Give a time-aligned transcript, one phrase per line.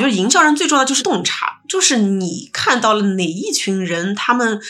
[0.00, 4.60] 觉得营销人最重要的就是洞察，就是你看到了哪一群人，他们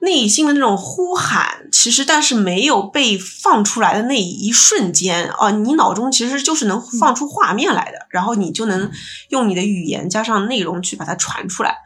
[0.00, 8.90] 内心的那种呼喊，其实但是没有被放出来的那一瞬间啊，你脑中其实就是能放出画面来的，然后你就能
[9.28, 11.76] 用你的语言加上内容去把它传出来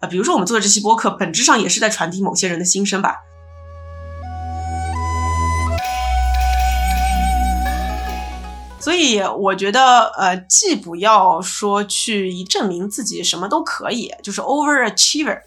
[0.00, 0.06] 啊。
[0.06, 3.16] 比如说我们做的这期播客，本质上也是在传递某些人的心声吧。
[8.82, 15.40] 所以我觉得，呃，既不要说去证明自己什么都可以，就是 overachiever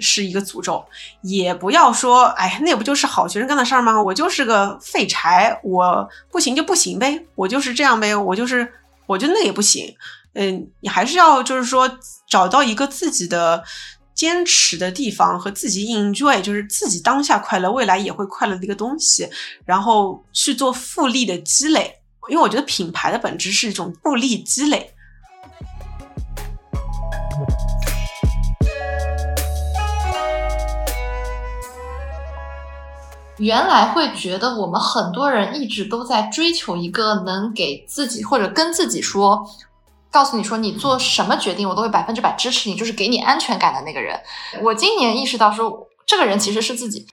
[0.00, 0.84] 是一个诅咒，
[1.22, 4.02] 也不要说，哎，那不就是好学生干的事儿吗？
[4.02, 8.68] 我就是个废柴，我不行就不行呗，我就是这样呗，我就是
[9.06, 9.94] 我觉得那也不行。
[10.34, 11.88] 嗯，你还是要就是说
[12.28, 13.62] 找到一个自己的
[14.12, 19.28] 坚持的地方和自己 enjoy，就是自己当下快乐，未来也会快乐的一个东西，
[19.64, 22.00] 然后去做复利的积累。
[22.28, 24.92] 因为我觉得品牌的本质是一种复利积累。
[33.38, 39.46] 原来会觉得我们很多人一直都在追求一个能给自己或者跟自己说，
[40.10, 44.18] 告诉你说你做什么决定我都会百分之百支持你，就是给你安全感的那个人。
[44.62, 47.06] 我今年意识到说，这个人其实是自己。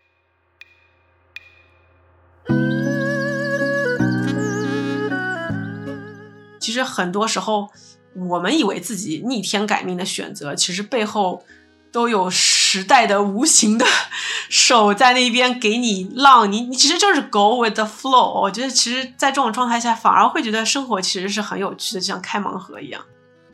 [6.73, 7.69] 其实很多时候，
[8.16, 11.45] 我们以为自己逆天改命的选择，其实背后
[11.91, 13.85] 都有时代的无形的
[14.49, 16.51] 手在那边给你浪。
[16.51, 18.41] 你你其实就是 go with the flow。
[18.41, 22.99] 我觉得，其实，在这种状态下，反而会觉得生活其实是很有趣的，就像开盲盒一样。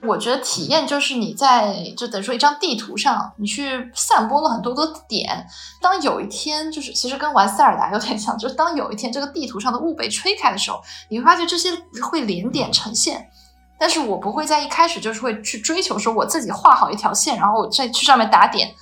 [0.03, 5.45] 我觉得体验就是你在就等于说一张地图上，你去散播了很多个点。
[5.81, 11.69] 当有一天就是其实跟玩塞尔达有点像，就是当有一天这个地图上的雾被吹开的时候，你会发现这些
[12.09, 13.29] 会连点成线。
[13.79, 18.75] 但是我不会在一开始就是会去追求说我自己画好一条线，然后再去上面打点。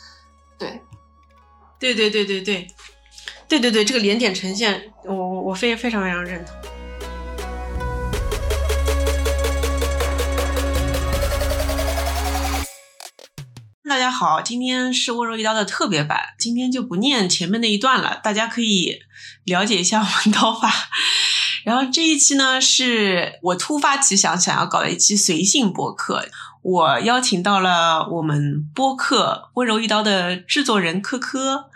[0.57, 0.81] 对，
[1.79, 2.67] 对对对对对，
[3.47, 6.56] 对对对，这个连点成线，我我我非非常非常认同。
[13.87, 18.99] 大家好，今天是温柔一刀的特别版，今天就不念前面那一段了，大家可以
[19.45, 20.69] 了解一下我们刀法。
[21.63, 26.27] 然后这一期呢，是我突发奇想想要搞的一期随性播客，
[26.63, 31.69] 我邀请到了我们播客温柔一刀的制作人科科，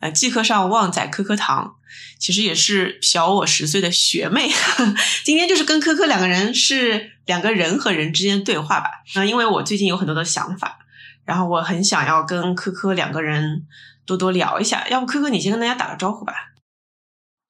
[0.00, 1.74] 呃，即刻上旺仔科科堂，
[2.18, 4.50] 其实也是小我十岁的学妹。
[5.24, 8.90] 今天就是跟科科两个人是两个人和人之间对话吧。
[9.14, 10.78] 那因为我最近有很多的想法。
[11.24, 13.66] 然后我很想要跟科科两个人
[14.06, 16.34] 多多聊一下，要不科科你先跟大家打个招呼吧。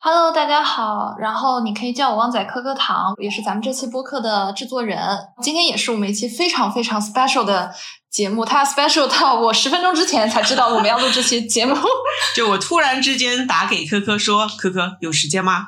[0.02, 4.98] Hello，大家好，然后你可以叫我旺仔科科糖，也是咱们这期播客的制作人。
[5.42, 7.70] 今天也是我们一期非常非常 special 的
[8.10, 11.76] 节目，它 special 到我十分钟之前才知道我们要录这期节目，
[12.34, 15.66] 就我突然之间打给科科说：“科科有时间吗？”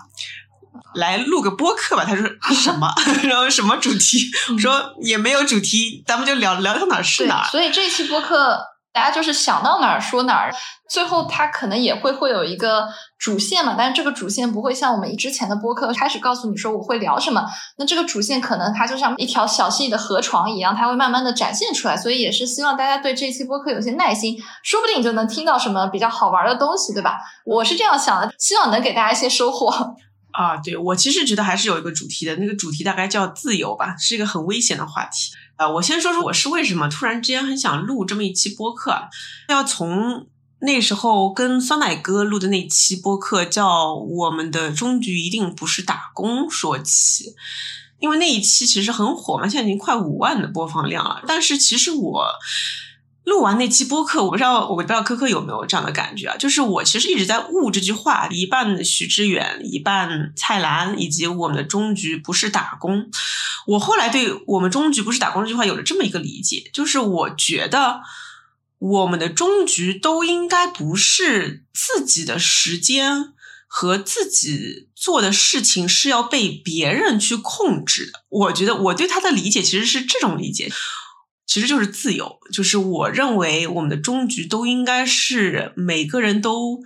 [0.95, 2.93] 来录个播客吧，他说 什么？
[3.25, 4.31] 然后什么主题？
[4.53, 7.49] 我说也没有主题，咱们就聊聊到哪儿是哪儿。
[7.51, 8.59] 所以这期播客
[8.93, 10.53] 大家就是想到哪儿说哪儿，
[10.91, 12.87] 最后它可能也会会有一个
[13.19, 17.43] 主线嘛，但是这个主线不会像我们之前的播客开始告诉你说我会聊什么，
[17.79, 21.97] 那这个主线可能它就像一条小细的河床一样，它会慢慢的展现出来。
[21.97, 27.17] 所以也是希望大家对这期播客有些耐心，说不定你就能听到什么比较好玩的东西，对吧？
[27.47, 29.95] 我是这样想的，希望能给大家一些收获。
[30.33, 35.33] 啊，对我其实觉得还是有一个主题的，那个主题大概叫自由吧，是一个很危险的话题。
[35.57, 39.09] 啊，我先说说我是为什么突然之间很想录这么一期播客，
[39.49, 40.27] 要从
[40.61, 47.35] 那时候跟酸奶哥录的那期播客叫《我们的终局一定不是打工》说起，
[48.01, 52.27] 因为那一期其实很火嘛，现在已经快五万的播放量了，但是其实我。
[53.25, 56.37] 录完那期播客，我不知道，我不知道科科有没有这样的感觉啊？
[56.37, 63.09] 就是我其实一直在悟这句话，一半徐志远，一半蔡澜，以及我们的终局不是打工。
[63.69, 68.01] 我后来对我们终局不是打工这句话有了这么一个理解，就是我觉得
[68.79, 73.33] 我们的终局都应该不是自己的时间
[73.69, 78.25] 和自己做的事情是要被别人去控制的。
[78.29, 80.69] 我觉得我对他的理解其实是这种理解。
[81.53, 86.81] 其实就是自由，就是我认为我们的终局都应该是每个人都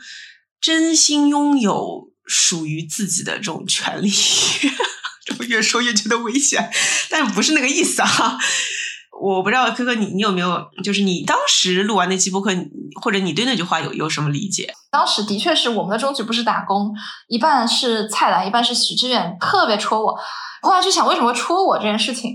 [0.61, 4.11] 真心拥有属于自己的这种权利。
[5.25, 6.69] 这么越说越觉得危险，
[7.09, 8.37] 但不是那个意思啊！
[9.21, 12.51] 我不知道科科你你有没有，就是你当时录完那期播客，
[13.01, 14.75] 或者你对那句话有有什么理解？
[14.91, 16.93] 当时的确是我们的终局不是打工，
[17.29, 20.19] 一半是蔡澜，一半是许志远，特别戳我。
[20.63, 22.33] 后来就想，为什么戳我这件事情？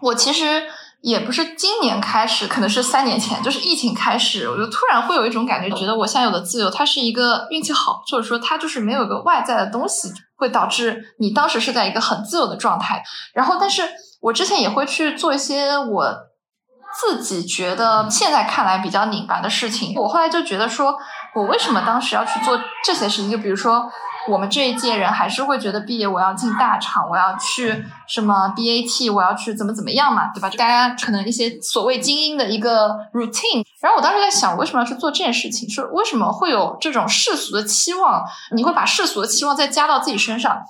[0.00, 0.62] 我其实。
[1.02, 13.02] 也不是今年开始，可能是三年前，就是疫情开始，我就突然会有一种感觉，觉得我现在有的自由，它是一个运气好，或者说它就是没有一个外在的东西，会导致你当时是在一个很自由的状态。
[13.34, 13.82] 然后，但是
[14.20, 16.14] 我之前也会去做一些我
[17.00, 19.94] 自己觉得现在看来比较拧巴的事情。
[19.96, 20.96] 我后来就觉得说，
[21.34, 23.30] 我为什么当时要去做这些事情？
[23.30, 23.90] 就比如说。
[24.28, 30.50] 我们这一届人还是会觉得毕业我要进大厂，我要去什么 BAT，我要去怎么怎么样嘛，对吧？
[30.50, 33.64] 大家可能一些所谓精英的一个 routine。
[33.80, 35.70] 然后我当时在想，为什么要去做这件事情？
[35.70, 38.24] 说为什么会有这种世俗的期望？
[38.52, 40.60] 你会把世俗的期望再加到自己身上？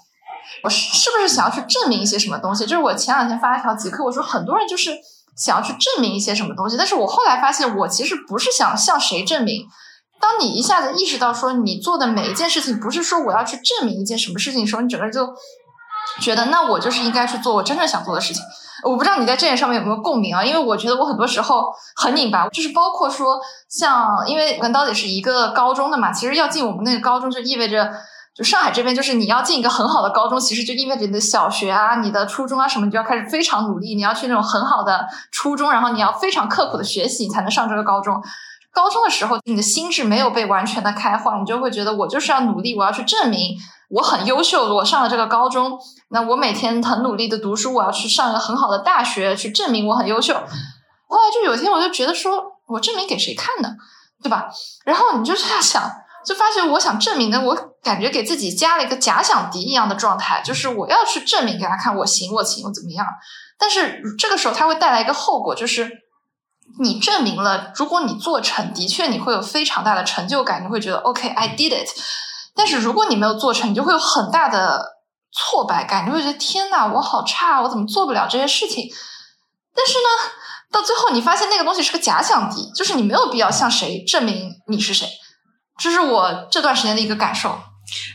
[0.62, 2.64] 我是不是想要去证明一些什么东西？
[2.64, 4.90] 就是我前两天发了一条极客，我说很多人就是
[5.36, 9.66] 想要去证明一些什么东西，但是我后来发现，我其实不是想向谁证明。
[10.20, 15.28] 当你一下子意识到说你做的每一件事情不是说我要去证明一件什么事情的时候，你整个人就
[16.20, 18.42] 觉得那我就是应该去做我真正想做的事情。
[18.84, 20.44] 我不知道你在这点上面有没有共鸣啊？
[20.44, 21.64] 因为我觉得我很多时候
[21.96, 27.90] 很拧巴，就是包括说像因为我跟刀姐是一个高中的嘛，其实要进我们那个高中就意味着
[28.34, 38.22] 就上海这边就是你要进一个很好的高中，其实就意味着你的小学啊、你的初中啊什么，你就要开始非常努力，你要去那种很好的初中，然后你要非常刻苦的学习，你才能上这个高中。
[38.76, 43.56] 高中的时候，你的心智没有被完全的开化，你就会觉得我就是要努力，我要去证明
[43.88, 44.74] 我很优秀。
[44.74, 45.78] 我上了这个高中，
[46.10, 50.34] 那我每天很努力的读书，我要去上一个很好的大学，去证明我很优秀。
[51.08, 53.70] 后来就有一天，我就觉得说，我证明给谁看呢？
[54.22, 54.50] 对吧？
[54.84, 55.82] 然后你就这样想，
[56.26, 63.06] 就发现我想证明的，我感觉给自己加了一个假想敌一样的状态，就是我要去证明给他看，我行，我行，我怎么样？
[63.58, 66.05] 但是这个时候，它会带来一个后果，就是。
[66.78, 71.88] 你证明了，如果你做成，的确你会有非常大的成就感，你会觉得 OK，I did it。
[72.54, 74.96] 但是如果你没有做成，你就会有很大的
[75.32, 78.88] 挫败感，你会觉得天哪，我好差，我怎么做不了这些事情？
[79.74, 80.08] 但是呢，
[80.72, 85.08] 到最后你发现那个东西是个假想敌，就是你没有必要向谁证明你是谁。
[85.78, 87.58] 这是我这段时间的一个感受。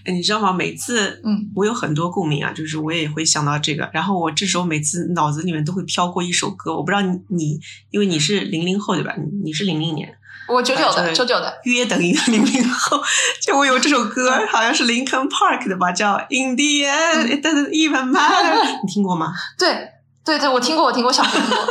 [0.06, 0.52] 哎，你知道吗？
[0.52, 7.60] 每次，嗯，我有很多共鸣啊，就是我也会想到这个，然后我这时候每次脑子里面都会飘过一首歌，我不知道你，你
[7.90, 9.16] 因为你是零零后对吧？
[9.44, 13.02] 你是零零年，我九九的，九九的，约等于零零后。
[13.42, 19.34] 就我有这首歌，好像是 Linkin Park 的吧，叫 In the End It Doesn't Even Matter， 你听过吗？
[19.58, 19.90] 对，
[20.26, 21.58] 对对，我听过，我听过，小听过。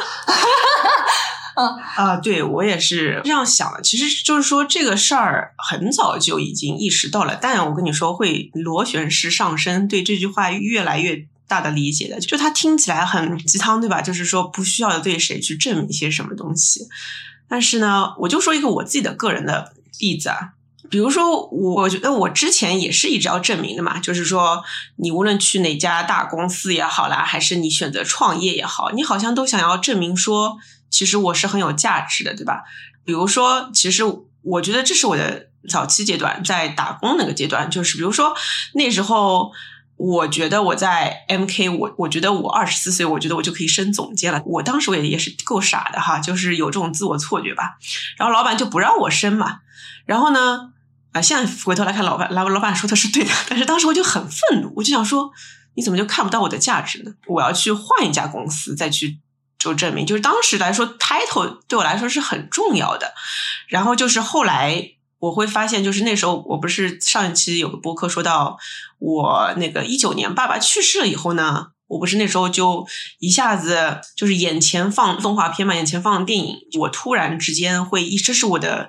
[1.97, 3.81] 啊，对我也是这样想的。
[3.83, 12.21] 其实就是说这个事儿很早就已经意识到了，但我跟你说会螺旋式上升，对这句话越来越大的理解的。
[12.21, 14.01] 就它听起来很鸡汤，对吧？
[14.01, 16.87] 就是说不需要对谁去证明一些什么东西。
[17.49, 20.53] 但是呢，我就说一个我自己的个人的例子啊，
[20.89, 24.63] 比如说我觉得我之前也是一直要证明的嘛，就是说
[24.97, 30.59] 你无论去哪家大公司也好啦，还是你选择创业也好，你好像都想要证明说。
[30.91, 32.65] 其实我是很有价值的，对吧？
[33.05, 34.03] 比如说，其实
[34.43, 38.35] 我觉得这是我的早期阶段，在打工那个阶段，就是比如说
[38.75, 39.51] 那时候，
[39.97, 44.43] 我觉得我在 MK，我我觉得我二十四岁，我觉得我就可以升总监了。
[44.45, 47.79] 我当时我也也是够傻的哈，就是有这种自我错觉吧。
[48.17, 49.61] 然后老板就不让我升嘛。
[50.07, 50.73] 然后呢，
[51.13, 55.31] 啊，现在回头来看，老板老老板说的是对的，但是当时我就很愤怒，我就想说，
[55.75, 57.13] 你怎么就看不到我的价值呢？
[57.27, 59.19] 我要去换一家公司，再去。
[59.61, 63.13] 就证明，就是当时来说，title 对我来说是很重要的。
[63.69, 68.57] 然后就是后来我会发现，就是那时候我不是上一期有个播客说到，
[68.99, 72.87] 我那个一九年爸爸去世了以后呢，我不是那时候就
[73.19, 78.89] 一下子就是眼前放动画片嘛，眼前放电影，我突然之间会一，这是我的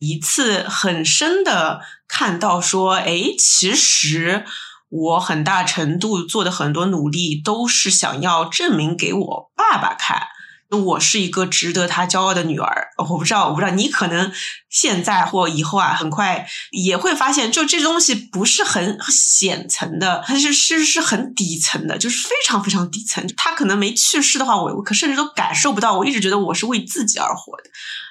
[0.00, 4.44] 一次很深的看到说，哎，其实。
[4.88, 10.28] 我很大程度做的很多努力，都是想要证明给我爸爸看，
[10.70, 12.88] 我是一个值得他骄傲的女儿。
[12.96, 14.32] 我不知道，我不知道你可能
[14.70, 23.26] 现在或以后啊，很快也会发现，就这东西不是很显层的，它是是是很底层的，就是非常非常底层。
[23.36, 25.98] 他可能没去世的话，我我可甚至都感受不到。
[25.98, 27.64] 我一直觉得我是为自己而活的。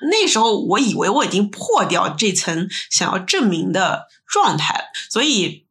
[0.09, 5.66] 那时候我以为我已经破掉这层想要证明的状态，所以。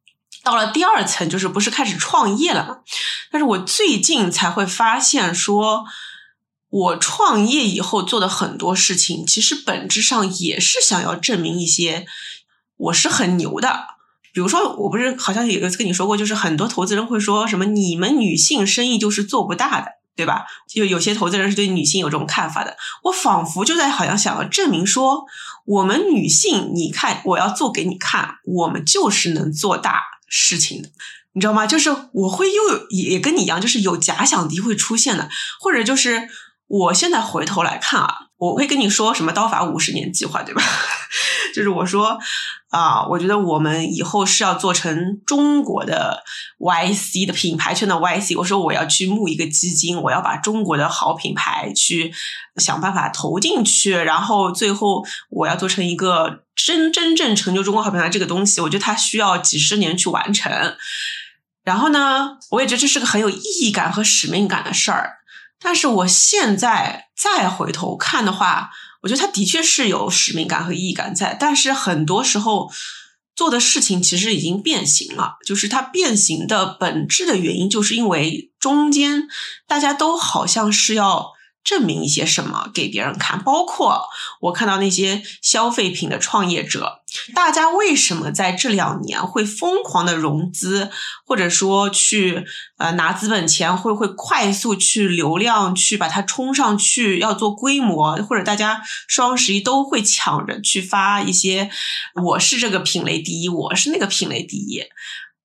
[0.47, 2.77] 到了第二层，就是不是开始创业了嘛？
[3.29, 5.83] 但是我最近才会发现，说
[6.69, 12.05] 我创业以后做的很多事情，其实本质上也是想要证明一些
[12.77, 13.87] 我是很牛的。
[14.31, 20.45] 比如说，我不是好像有一次跟你说过，就是很多投资人会说什么你们女性生意就是做不大的，对吧？
[20.69, 22.77] 就有些投资人是对女性有这种看法的。
[23.03, 25.25] 我仿佛就在好像想要证明说，
[25.65, 30.03] 我们女性，你看我要做给你看，我们就是能做大。
[30.27, 30.89] 事情的，
[31.33, 31.65] 你知道吗？
[31.65, 35.29] 就是我会又也跟你一样，就是有假想敌会出现的，
[35.59, 36.29] 或者就是
[36.67, 40.61] 我现在回头来看啊，我会跟你说什么刀法五十年计划，对吧？
[41.55, 42.19] 就是我说
[42.69, 46.23] 啊，我觉得我们以后是要做成中国的
[46.59, 48.37] YC 的品牌圈的 YC。
[48.37, 52.13] 我说我要去募一个基金，我要把中国的好品牌去
[52.57, 58.61] 想办法投进去，然后最后我要做成一个真真正成就中国好品牌这个东西。
[58.61, 60.75] 我觉得它需要几十年去完成。
[61.63, 65.16] 然后呢，我也觉得这是个很有意义感和使命感的事儿。
[65.59, 68.69] 但是我现在再回头看的话，
[69.01, 72.71] 我觉得他的确是有使命感和意义感在，但是很多时候
[73.35, 75.37] 做的事情其实已经变形了。
[75.45, 79.27] 就是它变形的本质的原因，就是因为中间
[79.67, 81.36] 大家都好像是要。
[81.67, 83.43] 证明一些什么给别人看？
[83.43, 84.07] 包括
[84.39, 87.01] 我看到那些消费品的创业者，
[87.35, 90.89] 大家为什么在这两年会疯狂的融资，
[91.25, 92.45] 或者说去
[92.77, 101.69] 呃拿资本钱，会会快速去流量去把它冲上去，要做规模，或者大家双十一都会抢着去发一些，
[102.23, 104.85] 我是这个品类第一，我是那个品类第一。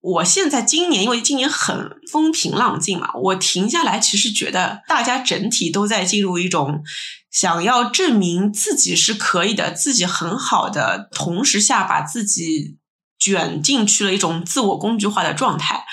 [0.02, 6.82] 我现在今年，因为今年很风平浪静嘛，我停下来，其实觉得大家整体都在进入一种
[7.30, 12.76] 想要证明自己是可以的，自己很好的同时下，把自己
[13.18, 15.84] 卷进去了一种自我工具化的状态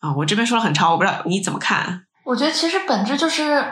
[0.00, 0.14] 啊。
[0.16, 2.04] 我这边说了很长，我不知道你怎么看？
[2.24, 3.64] 我觉得其实本质就是，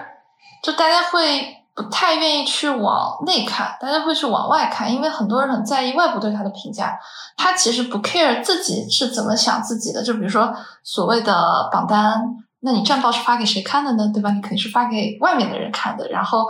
[0.62, 1.63] 就大家会。
[1.74, 6.96] 不太愿意去往内看，大家会去往外看，因为很多人很在意外部对他的评价，
[7.36, 10.02] 他其实不 care 自己是怎么想自己的。
[10.02, 10.54] 就比如说
[10.84, 12.22] 所谓的榜单，
[12.60, 14.08] 那你战报是发给谁看的呢？
[14.14, 14.30] 对吧？
[14.30, 16.08] 你肯定是发给外面的人看的。
[16.08, 16.46] 然后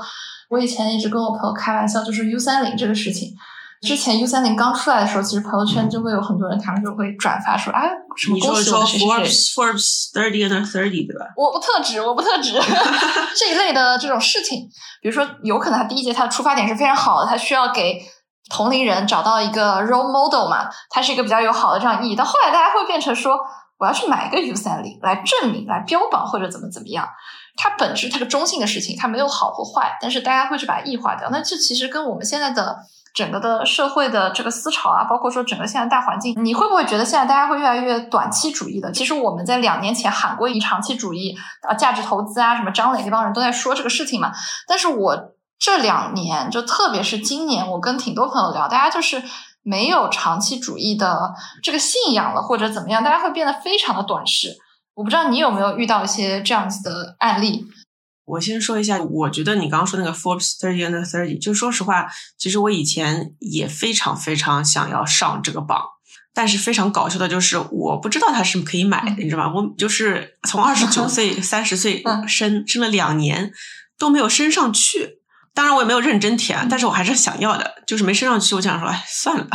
[0.50, 3.35] 我以前一直跟我朋友开玩笑，就是 U 三零这个事情。
[3.83, 11.26] 之前 U 三零刚出来的时候，其实朋友圈就会有很多人，他们就会转发说：“哎，什么恭喜我谁谁谁。” Forbes thirty under thirty，对吧？
[11.37, 12.52] 我不特指，我不特指
[13.37, 14.61] 这一类的这种事情。
[15.02, 18.00] 比如说，有可能他第一节他的出发点是非常好的，他需要给
[18.49, 22.16] 同龄人找到一个 role model 嘛，他是一个比较有好的这样意义。
[22.16, 23.37] 到后来，大家会变成说
[23.76, 27.07] ：“我要去买一个 U 三零来证明、来标榜或者怎么怎么样。”
[27.57, 31.28] 它本质它个中性的事情，它没有好或坏，但是大家会去把它异化掉。
[31.31, 32.78] 那这其实跟我们现在的。
[33.14, 38.90] 整个的社会的这个思潮啊，包括说整个现在大环境，你会不会觉得现在大家会越来越短期主义的？
[38.90, 44.33] 其实我们在两年前喊过一长期主义啊，价值投资啊，什么张磊那帮人都在说这个事情嘛。
[44.66, 45.16] 但是我
[45.61, 49.23] 这两年，就特别是今年，我跟挺多朋友聊，大家就是
[49.62, 54.49] 没有长期主义的这个信仰了，或者怎么样，大家会变得非常的短视。
[54.94, 57.64] 我不知道你有没有遇到一些这样子的案例。
[58.26, 62.07] 我先说一下，我觉得你刚刚说那个 Forbes Thirty Under Thirty，就说实话，
[62.38, 65.83] 其实我以前也非常非常想要上这个榜，
[66.33, 69.52] 但是非常搞笑的就是，我不知道它是可以买的，你知道吗？
[69.54, 73.52] 我就是从二十九 岁、三十岁升升了两年
[73.99, 75.19] 都没有升上去，
[75.52, 79.47] 当然我也没有认真填，但是我还是想要的，就是没升上去，我想说，哎，算了。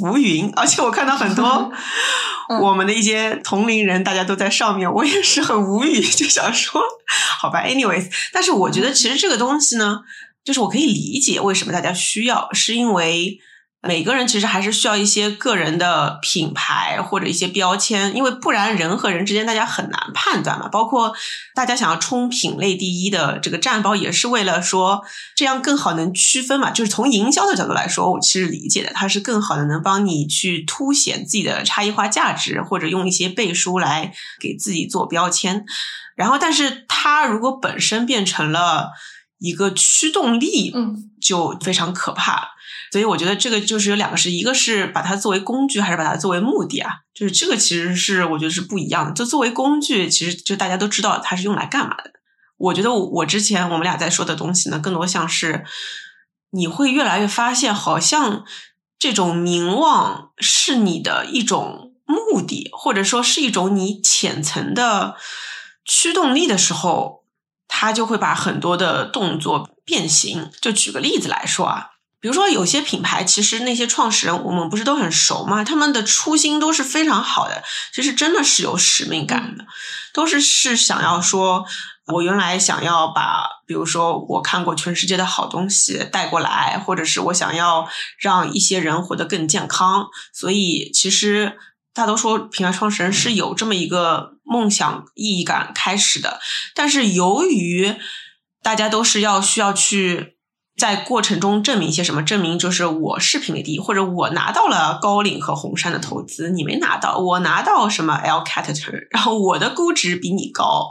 [0.00, 1.70] 浮云， 而且我看到很多
[2.60, 6.80] 我们的一些同龄人，大家都在上面，我也是很无语，就想说，
[7.38, 10.00] 好吧， anyways，但是我觉得其实这个东西呢，
[10.42, 13.38] 就是我可以理解为什么大家需要，是因为。
[13.82, 20.68] 每个人其实还是需要一些个人的品牌或者一些标签，因为不然人和人之间大家很难判断嘛。
[20.68, 21.14] 包括
[21.54, 25.02] 大家想要冲品类第一的这个战包，也是为了说
[25.34, 26.70] 这样更好能区分嘛。
[26.70, 35.64] 就是从营销的角度来说，我其实理解的，它是更好的能帮你去凸显自己的差异化价值，或者用一些背书来给自己做标签。
[36.16, 38.90] 然后，但是它如果本身变成了
[39.40, 42.50] 一个驱动力，嗯，就非常可怕。
[42.92, 46.92] 所以我觉得这个就是有两个事，一个是把它作为工具，还是把它作为目的啊？
[47.14, 49.12] 就是这个其实是我觉得是不一样的。
[49.12, 52.12] 就作为工具，其实就大家都知道它是用来干嘛的。
[52.56, 55.64] 我觉得我我之前我们俩在说的东西呢，更多像是
[56.50, 58.44] 你会越来越发现，好像
[58.98, 65.16] 这种名望是你的一种目的，或者说是一种你浅层的
[65.84, 67.19] 驱动力的时候，
[67.70, 70.50] 他就会把很多的动作变形。
[70.60, 71.86] 就举个例子来说啊。
[72.22, 75.64] 比如说，有些品牌其实那些创始人我们不是都很熟吗？
[75.64, 77.62] 他们的初心都是非常好的，
[77.94, 79.64] 其实真的是有使命感的，
[80.12, 81.64] 都是是想要说，
[82.12, 91.56] 我原来想要把，比如说我看过全世界的好东西带过来，或者是我想要让一些人活得更健康，所以其实
[92.00, 96.40] 大多数品牌创始人是有这么一个梦想意义感开始的，
[96.74, 97.94] 但是由于
[98.62, 100.38] 大家都是要需要去。
[100.78, 102.22] 在过程中证明一些什么？
[102.22, 110.88] 证明就是我是品类第一，或者我拿到了高瓴和红杉的投资，你没拿到，我拿到什么 L Cateter，然后我的估值比你高。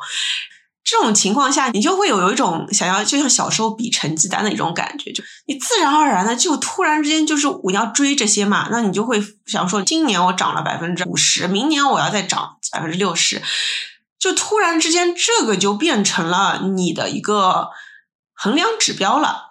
[0.89, 13.43] 这种情况下，你就会有有一种想要，就像小时候比成绩单的一种感觉，就你自然而然的就突然之间就是我要追这些嘛，那你就会想说，今年我涨了百分之五十，明年我要再涨百分之六十，
[14.17, 17.69] 就突然之间这个就变成了你的一个
[18.33, 19.49] 衡量指标了，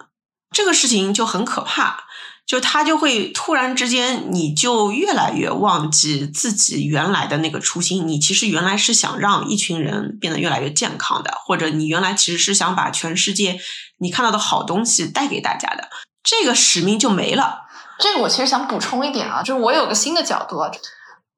[0.50, 2.07] 这个事情就很可怕。
[2.48, 8.08] 就他就会突然之间，你就越来越忘记自己原来的那个初心。
[8.08, 13.60] 你其实原来是想让一群人变得越来越健康的，或者你原来其实是想把全世界
[13.98, 15.90] 你看到的好东西带给大家的，
[16.22, 17.66] 这个使命就没了。
[17.98, 20.62] 这个我其实想补充一点啊，就是我有个新的角度，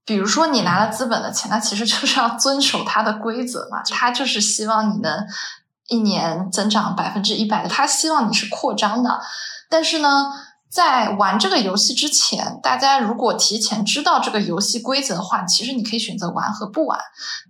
[0.05, 5.27] 比如说你拿了资本的钱，它其实就是要遵守它的规则嘛，它就是希望你能
[5.89, 9.21] 一年增长百分之一百的，它希望你是扩张的，
[9.69, 10.31] 但是呢。
[10.71, 16.97] 在玩这个游戏之前，大家如果提前知道这个游戏规则的话，其实你可以选择玩和不玩。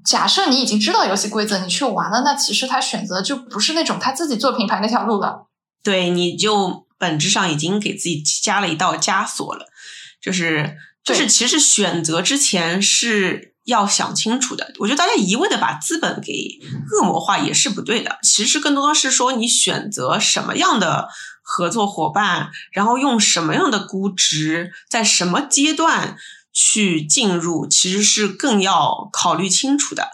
[0.07, 5.49] 假设你已经知道游戏规则，你去玩了，那其实他选择就不是那种他自己做品牌那条路了。
[5.83, 9.67] 对，你就本质上已经给自己加了一道枷锁了。
[10.23, 14.73] 就是就是，其实选择之前是要想清楚的。
[14.79, 16.59] 我觉得大家一味的把资本给
[16.93, 18.19] 恶魔化也是不对的。
[18.23, 21.09] 其实更多的是说，你选择什么样的。
[21.53, 26.17] 合作伙伴，然后用什么样的估值，在什么阶段
[26.53, 30.11] 去进入，其实是更要考虑清楚的。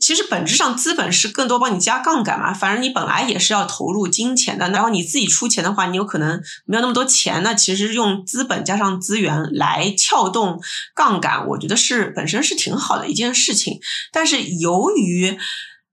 [0.00, 2.52] 其实本质上，资本是更多帮你加杠杆嘛。
[2.52, 7.42] 反正你本来也是要投入金钱的，然后你自己出钱的话，你有可能没有那么多钱。
[7.44, 10.60] 那其实用资本加上资源来撬动
[10.94, 13.78] 杠杆，我觉得是本身是挺好的一件事情。
[14.10, 15.38] 但是由于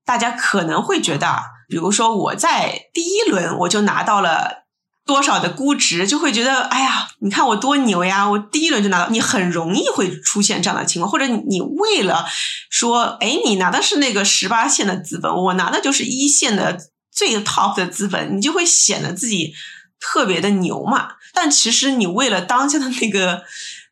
[0.06, 4.67] 大家可能会觉得，比如说我在第一轮我就拿到了。
[5.08, 8.30] 多少的估值就会觉得，哎呀，你看我多牛呀！
[8.30, 12.26] 我第一轮就拿到，你很容易会出现这样的情况，或者你为了
[12.70, 16.78] 说，哎，你拿的是那个十八线的资本，我拿的就是一线的
[17.10, 19.54] 最 top 的资本，你就会显得自己
[20.00, 21.14] 特别的牛嘛。
[21.34, 23.44] 但其实你为了当下的那个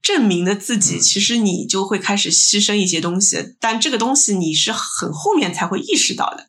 [0.01, 6.47] 证明的自己，其实你就会开始牺牲一些东西，但这个东西你是很后面才会意识到的。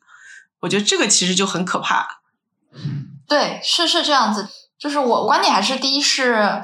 [0.61, 2.21] 我觉得这个其实就很可怕。
[3.27, 4.47] 对，是是这样子。
[4.79, 6.61] 就是我观点还是第一是，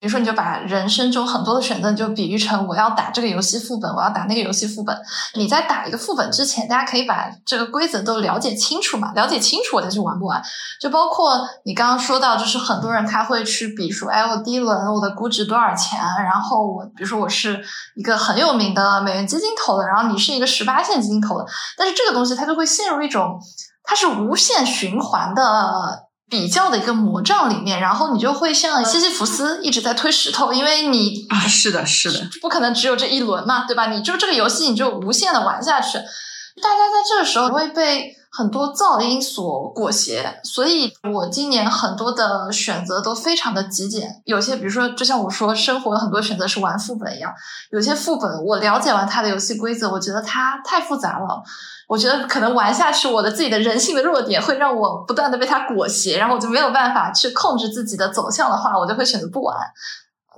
[0.00, 5.00] 比如说你就把人生中很多的选择就比喻成我要打这个游戏副本，我要打那个游戏副本。
[5.34, 9.12] 你在打一个副本之前，大家可以把这个规则都了解清楚嘛？
[9.14, 10.42] 了解清楚我再去玩不玩？
[10.80, 16.00] 就包括你刚刚说到，就是很多人他会去比说，哎，我第一轮我的估值多少钱？
[16.24, 21.46] 然后我比如说我是一个很有名的美元基金投的，然后你是一个十八线基金投的，
[21.78, 23.38] 但是这个东西它就会陷入一种
[23.84, 26.10] 它是无限循环的。
[26.30, 33.88] 比较的一个魔杖里面，然后你就会像西西弗斯一直在推石头，因为你啊，是的，是的，不可能只有这一轮嘛，对吧？
[33.88, 35.98] 你就这个游戏，你就无限的玩下去。
[35.98, 44.22] 大家在这个时候会被很多噪音所裹挟，所以我今年很多的选择都非常的极简。
[44.24, 47.30] 有些，比如说，就像我说，生活的很多选择是玩副本一样，
[47.70, 51.42] 有些副本我了解完它的游戏规则，我觉得它太复杂了。
[51.86, 59.54] 我觉得可能玩下去，我的自己的人性的弱点会让我不断的被它裹挟，然后我就没有办法去控制自己的走向的话，我就会选择不玩。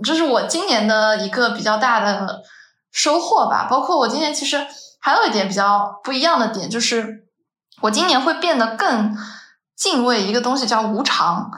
[0.02, 2.42] 这是我今年的一个比较大的
[2.90, 3.68] 收获吧。
[3.70, 4.66] 包括我今年其实
[4.98, 7.23] 还有一点比较不一样的点，就是
[7.84, 9.14] 我今年会变得更
[9.76, 11.50] 敬畏一个东西，叫无常。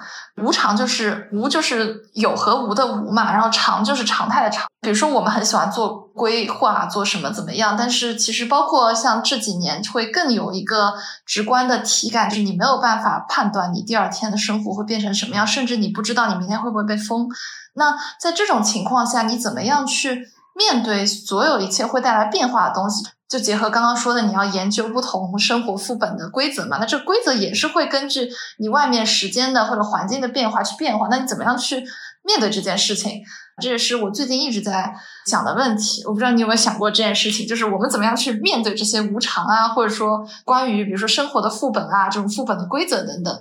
[0.43, 4.67] 无常就是无，就是有和无的无嘛，然后常就是常态的常。
[4.81, 17.29] 比如说，我们很喜欢做规划，做什么怎么样，但是其实包括像这几年，会更有一个直观的体感，就是你没有办法判断你第二天的生活会变成什么样，甚至你不知道你明天会不会被封。
[17.75, 23.07] 那在这种情况下，你怎么样去面对所有一切会带来变化的东西？
[23.29, 26.79] 就结合刚刚说的，你要研究不同生活副本的规则嘛？
[26.79, 31.09] 那这规则也是会根据你外面时间的或者环境的变化去变化。
[31.11, 31.85] 那你怎么样去
[32.23, 33.23] 面对这件事情？
[33.61, 34.95] 这也是我最近一直在
[35.27, 36.05] 想的问题。
[36.05, 43.35] 我不知道你有没有想过这件事情，就是我们怎么样去面对这些无常啊，或者说关于比如说生活的副本啊，这种副本的规则等等。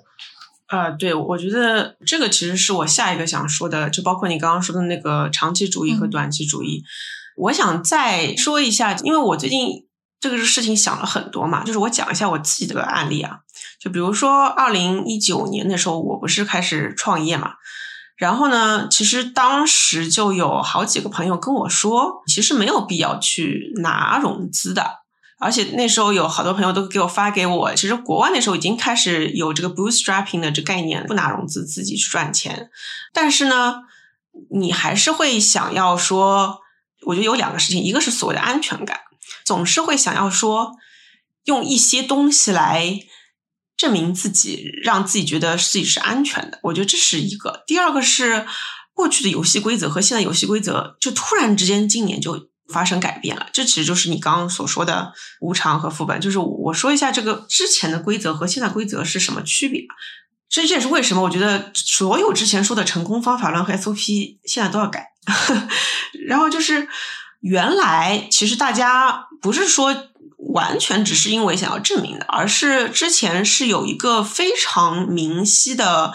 [0.68, 6.84] 啊，对，我觉得这个其实是我下一个想说的，就包括你刚刚说的那个长期主义和短期主义。
[7.36, 9.86] 我想再说一下，因为我最近
[10.20, 13.40] 这个事情想了很多嘛，就是我讲一下我自己的案例啊。
[13.80, 17.54] 就比如说二零一九年的时候，我不是开始创业嘛，
[18.16, 25.02] 然后呢，其实当时就有好几个朋友跟我说，其实没有必要去拿融资的，
[25.40, 32.70] 而且那时候有好多朋友都给我发给我，其实国外那时候已经开始有这个 bootstrapping 的这概念，不拿融资自己去赚钱，
[33.14, 33.84] 但是呢，
[34.52, 36.62] 你还是会想要说。
[37.06, 39.00] 我觉得有两个事情，一个是所谓的安全感，
[39.46, 40.74] 总是会想要说，
[41.46, 43.00] 用一些东西来
[43.78, 46.60] 证明自己，让自己觉得自己是安全的。
[46.64, 47.64] 我觉得这是一个。
[47.68, 48.46] 第二个是
[48.94, 53.50] 过去的游戏规则和现在游戏规则，就突然之间今年就发生改变了。
[53.54, 56.20] 这其实就是你刚刚所说的无偿和副本。
[56.22, 59.84] 就是我说一下这个之前的规则和现在规则是什么区别。
[60.48, 65.15] 这这也是为什么我觉得所有之前说的成功方法论和 SOP 现在都要改。
[66.28, 66.88] 然后就是
[67.42, 69.96] 原来其实大家不是说
[70.54, 76.14] 完全只是因为想要证明的，而是之前是有一个非常明晰的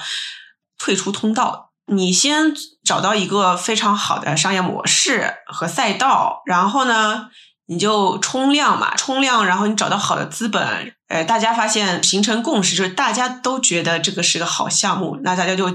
[0.78, 1.70] 退出通道。
[1.86, 7.28] 你先找到一个非常好的商业模式和赛道，然后呢？
[7.66, 15.70] 你就冲量嘛，冲量，然后你找到好的资本，呃，大家发现形成共识，就是大家都觉得这个是个好项目，那大家就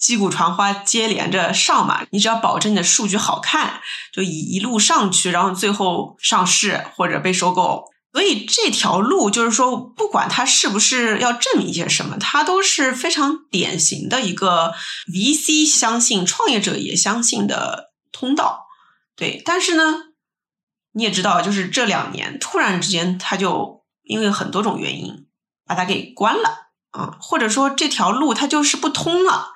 [0.00, 2.04] 击鼓传花，接连着上嘛。
[2.10, 3.80] 你只要保证你的数据好看，
[4.12, 7.84] 就一一路上去，然后最后上市或者被收购。
[8.12, 14.74] 所以这条路就是说，不管它是不是要证明一些什么，它都是非常典型的一个
[15.06, 18.66] VC 相信、创业者也相信的通道。
[19.14, 20.06] 对，但是呢。
[20.92, 25.28] 你也知道，就是这两年突然之间，他就因为很多种原因
[25.64, 29.52] 把它给关了啊，或者说这条路它就是不通了，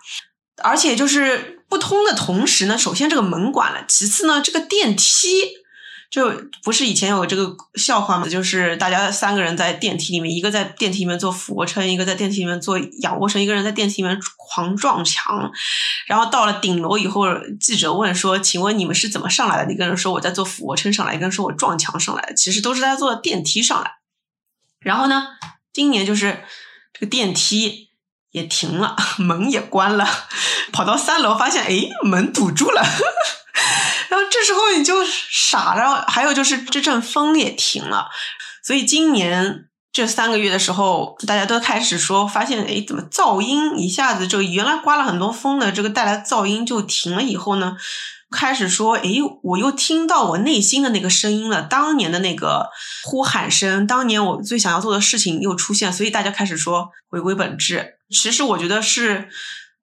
[0.62, 5.64] 而且就是不通的同时呢，首先这个门关了，其次呢，这个电梯。
[6.11, 6.31] 就
[6.62, 8.29] 不是以前有这个笑话嘛？
[8.29, 15.51] 就是大家三个人在电梯里面，一个在电梯里面做俯卧撑，一个在电梯里面做仰卧撑，一个人在电梯里面狂撞墙。
[16.07, 17.25] 然后到了顶楼以后，
[17.59, 23.95] 记者问说：“请问你们是怎么上来的？”一个人说：“我在做俯卧撑上来。”一个人说：“我撞墙上来的。”其实都是在坐电梯上来。
[24.79, 25.27] 然后呢，
[25.73, 26.45] 今年就是
[26.93, 27.84] 这个电梯
[28.35, 30.05] 也停了，门也关了，
[30.73, 32.83] 跑到三楼发现，哎，门堵住了。
[34.11, 38.09] 然后这时候你就傻了，还有就是这阵风也停了，
[38.64, 47.77] 所以今年这三个月的时候，大家都开始说，发现哎，怎么噪音一下子就原来刮了很多风的这个带来噪音就停了以后呢，
[48.33, 49.11] 开始说，哎，
[49.44, 52.70] 我又听到我内心的那个声音了，当年的那个
[53.05, 57.99] 呼喊声，当年我最想要做的事情又出现，所以大家开始说回归本质。
[58.14, 59.29] 其实我觉得是。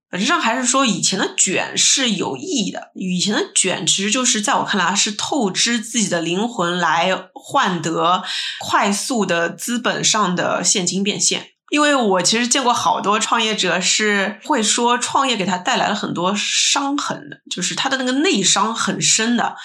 [0.10, 2.92] 本质上还是说，以前的卷是有意义的。
[2.96, 8.22] 以前的卷其实就是在我看来是透支自己的灵魂来换得
[8.60, 11.51] 快速的资本上的现金变现。
[11.72, 19.56] 因为我其实见过好多创业者是会说，创业给他带来了很多伤痕的，就是他的那个内伤很深的。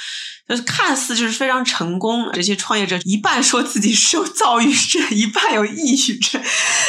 [0.48, 6.40] 就是看似就是非常成功，这些创业者一半说自己是有躁郁症，一半有抑郁症，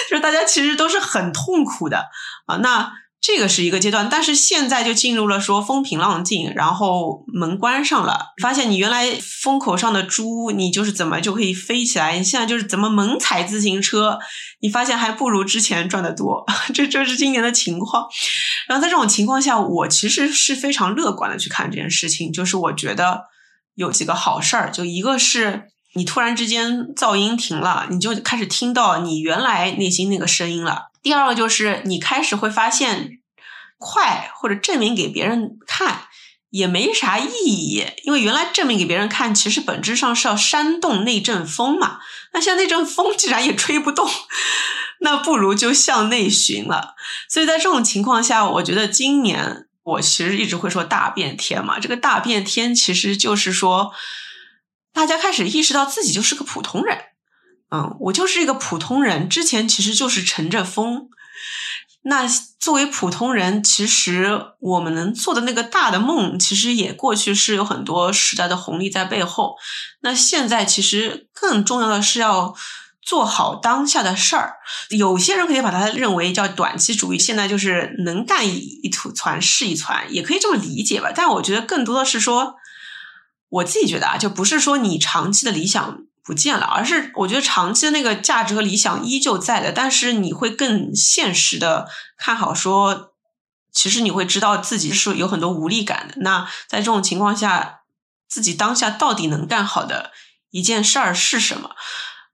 [0.08, 2.06] 就是大家其实都是很痛苦的
[2.46, 2.58] 啊。
[2.58, 2.92] 那。
[3.20, 12.18] 这个是一个阶段，但是现在就进入了说风平浪静，然后门关上了，发现你原来风口上的猪，你就是怎么就可以飞起来？
[12.18, 14.18] 你现在就是怎么猛踩自行车，
[14.62, 18.08] 你发现还不如之前赚的多， 这就是今年的情况。
[18.68, 23.24] 然后在这种情况下，我其实是非常乐观的去看这件事情，就是我觉得
[23.76, 25.64] 有几个好事儿，就一个是
[25.96, 30.92] 你突然之间噪音停了，你就开始听到你原来内心那个声音了。
[31.02, 33.20] 第二个就是你开始会发现，
[33.78, 36.08] 快或者证明给别人看
[36.50, 42.00] 也没啥意义，因为原来证明给别人看，其实本质上是要煽动那阵风嘛。
[42.34, 44.10] 那像那阵风既然也吹不动，
[45.02, 46.96] 那不如就向内寻了。
[47.30, 51.80] 所以在这种情况下，我觉得今年我其实一直会说大变天嘛。
[51.80, 53.94] 这个大变天其实就是说，
[54.94, 56.98] 大家开始意识到自己就是个普通人。
[57.70, 61.10] 嗯，我就是一个普通人，之前其实就是乘着风。
[62.04, 62.26] 那
[62.58, 69.58] 作为普通人，其实我们能做的那个大的梦，其实也过去是有很多时代的红利在背后。
[70.00, 72.56] 那现在其实更重要的是要
[73.02, 74.54] 做好当下的事儿。
[74.90, 81.12] 有些人可以把它认为叫短期主义，现在就是能干一船是一船，也可以这么理解吧。
[81.14, 82.56] 但我觉得更多的是说，
[83.50, 86.00] 我自己觉得啊，就不是说你长期的理想。
[86.28, 91.88] 不见了，而是我觉得长期的那个价值和理想依旧在的，但是你会更现实的
[92.18, 93.14] 看好，说
[93.72, 96.16] 其实你会知道自己是有很多无力感的。
[96.18, 97.80] 那在这种情况下，
[98.28, 100.12] 自己当下到底能干好的
[100.52, 101.70] 一件事儿是什么？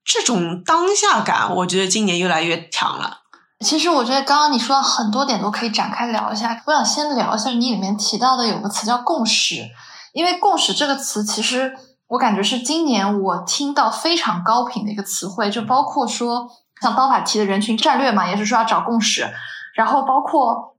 [0.04, 3.20] 这种当下感，我觉得今年越来越强了。
[3.64, 6.60] 其实我觉得刚刚你说的很多点都可以展开聊一下。
[6.66, 9.70] 我想先聊一下你里面提到的有个词叫共识，
[10.14, 11.72] 因为共识这个词其实。
[12.08, 16.48] 我感觉是今年我听到非常高频的一个词汇，就包括说
[16.82, 19.28] 像刀法提的人群战略嘛，也是说要找共识。
[19.76, 20.76] 然后包括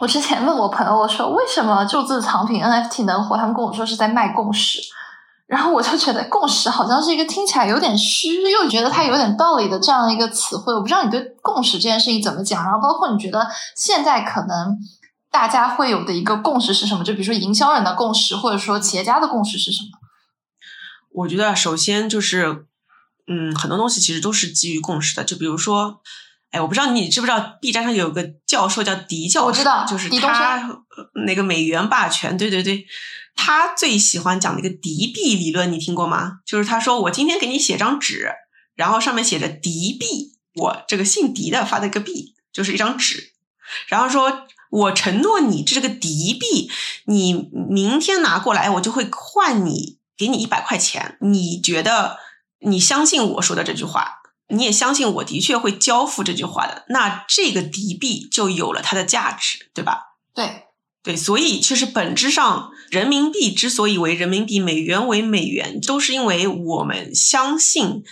[0.00, 4.80] 我之前问我朋友，我说为什么就字藏品 NFT 能火，他们跟我说是在卖共识。
[5.46, 10.72] 然后我就觉得共识好像是一个听起来有点虚，又觉得它有点道理的这样一个词汇。
[10.72, 13.46] 我不知道你对共识这件事情怎么讲，然后包括你觉得
[13.76, 14.78] 现在可能
[15.30, 17.04] 大家会有的一个共识是什么？
[17.04, 19.98] 就比如说营销人的共识，或者说企业家的共识是什么？
[21.12, 22.66] 我觉得首先就是，
[23.26, 25.24] 嗯，很多东西其实都是基于共识的。
[25.24, 26.00] 就比如说，
[26.50, 30.84] 哎，我不知道你知不知道，B 站上有个教授叫狄教授，我知道，就是他
[31.26, 32.86] 那个美元霸权，对对对。
[33.34, 36.40] 他最喜欢讲的一个敌币理论，你听过吗？
[36.44, 38.30] 就是他说我今天给你写张纸，
[38.74, 43.32] 然后上面写着敌币，我这个姓狄的发的一个币，就是一张纸，
[43.86, 46.70] 然后说我承诺你这个敌币，
[47.06, 51.18] 你明天拿过来，我就会换你，给你一百块钱。
[51.20, 52.18] 你觉得
[52.60, 60.18] 你相信我说的这句话，你也相信我的确会交付这句话的，那这个敌币就有了它的价值，对吧？
[60.32, 60.66] 对。
[61.04, 68.04] 对，所以其实本质上，人民币之所以为人民币，美元为美元，都是因为我们相信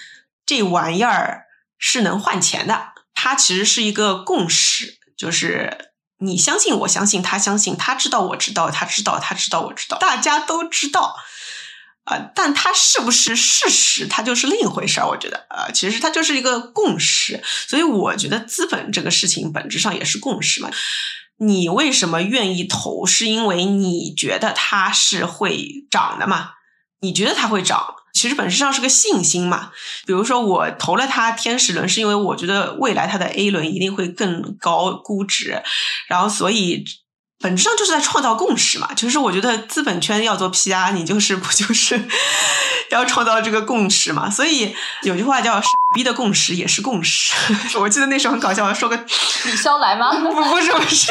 [0.45, 1.45] 这玩意儿
[1.79, 2.89] 是能换钱的。
[3.15, 11.15] 它其实是一个共识，就是你相信，我相信，他相信，他知道，我知道，他知道，他知道，我知道，大家都知道。
[12.05, 15.07] 啊，但它是不是事实，它就是另一回事儿。
[15.07, 17.41] 我觉得，呃，其实它就是一个共识。
[17.69, 20.71] 所以我觉得资本这个事情本质上也是共识嘛。
[21.39, 23.07] 你为什么愿意投？
[23.07, 26.53] 是因为你觉得它是会涨的嘛？
[27.01, 29.71] 你觉得它会涨，其实本质上是个信心嘛。
[30.07, 35.63] 比如说，我投了它天使轮，是因为我觉得未来它的 A 轮一定会更高估值，
[36.09, 36.85] 然后所以。
[37.43, 42.07] 本质上就是在创造共识嘛，就是我觉得资本圈要做 PR，你就是不就是
[42.91, 44.29] 要创造这个共识嘛？
[44.29, 47.33] 所以有句话叫“傻逼的共识也是共识”。
[47.81, 50.13] 我记得那时候很搞笑，我说个李肖来吗？
[50.21, 51.11] 不 不是不是。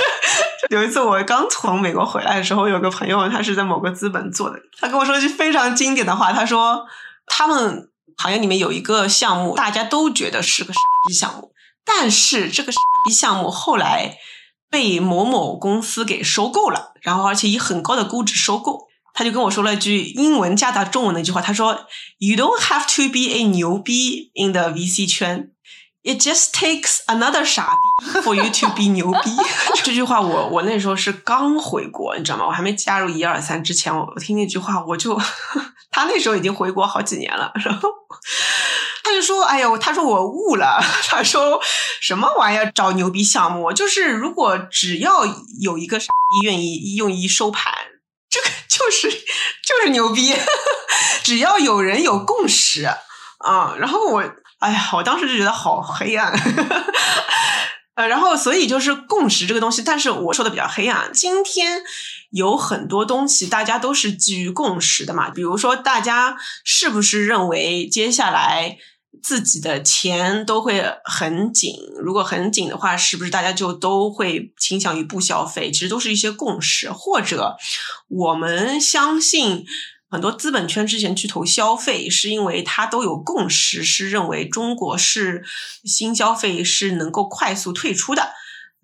[0.70, 6.86] 有一次我刚从美国回来的时候，有个朋友他是在某个资本做的，他跟我说一句非常经典的话，他说
[7.26, 14.20] 他们行业里面有一个项目，大家都觉得是个傻逼项目，但是这个傻逼项目后来。
[14.70, 21.74] 被某某公司给收购了，然后而且以很高的估值收购，他就跟我说了一句英文加大中文的一句话，他说
[22.20, 25.52] ：“You don't have to be a 牛逼 in the VC 圈
[26.04, 29.36] ，It just takes another 傻逼 for you to be 牛逼。”
[29.84, 32.46] 这句话我我那时候是刚回国，你知道吗？
[32.46, 35.20] 我还没加入一二三之前，我听那句话我就，
[35.90, 37.90] 他那时候已经回国好几年了，然后。
[39.20, 40.82] 他说：“哎呀，他说我悟了。
[41.10, 41.60] 他说
[42.00, 43.74] 什么玩意儿找牛逼项目？
[43.74, 45.26] 就是如果只要
[45.60, 47.74] 有一个傻逼愿意用一收盘，
[48.30, 50.34] 这个 就是就是牛逼。
[51.22, 52.86] 只要有人有共识
[53.40, 54.24] 啊，然后我
[54.60, 56.32] 哎呀，我当时就觉得好黑暗。
[57.96, 61.12] 呃，然后所以就是共识这个东西，但是我说的比较黑暗。
[61.12, 61.84] 今天。”
[62.32, 68.78] 有很多东西大家都是基于共识的嘛，比如说大家是不是认为接下来
[69.22, 71.76] 自己的钱都会很紧？
[72.02, 75.72] 如果很紧的话，是不是大家就都会倾向于不消费？
[75.72, 77.58] 其实都是一些共识，或者
[78.08, 79.66] 我们相信
[80.10, 85.44] 很多资本圈之前去投消费，是因为它都有共识，是认为中国是
[85.84, 88.32] 新消费是能够快速退出的。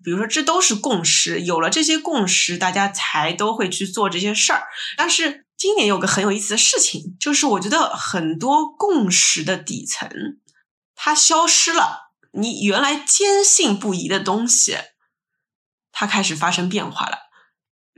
[0.04, 4.64] 比如说，这都是共识，有了这些共识，大家才都会去做这些事儿。
[4.96, 10.08] 但是今年有个很有意思的事情，就是我觉得很多共识的底层
[10.94, 14.76] 它消失了，你原来坚信不疑的东西，
[15.92, 17.26] 它开始发生变化了。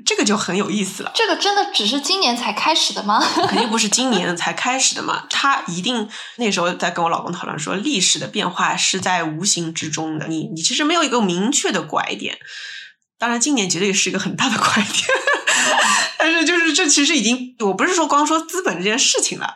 [0.06, 1.10] 这个就很有意思了。
[1.12, 3.18] 这个真的只是今年才开始的吗？
[3.50, 5.26] 肯定不是今年才开始的嘛。
[5.28, 10.28] 他一定那时候在跟我老公讨论说，历史的变化是在无形之中的。
[10.28, 12.38] 你你其实没有一个明确的拐点。
[13.18, 14.94] 当然，今年绝对是一个很大的拐点。
[16.18, 19.46] 但是，就是这其实已经，我不是说光说资本这件事情了。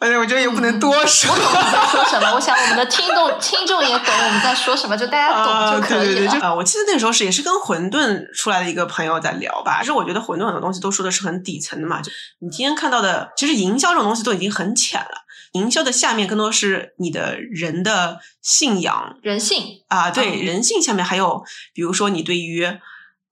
[0.00, 1.32] 而且我觉得也不能多说。
[1.32, 6.32] 我懂你在说什么，我想我们的 听众听众也懂我们在说什么，就大家懂就可以了。
[6.40, 9.78] 啊，我记得那时候是也是跟混沌出来的一个朋友在聊吧。
[9.80, 12.02] 就是我觉得混沌很多东西都说的是很底层的嘛。
[12.02, 15.24] 就你今天看到的，其实营销这种东西都已经很浅了。
[15.52, 22.66] 营销的下面更多是你的人的信仰、人性啊，对人性下面还有，比如说你对于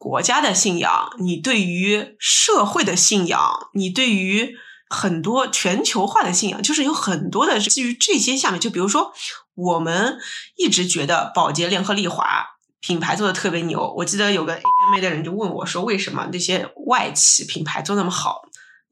[0.02, 3.40] 国家的信仰，你对于社会的信仰，
[3.74, 4.56] 你对于。
[4.94, 9.10] 很多全球化的信仰，就是有很多的基于这些下面，就比如说，
[9.54, 10.18] 我们
[10.58, 12.44] 一直觉得宝洁、联合利华
[12.78, 13.94] 品牌做的特别牛。
[13.96, 18.42] 我记得有个 AMA 的人就问我说：“为什么那些外企品牌做那么好？”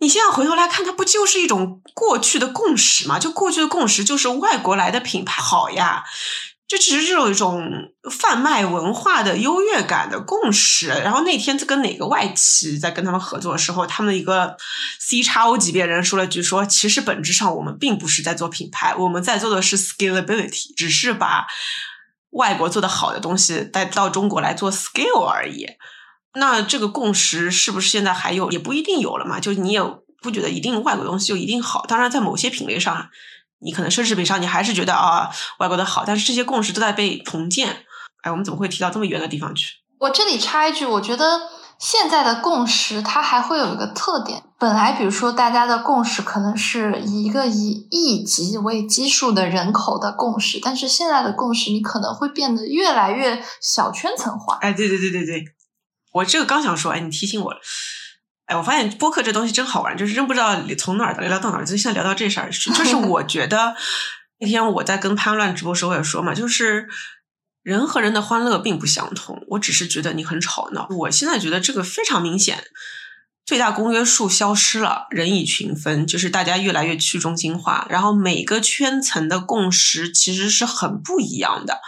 [0.00, 3.18] 你现在回头来看，它不就是一种过去的共识吗？
[3.18, 6.04] 就过去的共识就是外国来的品牌好呀。
[6.70, 7.68] 这其实是有一种
[8.12, 10.86] 贩卖文化的优越感的共识。
[10.86, 14.56] 然后那天在跟哪个外企在跟他们合作的时候，他们一个
[15.00, 21.48] C 叉 O 级别人说了句说，其实本质上我们并不是在做品牌，我们在做的是 scalability，只是把
[22.30, 25.66] 外国做的好的东西带到中国来做 scale 而已。
[26.34, 28.48] 那这个共识是不是现在还有？
[28.52, 29.40] 也不一定有了嘛。
[29.40, 29.82] 就你也
[30.22, 31.84] 不觉得一定外国东西就一定好。
[31.88, 33.10] 当然，在某些品类上。
[33.62, 37.84] 你可能奢侈品上，你还是觉得啊，外国的好，但是这些共识都在被重建。
[38.22, 39.76] 哎，我们怎么会提到这么远的地方去？
[39.98, 41.40] 我这里插一句，我觉得
[41.78, 44.42] 现在的共识它还会有一个特点。
[44.58, 54.58] 本来，比如说大家的共识可能是以一个以亿级为基数的人口的共识，但是现在的共识你可能会变得越来越小圈层化。
[54.60, 55.44] 哎，对对对对对，
[56.12, 57.58] 我这个刚想说，哎，你提醒我了。
[58.50, 61.64] 哎，我发现播客这东西真好玩，就是真不知道从哪儿聊到哪儿。
[61.64, 63.76] 就现在聊到这事儿，就是 我觉得
[64.40, 66.88] 那天我在跟潘乱直播时候也说嘛，就是
[67.62, 69.40] 人和人的欢乐并不相同。
[69.50, 70.88] 我只是觉得你很吵闹。
[70.90, 72.64] 我现在觉得这个非常明显，
[73.46, 81.78] 最大公约数消失了，人以群分，就是大家越来越去中心化，然后每个圈层的共识其实是很不一样的。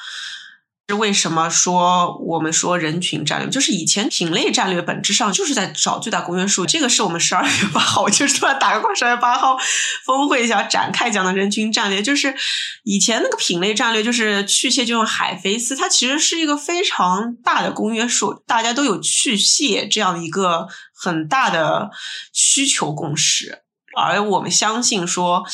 [0.94, 3.48] 为什么说我们说人群战略？
[3.48, 6.66] 就是以前品类战略本质上就是在找最大公约数。
[6.66, 9.56] 这个是我们十二月八号，我 就是突然打个广十二月八号
[10.04, 12.02] 峰会想展开讲的人群战略。
[12.02, 12.34] 就是
[12.82, 21.90] 以前那个品类战略，就是去屑就用海飞丝，它其实是一个非常大的公约数，大家都有去屑这样一个很大的
[22.32, 23.62] 需求共识，
[23.96, 25.44] 而我们相信说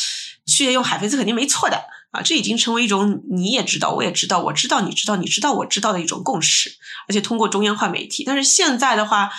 [0.47, 1.85] 去屑用海飞丝肯定没错的。
[2.11, 6.71] 啊，这已经成为一种你也知道，我也知道，我知道你知道，你知道我知道的一种共识，
[7.09, 8.25] 而且通过中央化媒体。
[8.25, 9.31] 但是现在的话，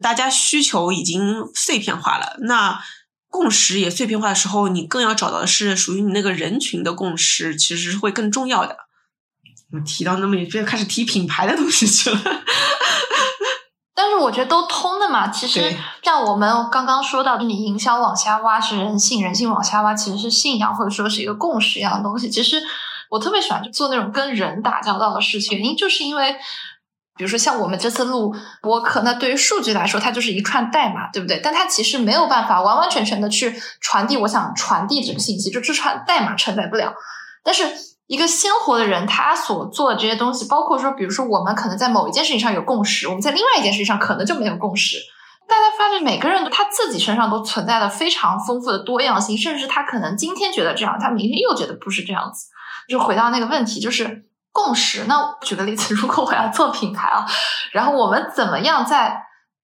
[0.00, 2.80] 大家需求已经碎片化了，那
[3.28, 8.76] 共识也碎片化的时候，你更要找到的是属于你那个人群的共识，其实是会更重要的。
[9.72, 12.44] 我提到那么一句，开始提品牌的东西去了。
[13.94, 15.60] 但是我觉得都通的嘛，其实
[16.02, 22.30] 像我们刚刚说到，你营销往下挖是人性，人性往下挖其实是信仰，或者说是一个共识一样的东西。
[22.30, 22.62] 其实
[23.10, 26.32] 我特别喜欢做那种跟人打交道的事情，原因就是因为，
[27.16, 31.40] 比如说像我们这次录播客，那对于数据来说，它就是一串代码，对不对？
[31.44, 36.94] 但它其实没有办法完完全全的去传递我想传递这个信息，就这串代码承载不了。
[37.44, 37.91] 但是。
[38.12, 44.98] 一个鲜活的人，他所做的这些东西，包括说，比如说，我们可能在某一件事情上有共识，我们在另外一件事情上可能就没有共识。
[45.48, 52.48] 大家发现，每个人他自己身上都存在了非常丰富的多样性，甚至他可能今天觉得这样，他明天又觉得不是这样子。
[52.86, 55.04] 就回到那个问题，就是共识。
[55.08, 57.24] 那举个例子， 如果我要做品牌啊，
[57.72, 59.22] 然后我们怎么样在？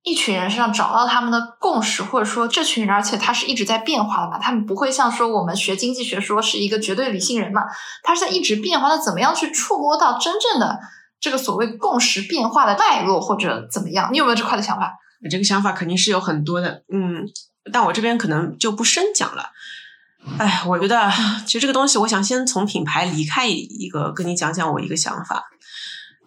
[0.09, 7.63] 一群人身上找到他们的共识，或者说这群人，而且他是一直在变化的嘛，他们不会像说我们学经济学说是一个绝对理性人嘛，
[8.03, 10.81] 他是在一直变化的，怎么样去触摸到真正的
[11.21, 14.09] 这个所谓共识变化的脉络或者怎么样？
[14.11, 14.95] 你有没有这块的想法？
[15.31, 17.29] 这个想法肯定是有很多的，嗯，
[17.73, 19.51] 但我这边可能就不深讲了。
[20.39, 21.11] 哎，我觉得
[21.47, 25.45] 其实这个东西，我想先从品牌离开一个，跟你讲讲我一个想法，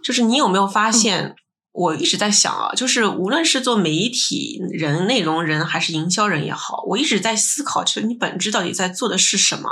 [0.03, 1.35] 就是你有没有发现？
[1.73, 9.69] 我一直在想啊，就是无论是做媒体人、内容人，还是营销人也好，我一直在思考，其实你本质到底在做的是什么？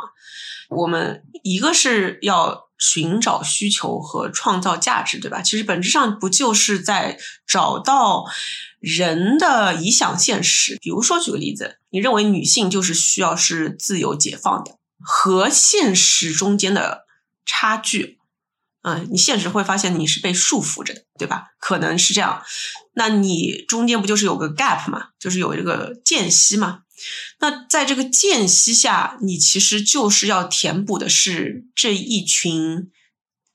[0.69, 5.41] 我们一个是要寻找需求和创造价值，对吧？
[5.41, 8.25] 其实本质上不就是在找到
[8.79, 10.77] 人的理想现实？
[10.79, 17.05] 比如说，举个例子，你认为女性就是需要是自由解放的，和现实中间的
[17.45, 18.18] 差距。
[18.89, 21.49] 嗯，你现实会发现你是被束缚着的，对吧？
[21.60, 22.41] 可能是这样。
[22.93, 26.80] 那你中间不就是有个 gap 嘛，就是有这个间隙嘛？
[27.39, 32.89] 那在这个间隙下，你其实就是要填补的是这一群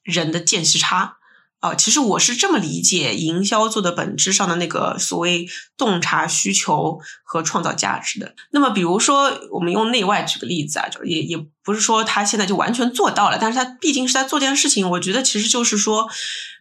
[0.03, 1.17] 人的间隙差。
[1.61, 7.01] 啊，其实我是这么理解营销做的本质上的那个所谓洞察需求
[7.39, 8.35] 和创造价值的。
[8.53, 14.89] 那么，比如说我们用内外举个例子啊，就也也不是说他现在就完全做到了，但是他毕竟是在做这件事情。
[14.91, 16.09] 我觉得其实就是说。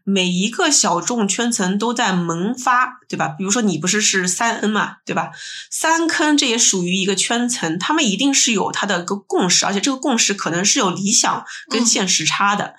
[0.06, 3.30] 每一个小众圈层都在萌发，对吧？
[3.30, 5.32] 比如说你不是是三 N 嘛，对吧？
[5.72, 12.76] 三坑这也属于一个圈层，他们一定是有他的一个共识，而且这个共识可能是有理想跟现实差的。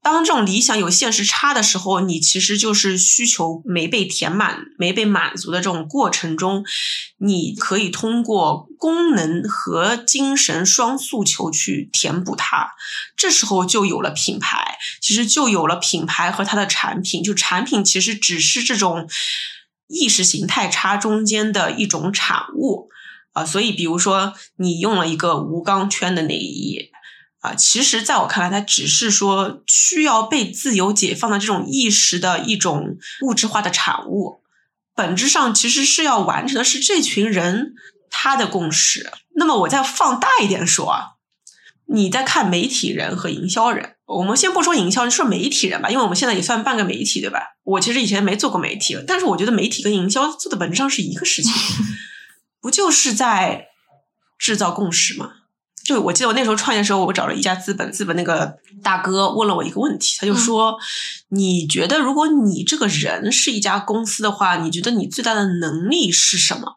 [0.00, 6.64] 当这种理想有现实差的时候，你其实就是需求没被填满、没被满足的这种过程中，
[7.18, 12.72] 你你可以通过功能和精神双诉求去填补它。
[13.16, 16.66] 这时候就有了品牌，其实就有了品牌和它的。
[16.82, 19.08] 产品就产品其实只是这种
[19.86, 22.88] 意识形态差中间的一种产物
[23.32, 26.90] 啊，所以比如说你用了一个无钢圈的内衣
[27.40, 34.41] 啊，其实在我看来，它只是说需要被自由解放的这种意识的一种物质化的产物。
[34.94, 37.74] 本质上其实是要完成的是这群人
[38.10, 39.10] 他的共识。
[39.34, 41.04] 那么我再放大一点说啊，
[41.86, 47.56] 你在看媒体人和营销人，我们先不说营销人，说媒体人吧，因为我们现在也算半个媒体，对吧？
[47.64, 51.52] 我其实以前没做过媒体，但是我觉得媒体跟营销做的本质上是一个事情，
[52.60, 53.68] 不就是在
[54.38, 55.30] 制造共识吗？
[55.84, 60.78] 就我记得我那时候创业的时候，我找了一家资本，资本那个大哥问了我一个问题，他就说
[61.30, 66.76] ：“你觉得如果你这个人是一家公司的话，你觉得你最大的能力是什么？”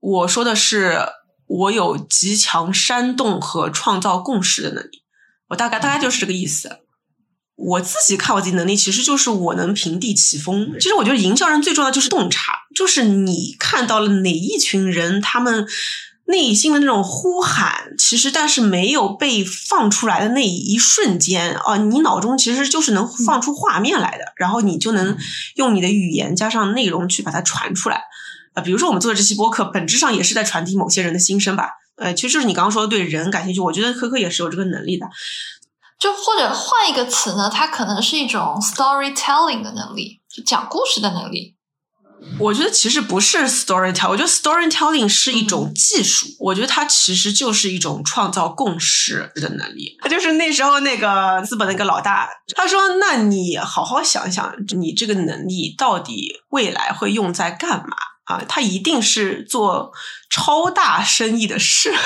[0.00, 1.00] 我说的是，
[1.46, 5.02] 我有极强煽动和创造共识的能力。
[5.48, 6.78] 我大概大概就是这个意思。
[7.56, 10.72] 我自己看我自己能力，其实就是我能平地起风。
[10.80, 15.66] 其实我觉得营销人最重要的就是洞察，就是你看到了哪一群人，他们。
[16.26, 25.16] 内心的那种呼喊，其实但是没有被放出来的那一瞬间啊，你脑中其实就是能放出画面来的，然后你就能
[25.56, 28.02] 用你的语言加上内容去把它传出来。
[28.54, 31.70] 啊，比如说我们做的这期播客，本质上也是在传递某些人的心声吧。
[31.96, 35.06] 呃，其实就是你刚刚说的对人感兴趣，我觉得科科也是有这个能力的。
[35.98, 41.53] 就或者换一个词呢，它可能是一种 storytelling 的能力，就讲故事的能力。
[42.38, 46.26] 我觉得其实不是 storytelling，我觉得 storytelling 是一种技术。
[46.38, 49.96] 我觉得它其实就是一种创造共识的能力。
[50.00, 58.42] 他就是那时候那个资本那个老大，他说：“那你好好想想，你这个能力到底未来会用在干嘛啊？
[58.48, 59.92] 他一定是做
[60.30, 61.94] 超大生意的事。”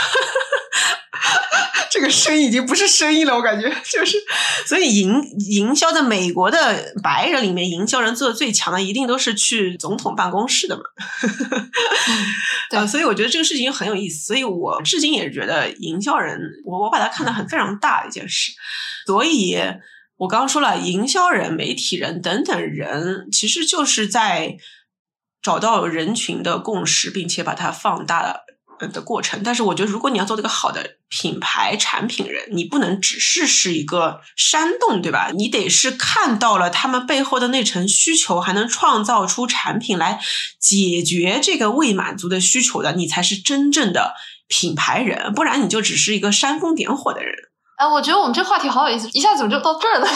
[1.91, 4.19] 这个生意已经不是生意了，我感觉就是，
[4.67, 10.83] 所以营营销在美国的白人里面，营销人做的最强的，一定都是去总统办公室的嘛。
[12.71, 18.53] 对，所以我觉得这个事情很有意思，所以我至今也是觉得营销人，我我把它看得很非常大的一件事。
[19.07, 19.59] 所以
[20.19, 24.57] 我刚刚说了，营销人、媒体人等等人，其实就是在
[25.43, 28.45] 找到人群的共识，并且把它放大了。
[28.93, 35.33] 的过程，但是我觉得，如果你要做这个好的品牌产品人，你不能只是是一个煽动，对吧？
[35.35, 40.21] 你得是看到了他们背后的那层需求，还能创造出产品来
[40.61, 44.15] 解决这个未满足的需求的，你才是真正的
[44.47, 45.35] 品牌人。
[45.35, 47.35] 不然你就只是一个煽风点火的人。
[47.79, 50.09] 哎，我觉得我们这话题好有意思，一下子就到这儿了。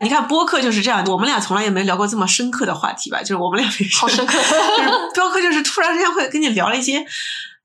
[0.00, 3.20] 你看播客就是这样，我们俩从来也没聊过这么深刻的话题吧？
[3.20, 7.04] 就是我们俩好深刻， 就是播客就是突然之间会跟你聊了一些。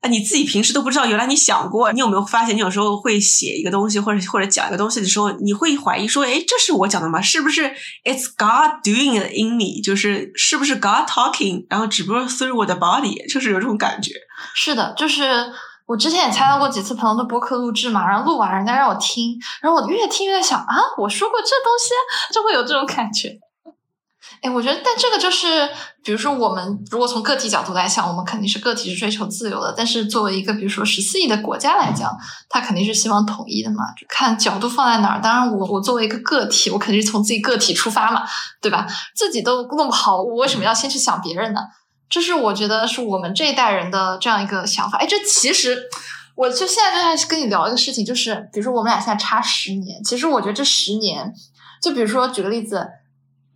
[0.02, 1.90] 啊，你自己平时都不知道，原来你想过。
[1.90, 7.18] 你有没有发现，你有时候会写一个东西，或者或者讲一个东西的时候，你会怀疑说，哎，这是我讲的吗？
[7.22, 7.74] 是不是
[8.04, 14.12] ？It's God doing it in me，就是是不是 God talking，然后只不过 through 我的 body，就是有这种感觉。
[14.54, 15.22] 是的，就是
[15.86, 23.38] 我之前也参加过几次朋友的播客录制嘛，然后录完人家让我听，然后我越听越想啊，我说过这东西，就会有这种感觉。
[24.42, 25.68] 哎，我觉得，但这个就是，
[26.02, 29.72] 比如说，我们如果从个体角度来想，我们肯定是个体是追求自由的。
[29.76, 32.10] 但是作为一个，比如说十四亿的国家来讲，
[32.48, 33.84] 他肯定是希望统一的嘛。
[34.08, 35.20] 看角度放在哪儿。
[35.20, 38.24] 当然，我我作为一个个体，我肯定是从自己个体出发嘛，
[38.60, 38.84] 对吧？
[39.14, 41.60] 自己都弄不好，我为什么要先去想别人呢？
[42.08, 44.98] 这是我觉得是我们这一代人的这样一个想法。
[44.98, 45.84] 哎，这其实，
[46.34, 51.34] 我就现在就在跟你聊一个事情，就是比如说我们俩现在差十年，其实我觉得这十年，
[51.82, 52.88] 就比如说举个例子。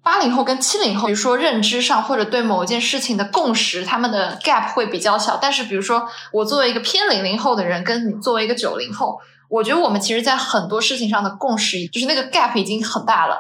[0.03, 5.37] 八零后跟七零后，比如说认知上或者对某一件事情的共识，他们的 gap 会比较小。
[5.37, 9.21] 但是，比如说我作为一个偏零零后的人，跟你作为一个九零后，
[9.51, 13.37] 我觉得我们其实，在很多事情上的共识，就是那个 gap 已经很大了。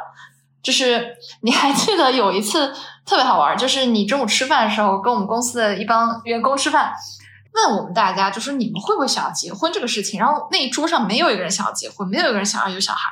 [0.62, 2.74] 就是你还记得有一次
[3.10, 6.92] 特别好玩，就是你中午吃饭的时候，跟我们公司的一帮员工吃饭，
[7.52, 13.10] 问我们大家，就说你们会不会想要结婚这个事情，然后那一桌上没有一个人想要结婚，没有一个人想要有小孩。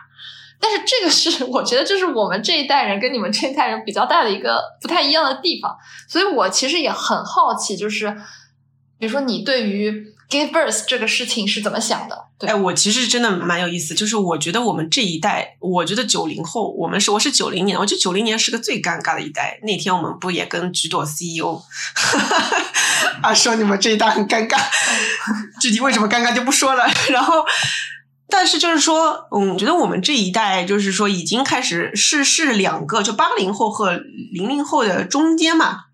[0.60, 5.76] 但是这个是我觉得这是我们这一代人跟你们这一代人比较大的一个不太一样的地方，
[6.06, 8.08] 所以我其实也很好奇，就是
[8.98, 12.26] 比如说你对于 give birth 这个事情是怎么想的？
[12.46, 19.58] 哎，我其实真的蛮有意思，就是我觉得我们这一代，我觉得九零后，我们是我是九零年，我觉得九零年是个最尴尬的一代。
[19.62, 21.62] 那天我们不也跟橘朵 CEO
[23.22, 24.58] 啊说你们这一代很尴尬，
[25.60, 27.44] 具体为什么尴尬就不说了， 然后。
[28.30, 34.02] 但是就是说，嗯，觉得我们这一代就是说已经开始是是两个，就八零后和
[34.32, 35.84] 零零后的中间嘛，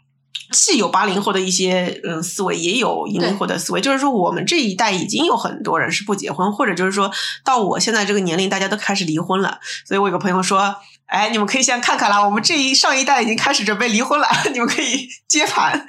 [0.52, 3.80] 既有八零后的一些嗯思维，也有零零后的思维。
[3.80, 7.10] 就是说，我们这一代已经有很多人是不结婚，或者就是说
[7.44, 9.58] 到我现在这个年龄，大家都开始离婚了。
[9.86, 10.76] 所以我有个朋友说，
[11.06, 15.86] 哎，你们可以先看看啦，我们这一上一代已经开始准备离婚了， 你们可以 接盘。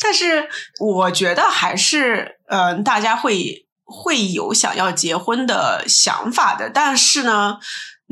[0.00, 0.48] 但是
[0.80, 3.66] 我觉得还是，嗯，大家会。
[3.94, 7.58] 会有想要结婚的想法的，但是呢。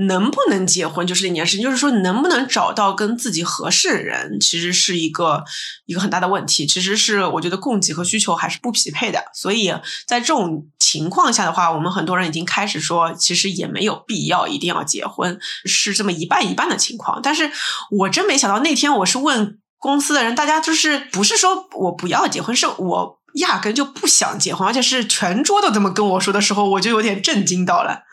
[0.07, 5.45] 能不能结婚就是另一件事情，就是说能不能找到跟自己合适的人，其实是一个
[5.87, 6.67] 一个很大的问题。
[6.67, 9.75] 其实是我觉得供给和需求还是不匹配的，所以
[10.07, 17.21] 在这种情况下的话，我们很多人已经开始说，其实也没有必要一定要结婚，是这么一半一半的情况。
[17.23, 17.51] 但是
[17.91, 28.05] 我真没想到那天我是问公司的人，大家就是不是说我不要结婚，是我压根就不想结婚，而且是全桌都这么跟我说的时候，我就有点震惊到了。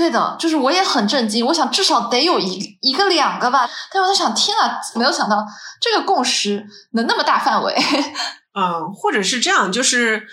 [0.00, 1.44] 对的，就是我也很震惊。
[1.44, 5.44] 我想至少得有一一个两个吧，但是我在想，天啊，没有想到
[5.78, 7.76] 这个共识能那么大范围。
[8.56, 10.26] 嗯，或者是这样，就是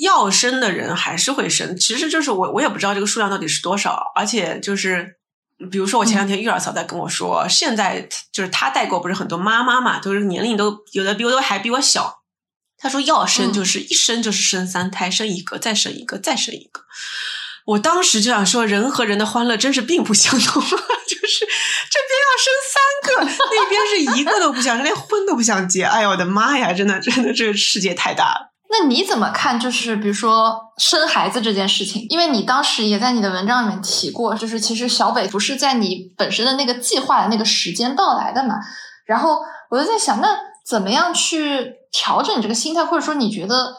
[0.00, 4.00] 要生的人还是会生，其实就是我我也不知道这个数量到底是多少。
[4.14, 5.16] 而且就是，
[5.68, 12.20] 比如说我前两天育儿嫂在跟我说，现在就是她带过不是很多妈妈嘛，都是年龄都有的比我都还比我小。
[12.78, 16.82] 她说要生就是一生就是生三胎，生一个再生一个再生一个。
[17.68, 20.78] 我当时就想说，人和人的欢乐真是并不相同， 就是
[21.90, 25.84] 这边要生三个，那边是一个都不想，连婚都不想结。
[25.84, 28.54] 哎呀，我的妈呀，真的，真的，这个世界太大了。
[28.70, 29.60] 那你怎么看？
[29.60, 38.54] 就是比如说生孩子这件事情，因为你当时也在你的文章里面提过，就是其实小北不是在你本身的那个计划的那个时间到来的嘛。
[39.04, 40.34] 然后我就在想，那
[40.66, 43.74] 怎么样去调整这个心态，或者说你觉得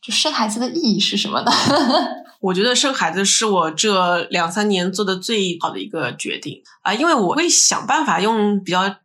[0.00, 1.52] 就生孩子的意义是什么呢？
[2.40, 8.96] 我觉得生孩子是我这两三年做的最好的一个决定啊，因为我会想办法用比较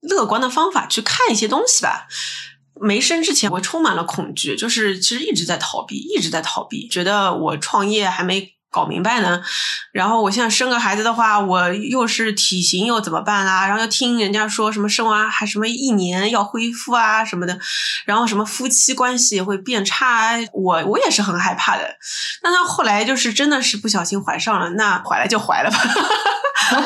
[0.00, 2.06] 乐观的方法去看一些东西吧。
[2.80, 8.53] 没生之前，我充满了恐惧，就是其实一直在逃避，一直在逃避，觉得我创业还没。
[8.74, 9.40] 搞明白呢，
[9.92, 13.68] 然后我现在生个孩子的话，我又是体型又怎么办啦？
[13.68, 17.56] 然后又听人家说什么生完还什么一年要恢复啊什么的，
[18.04, 21.88] 然后什么夫妻关系会变差，我我也是很害怕的。
[22.42, 25.78] 但他后来就是真的是不小心怀上了，那怀了就怀了吧。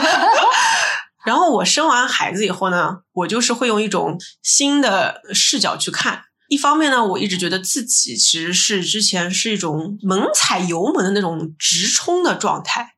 [1.25, 6.25] 然后我生完孩子以后呢，我就是会用一种新的视角去看。
[6.49, 12.95] 一方面呢，我一直觉得自己其实是之前是一种猛踩油门的那种直冲的状态。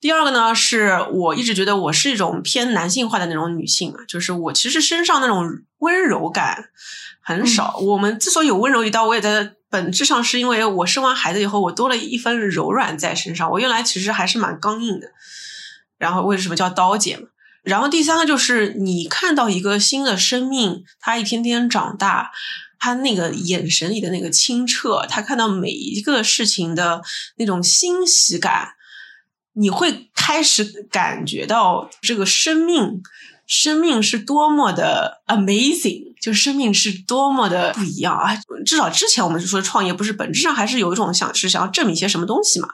[0.00, 5.44] 第二个呢，是我一直觉得我是一种偏男性化的那种女性啊，就是我其实身上那种
[5.78, 6.70] 温柔感
[7.20, 7.78] 很少。
[7.78, 13.50] 我们之所以有温柔一刀，我也在本质上是因为我生完孩子以后，我多了一分柔软在身上。
[13.50, 15.08] 我原来其实还是蛮刚硬的，
[15.98, 17.24] 然后为什么叫刀姐嘛？
[17.64, 22.30] 然后第三个就是你看到一个新的生命，它一天天长大。
[22.78, 27.02] 他那个眼神里的那个清澈，他看到每一个事情的
[27.36, 28.74] 那种欣喜感，
[29.54, 33.02] 你会开始感觉到这个生命，
[33.46, 38.36] 生命是多么的 amazing，就生命是多么的不一样啊！
[38.64, 42.68] 至少之前我们就说创业，不是本质上还是有一种想是想要证明一些什么东西嘛，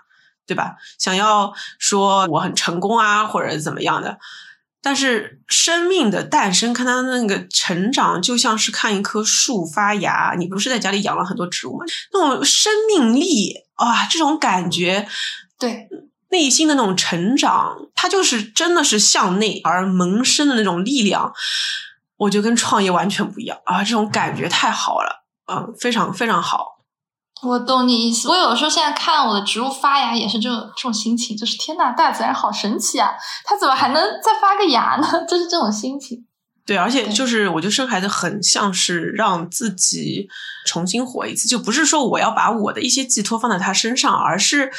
[0.47, 0.77] 对吧？
[0.99, 4.19] 想要说我很成功啊，或者怎么样的。
[4.85, 10.35] 但是生命的诞生，看它那个成长，就像是看一棵树发芽。
[10.39, 11.87] 你不是在家里养了很多植物吗？
[12.12, 15.09] 那种生命力啊，这种感觉，
[15.59, 15.89] 对
[16.28, 21.32] 内心的那种成长，它就是真的是向内而萌生的那种力量。
[22.16, 26.74] 我觉得跟创业完全不一样啊，这种感觉太好了，嗯，非常非常好。
[27.43, 28.28] 我懂你意思。
[28.28, 33.11] 我有时候现在看我的植物发芽，也是这种这种心情，就是天呐，大自然好神奇啊！
[33.45, 35.07] 它怎么还能再发个芽呢？
[35.28, 36.24] 就是这种心情。
[36.64, 40.26] 对，而且就是我觉得生孩子很像是让自己
[40.64, 44.72] 重新活一次，就不是说我要把我的一些寄托放在他身上，而是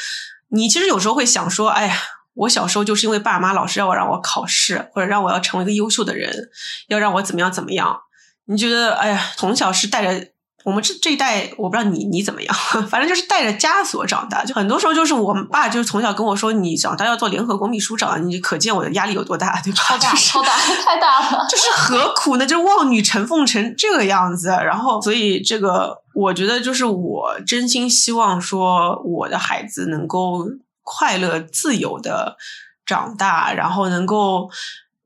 [0.48, 1.96] 你其实有时候会想说，哎呀，
[2.34, 6.48] 我小时候就是因为爸妈老是要我让我考试，或者让我要成为一个优秀的人，
[6.88, 8.00] 要让我怎么样怎么样。
[8.46, 10.28] 你觉得，哎呀，从小是带着。
[10.66, 12.56] 我们这这一代，我不知道你你怎么样，
[12.90, 19.78] 反正就是带着枷锁长大，就很多时候就是我爸就是从小跟我说，你长大要做联合国秘书长，你可见我的压力有多大，对吧？
[19.80, 21.46] 超大，超大，太大了。
[21.48, 22.44] 就是何苦呢？
[22.44, 30.44] 就望女成凤成这个样子，然后所以这个我觉得就是我真心希望说我的孩子能够
[30.82, 32.36] 快乐自由的
[32.84, 34.50] 长大，然后能够。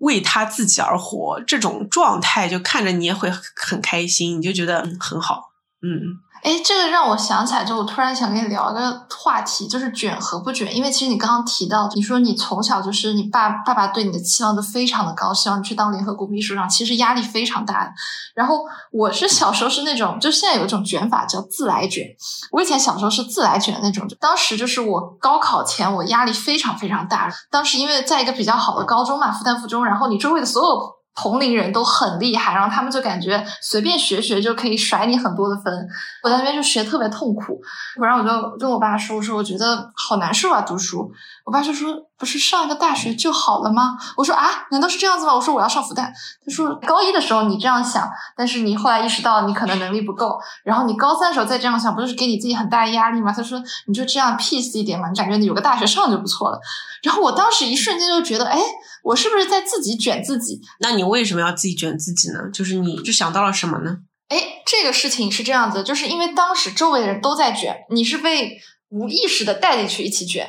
[0.00, 5.49] 为他自己而活，这种状态就看着你也会很开心，你就觉得很好，
[5.82, 6.20] 嗯。
[6.42, 10.74] 哎，这个让我想起来，就我突然想跟你聊一个话题，就是卷和不卷。
[10.74, 17.92] 因为其实你刚刚提到，你说你从小就是你爸爸爸对你的期望都非常的高，希望你去当联合国秘书长，其实压力非常大。
[18.34, 18.60] 然后
[18.90, 22.06] 我是小时候是那种，就现在有一种卷法叫自来卷。
[22.52, 27.30] 我以前小时候是自来卷的那种，当时就是我高考前我压力非常非常大。
[27.50, 30.99] 当时因为在一个比较好的高中嘛，复旦附中，然后你周围的所有。
[31.14, 35.88] 同龄人都很厉害，然后他们就感觉随便学学就可以甩你很多的分。
[36.22, 37.60] 我在那边就学特别痛苦，
[38.00, 41.10] 然后我就跟我爸说：“我说我觉得好难受啊，读书。”
[41.44, 46.04] 我爸就说：“不是上一个大学就好了吗？”我说：“啊，难道是这样子吗？”我说：“我要上复旦。”
[46.46, 56.60] 他说：“高一的时候你这样想，但是你后来意识到你可能能力不够，然后你高三的时候再这样想，不就是给你自己很大压力吗？”他说：“你就这样 peace 一点嘛，你感觉你有个大学上就不错了。”
[57.02, 58.60] 然后我当时一瞬间就觉得，哎，
[59.02, 60.60] 我是不是在自己卷自己？
[60.80, 62.40] 那你你为什么要自己卷自己呢？
[62.52, 63.96] 就是你就想到了什么呢？
[64.28, 70.46] 哎，这个事情是这样子，就是因为当时周围的人都在卷，你是被无意识的带进去一起卷。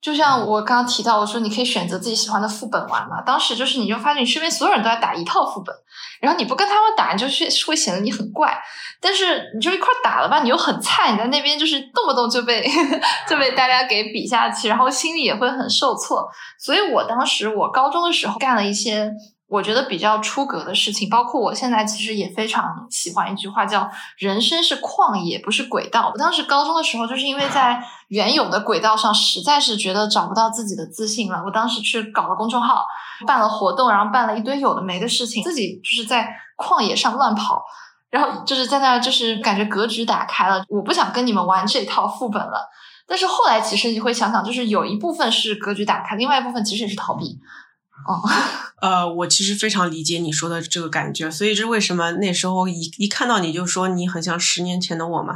[0.00, 3.20] 就像我刚刚提到，我说你可以选择自己喜欢的副本玩嘛。
[3.22, 5.74] 当时就是你就发现你身边所有人都在打一套副本，
[6.20, 8.56] 然后你不跟他们打，你就是会显得你很怪。
[9.00, 12.68] 但是你就一块打了吧，你又很菜，你在那边就是动不动就被
[13.28, 16.28] 就被大家给比下去，然后心里也会很受挫。
[16.60, 19.10] 所以我当时我高中的时候干了一些。
[19.48, 26.10] 我觉得比较出格的事情，包括我现在其实也非常喜欢一句话，叫“人生是旷野，不是轨道”。
[26.12, 31.42] 我当时高中的时候，就是因为在原有的轨道上，实在是觉得找不到自己的自信了。
[31.46, 32.84] 我当时去搞了公众号，
[33.26, 36.28] 办了活动，然后办了一堆有的没的事情，自己就是在
[36.58, 37.64] 旷野上乱跑，
[38.10, 40.62] 然后就是在那儿，就是感觉格局打开了。
[40.68, 42.68] 我不想跟你们玩这套副本了。
[43.06, 47.38] 但是后来其实你会想想，就是有一部分是格局打开，另外一部分其实也是逃避。
[48.06, 48.22] 哦，
[48.80, 55.34] 呃，我其实非常理解你说的这个感觉，所以这是为什么那时候一一看到你就说你很像十年前的我嘛。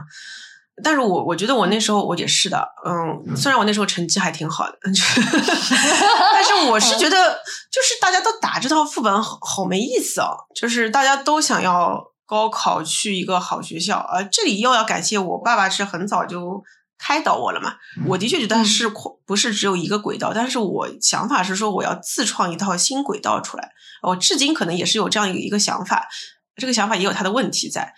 [0.83, 4.79] 但是我我觉得我那时候我也是的，嗯，虽然我那时候成绩还挺好的，
[6.33, 7.35] 但是我是觉得
[7.71, 16.63] 就是大家都打这套副本好好没意思哦，就是大家都想要高考去一个好学校，呃，这里又要感谢我爸爸是很早就。
[17.03, 17.75] 开导我了嘛？
[18.07, 18.89] 我的确觉得是
[19.27, 23.73] 不是只有一个轨道，但是我想法是说我要自创一套新轨道出来。
[24.03, 26.07] 我至今可能也是有这样一个一个想法，
[26.55, 27.93] 这个想法也有它的问题在，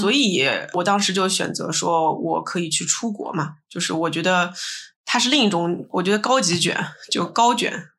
[0.00, 4.52] 所以我当时就选择说我可以去出国嘛，就是我觉得
[5.04, 7.90] 它是另一种，我觉得高级卷就高卷。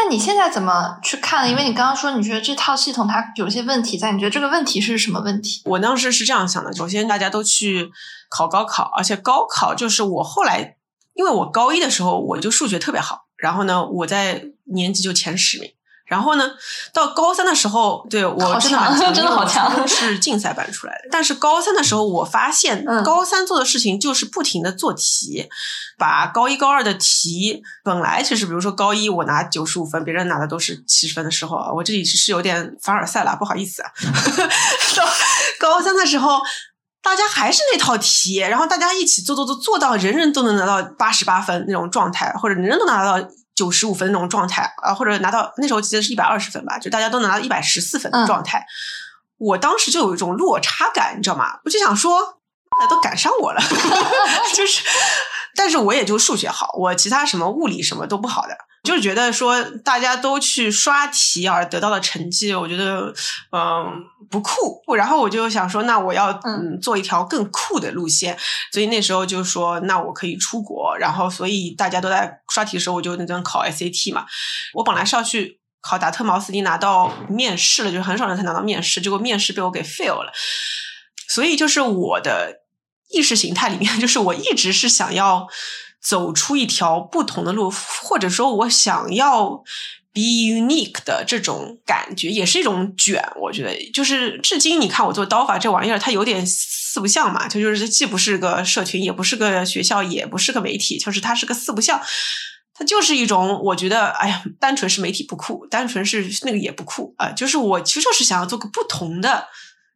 [0.00, 1.50] 那你现在怎么去看呢？
[1.50, 5.60] 因为你刚刚说你觉得这套系统它有些问题在，你觉得这个问题是什么问题？
[5.64, 7.90] 我当时是这样想的：首先大家都去
[8.30, 10.76] 考高考，而且高考就是我后来，
[11.14, 15.72] 因为我高一的时候我就数学特别好，然后呢我在年级就前十名。
[16.08, 16.50] 然后呢，
[16.92, 21.08] 到高三的时候，对我真的蛮 强，真的好强，是竞赛班出来的。
[21.10, 25.46] 但是高三的时候，我发现高三做的事情就是不停的做题，
[25.98, 33.90] 把高一高二的题，本来其实比如说高一我拿九十五分，别人拿的都是七十分的时候，我这里是有点凡尔赛了，不好意思啊。
[34.96, 35.06] 到
[35.60, 36.40] 高三的时候，
[37.02, 43.28] 大家还是那套题，然后大家一起做做做，做到人人都能拿到八十八分那种状态，或者人人都拿到。
[43.58, 48.64] 九十五分那种状态啊，或者拿到那时候记得是一百二十分吧，就大家都拿到一百十四分的状态，
[49.36, 51.58] 我当时就有一种落差感，你知道吗？
[51.64, 52.38] 我就想说，
[52.88, 53.60] 都赶上我了，
[54.54, 54.84] 就是，
[55.56, 58.56] 但是我也就数学好，我其他什么物理什么都不好的。
[58.84, 63.12] 就是觉得说大家都去刷题而得到的成绩，我觉得
[63.50, 64.82] 嗯不酷。
[64.96, 68.38] 然后我就想说，那我要嗯做一条更酷的路线。
[68.72, 70.96] 所以那时候就说，那我可以出国。
[70.96, 74.24] 然后所以大家都在刷题的时候，我就那张考 SAT 嘛。
[74.74, 80.32] 我本来是要去考达特茅斯，已经拿到面试了，就是很少人才拿到面试，结果面试被我给 fail 了。
[81.28, 82.60] 所以就是我的
[83.10, 85.48] 意识形态里面，就是我一直是想要。
[86.00, 89.62] 走出一条不同的路，或者说我想要
[90.12, 93.22] be unique 的这种感觉，也是一种卷。
[93.40, 102.00] 我觉得，就是至今你看我做刀法这玩意儿，它有点四不像嘛，它就是既不是个社群，也不是个学校，也不是个媒体，就是它是个四不像。
[102.74, 107.32] 它就是一种，我觉得，哎呀，单纯是媒体不酷，单纯是那个也不酷啊。
[107.32, 109.48] 就是我其实就是想要做个不同的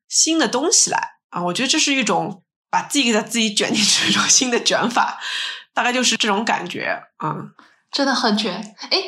[0.09, 0.99] 新的东西来
[1.31, 1.41] 啊。
[1.45, 5.21] 我觉得这是一种把自己给自己卷进去一种新的卷法。
[5.75, 7.51] 大概就是这种感觉，嗯，
[7.91, 8.75] 真的很卷。
[8.91, 9.05] 哎，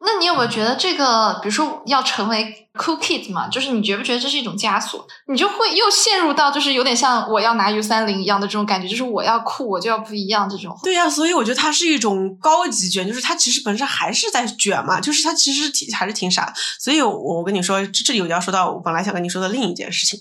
[0.00, 5.06] 那你有没有觉得这个，比如说要成为 cool kid 嘛，就是你觉不觉得这是一种枷锁？
[5.28, 10.76] 你就会又陷入到就是有点像我要拿 U 三零一样的这种感觉，就是我要酷，我就要不一样这种。
[10.82, 16.52] 对呀，所以我觉得它是一种高级卷，就是它其实本身还是在卷嘛，就是它其实挺还是挺傻。
[16.78, 20.18] 所以我跟你说，这里我就要说到我本来想跟你说的另一件事情。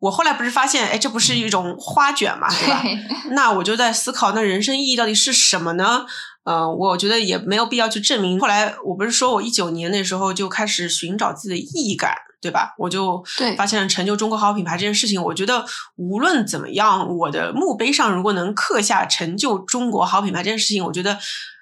[0.00, 2.82] 我后来不是发现，哎，这不是一种花卷嘛，对吧？
[3.32, 6.06] 那我就在思考，那人生意义到底是什么呢？
[6.44, 8.40] 呃，我觉得也没有必要去证明。
[8.40, 12.74] 后来我不是说我一九年那时候就开始寻找自己的意义感，对吧？
[12.78, 13.22] 我就
[13.58, 15.22] 发现了成就中国好品牌这件事情。
[15.22, 21.18] 我觉得无论怎么样，我的墓碑上如果能刻下成就中国好品牌这件事情，我觉得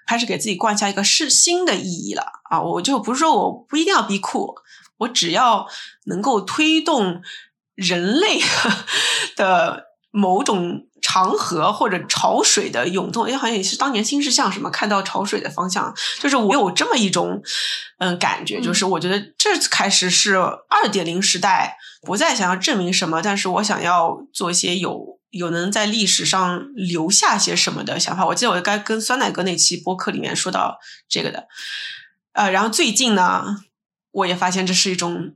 [0.06, 2.62] 开始给自己灌下一个是新的意义了啊！
[2.62, 4.54] 我就不是说我不一定要 be cool。
[4.98, 5.66] 我只要
[6.06, 7.20] 能够推动
[7.78, 8.40] 人类
[9.36, 17.40] 的某种长河或者潮水的涌动，哎，好像也是当年新世相什么看到潮水的方向，就是我有这么一种
[17.98, 28.26] 嗯感觉，就是我觉得这开始是二点零时代，不再想要证明什么，但是我想要做一些有有能在历史上留下些什么的想法。
[28.26, 31.46] 我记得我该跟酸奶哥那期播客里面说到这个的，
[32.32, 33.44] 呃，然后最近呢，
[34.10, 35.34] 我也发现这是一种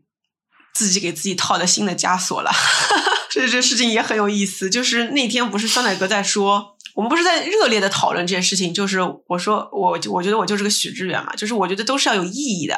[0.75, 2.51] 自己给自己套的新的枷锁了。
[3.31, 12.77] 这这事情也很有意思，就是那天不是酸奶哥在说，我们不是在热烈的讨论这件事情，就是我说我我觉得我就是个许志远嘛，就是我觉得都是要有意义的，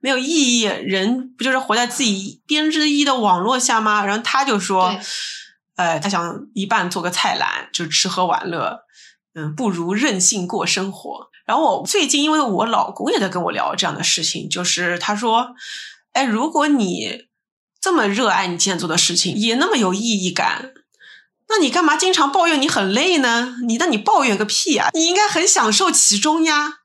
[0.00, 4.04] 没有意义，人不就是活在自己编织意义的网络下吗？
[4.04, 4.98] 然后他就说，
[5.76, 8.80] 呃，他想一半做个菜篮，就吃喝玩乐，
[9.34, 11.30] 嗯，不如任性过生活。
[11.46, 15.54] 然后我最近因为我老公也在跟我聊这样的事情，就是他说，
[16.14, 17.26] 哎，如果你。
[17.80, 20.72] 这么热爱你今天做的事情，也那么有意义感，
[21.50, 23.56] 那你干嘛经常抱怨你很累呢？
[23.66, 24.88] 你那你抱怨个屁啊！
[24.94, 26.78] 你应该很享受其中呀。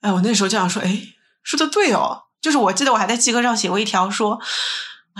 [0.00, 1.02] 哎，我那时候就想说，哎，
[1.42, 2.22] 说的对哦。
[2.40, 4.40] 就是我记得我还在集合上写过一条，说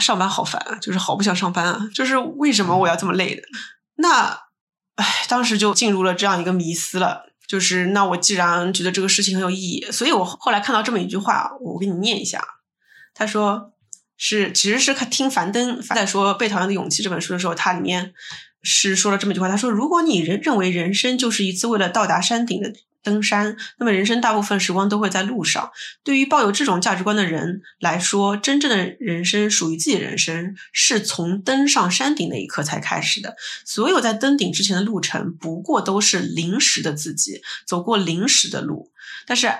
[0.00, 3.42] 上班好烦啊，就是好不想上班啊，就是为什么我要这么累的？
[3.96, 4.44] 那，
[4.94, 7.26] 哎，当时就进入了这样一个迷思了。
[7.46, 12.42] 就是那我既然觉得这个事情很有意义，所以我后来看到这么一句话，我给你念一下。
[13.20, 13.72] 他说。
[14.22, 18.12] 是，其实是看听樊登在说《被讨厌的勇气》这本书的时候，他里面
[18.62, 19.48] 是说了这么一句话。
[19.48, 22.70] 他说：“如果你认认为人生就是一次为了到达山顶的
[23.02, 25.70] 登山，那么人生大部分时光都会在路上。
[26.04, 33.36] 对于抱有这种价值观的人来说，真正的人生属于自己的人生，是从登上山顶那一刻才开始的。
[33.64, 38.90] 所有在登顶之前的路程，不过都是临时的自己走过临时的路。
[39.26, 39.50] 但是。”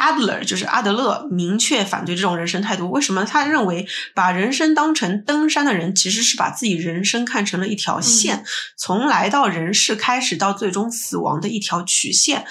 [0.00, 2.90] Adler 就是阿德勒，明确反对这种人生态度。
[2.90, 3.24] 为什么？
[3.24, 8.42] 他认为把人生当成登山的人，其实是把自己人生看成了一条线，
[8.76, 12.46] 从来到人世开始到最终死亡的一条曲线。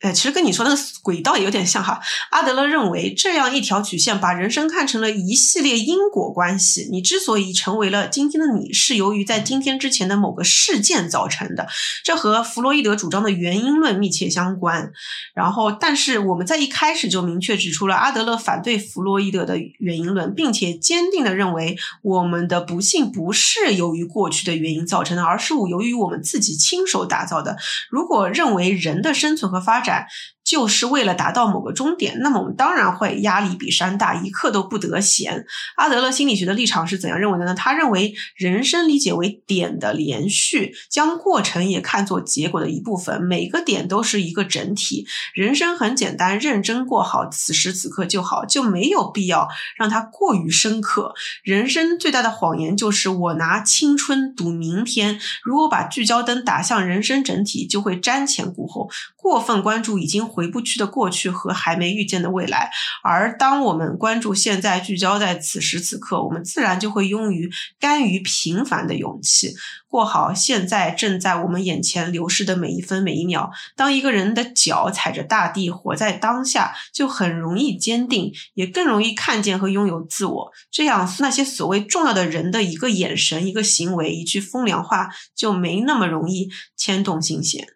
[0.00, 2.00] 哎，其实跟你说那个轨道也有点像哈。
[2.30, 6.88] 阿德勒认为，这样一条曲线把人生看成了一系列因果关系。
[6.92, 11.66] 你之所以成为了今天的你，是由于在今天之前的某个事件造成的。
[12.04, 14.92] 这和弗洛伊德主张的原因论密切相关。
[15.34, 27.56] 然后，但是我们在一开始就明确指出了阿德勒反对弗洛伊德的原因论，并且坚定的认为，我们的不幸不是由于过去的原因造成的，而是由于我们自己亲手打造的。
[27.90, 30.06] 如果认为人的生存和发展，展
[30.48, 35.44] 就是为了达到某个终点，那么我们当然会压力比山大，一刻都不得闲。
[35.76, 37.54] 阿德勒心理学的立场是怎样认为的呢？
[37.54, 45.06] 他认为人生理解为点的连续，将过程也看作结果的一部分，每个点都是一个整体。
[45.34, 51.12] 人生很简单，认真过好此时此刻就好，就没有必要让它过于深刻。
[51.42, 60.26] 人生最大的谎言就是我拿青春赌明天，如果把聚焦灯打向人生整体，就会瞻前顾后，过分关注已经。
[60.38, 62.70] 回不去的过去和还没遇见的未来，
[63.02, 69.52] 而当我们关注现在，聚焦在此时此刻，我们自然就会拥于甘于平凡的勇气，
[69.88, 73.50] 过好现在正在我们眼前流逝的每一分每一秒。
[73.74, 80.52] 当一个人的脚踩着大地，活在当下，就很容易坚定，也更容易看见和拥有自我。
[80.70, 87.66] 这样，那些所谓重要的人的一个眼神、一个行为、一句风凉话，就没那么容易牵动心弦。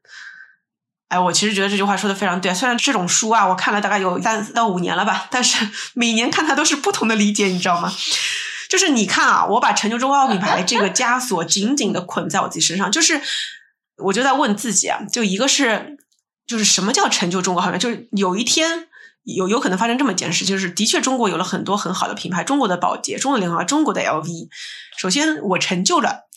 [1.13, 2.55] 哎，我其实觉得这句话说的非常对。
[2.55, 7.93] 虽然这种书啊，我看了大概有三到五年了吧，但是 每年看它都是不同的理解，你知道吗？
[8.71, 13.21] 就是你看啊，我把成就中国好品牌这个枷锁紧紧的捆在我自己身上，就是
[13.99, 15.99] 我就在问自己啊，就一个是，
[16.47, 17.79] 就是什么叫成就中国好品牌？
[17.79, 18.89] 就是有一天
[19.25, 24.49] 有有可能发生这么一件事，就是的确中国有了很多很好的品牌，中国的宝洁、中国的联华、中国的 LV。
[24.97, 26.29] 首先我成就了，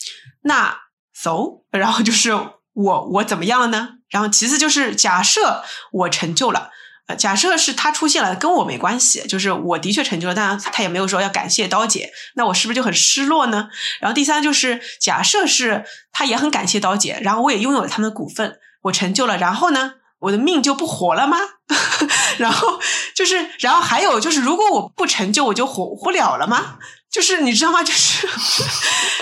[0.42, 0.76] 那
[1.14, 2.30] so，然后就是
[2.76, 3.88] 我我怎么样了呢？
[4.10, 6.70] 然后，其次就是假设我成就了，
[7.08, 13.70] 呃，假设是他出现了，跟我没关系，就是我的确成就了，但他也没有说要感谢刀姐，那我是不是就很失落呢？
[13.98, 21.38] 然后第三就是假设是他也很感谢刀姐，然后我也拥有了他们的股份，我成就了，然后呢，我的命就不活了吗？
[22.36, 22.78] 然后
[23.14, 26.76] 就是，然后还有就是，如果我不成就，我就活不了了吗？
[27.16, 27.82] 就是你知道吗？
[27.82, 28.26] 就是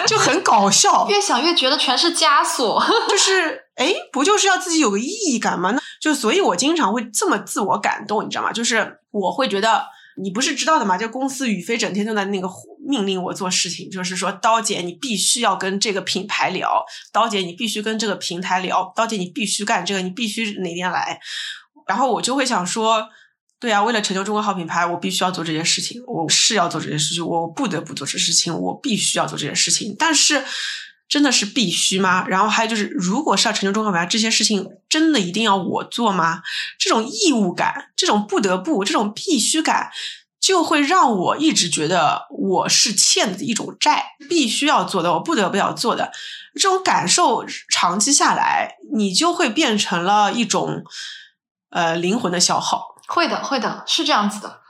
[0.09, 3.63] 就很搞笑，越想越觉得全是枷锁， 就是。
[3.75, 5.73] 哎，不就是要自己有个意义感吗？
[5.73, 8.53] 那就所以，我经常会这么自我感动，你知道吗？
[8.53, 9.85] 就是我会觉得，
[10.23, 10.97] 你不是知道的嘛？
[10.97, 12.49] 就公司宇飞整天就在那个
[12.87, 21.19] 命令我做事情，就是说，刀姐你必须要跟这个品牌聊，刀姐你必须跟这个平台聊，刀姐你必须干这个，你必须哪天来。
[21.89, 23.09] 然后我就会想说，
[23.65, 29.97] 对啊，为了成就中国好品牌，我必须要做这件事情，我是要做这件事情，我不得不做这事情，我必须要做这件事情。
[29.99, 30.45] 但是，
[31.09, 32.27] 真的是必须吗？
[32.29, 36.43] 然后还有就是，如果是要成就中国品牌，这些事情真的一定要我做吗？
[36.79, 39.91] 这种义务感，这种不得不，这种必须感。
[40.39, 46.13] 就会让我一直觉得我是欠的一种债，必须要做的，我不得不要做的
[46.53, 50.85] 这种感受，长期下来，你就会变成了一种
[51.71, 52.94] 呃灵魂的消耗。
[53.07, 54.61] 会的，会的，是这样子的。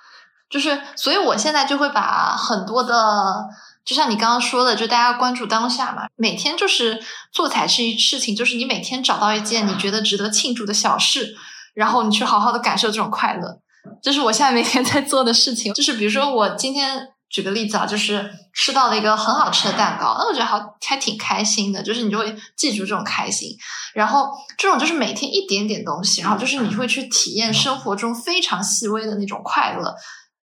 [0.51, 3.45] 就是，所以我现在就会把很多的，
[3.85, 11.35] 就像你刚刚说的，就大家关注当下嘛，每天就是做彩事事情，就是你每天找到一件你觉得值得庆祝的小事，
[11.75, 13.59] 然后你去好好的感受这种快乐。
[14.01, 20.57] 这是我现在每天在做的事情，就是比如说我今天举个例子啊，就是吃到了一个很好吃的蛋糕，那我觉得还
[20.87, 23.51] 还挺开心的，就是你就会记住这种开心，
[23.93, 29.97] 然后这种就是每天一点点东西，然后就是你会去体验生活中非常细微的那种快乐，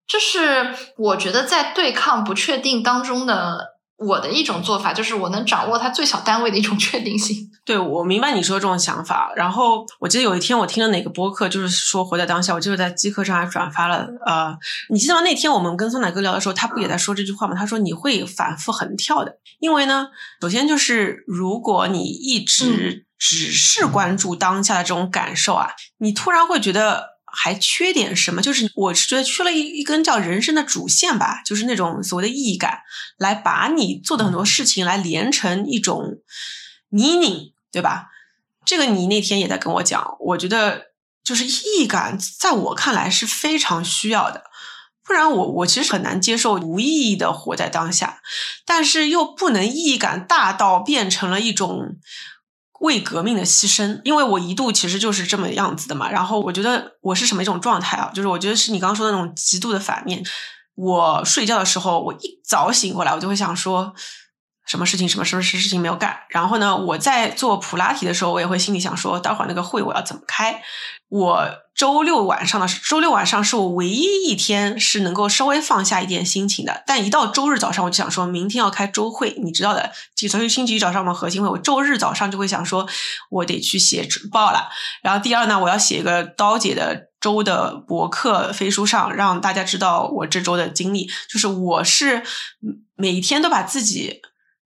[0.07, 3.74] 这是我觉得在对抗不确定当中的。
[4.05, 7.51] 我的一种做法就是我能掌握它最小单位的一种确定性。
[7.65, 9.33] 对，我明白你说这种想法。
[9.35, 12.55] 然后我记得有一天我听了哪个播客，就是说活在当下。
[12.55, 14.07] 我就是在机课上还转发了。
[14.27, 14.55] 呃，
[14.91, 15.23] 你记得吗？
[15.23, 17.55] 那天我们跟酸奶哥聊的时候，他不也在说这句话吗？
[17.57, 20.09] 他说你会反复横跳的，因为呢，
[20.41, 27.14] 首先就是如果你一直只是关注当下的这种感受啊，你突然会觉得。
[27.37, 28.41] 还缺点什么？
[28.41, 32.81] 就是我是觉得缺了一一根叫人生的主线吧，就是那种所谓的意义感，
[33.19, 36.19] 来把你做的很多事情来连成一种
[36.91, 38.07] meaning，对吧？
[38.65, 40.87] 这个你那天也在跟我讲，我觉得
[41.23, 44.45] 就是意义感，在我看来是非常需要的，
[45.05, 48.21] 不然我我其实很难接受无意义的活在当下，
[48.65, 51.97] 但是又不能意义感大到变成了一种。
[52.85, 56.11] 为革命的牺牲，因为我一度其实就是这么样子的嘛。
[56.11, 58.11] 然后我觉得我是什么一种状态啊？
[58.15, 60.23] 就是我觉得是你刚刚说的那种极度的反面。
[60.77, 63.95] 我睡觉的时候，我一早醒过来，我就会想说，
[64.67, 66.19] 什么事情、什么什么事事情没有干。
[66.29, 70.61] 然后呢，我在做普拉提的时候，我也会心里想说，待会儿那个会我要怎么开？
[71.15, 79.93] 我周六晚上的周六晚上是我唯一一天是能够稍微放下一点心情的，但一到周日早上我就想说明天要开周会，你知道的，
[80.29, 82.85] 所以星期一早上我们核心会，我周日早上就会想说
[83.31, 84.69] 我得去写报了。
[85.05, 92.25] 然后第二呢，我要写一个刀姐的周的博客飞书上，让大家知道我这周的经历，就是我是
[92.97, 94.21] 每天都把自己。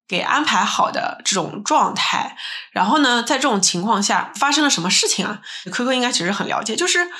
[0.08, 2.36] 给安排好的这种状态，
[2.72, 5.42] 然后呢，在这种情况下发生了什么事情啊？
[5.70, 7.10] 科科应该其实很了解，就是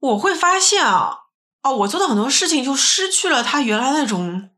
[0.00, 1.10] 我会发现啊，
[1.62, 4.48] 哦，我做的很多事情就失去了它原来那种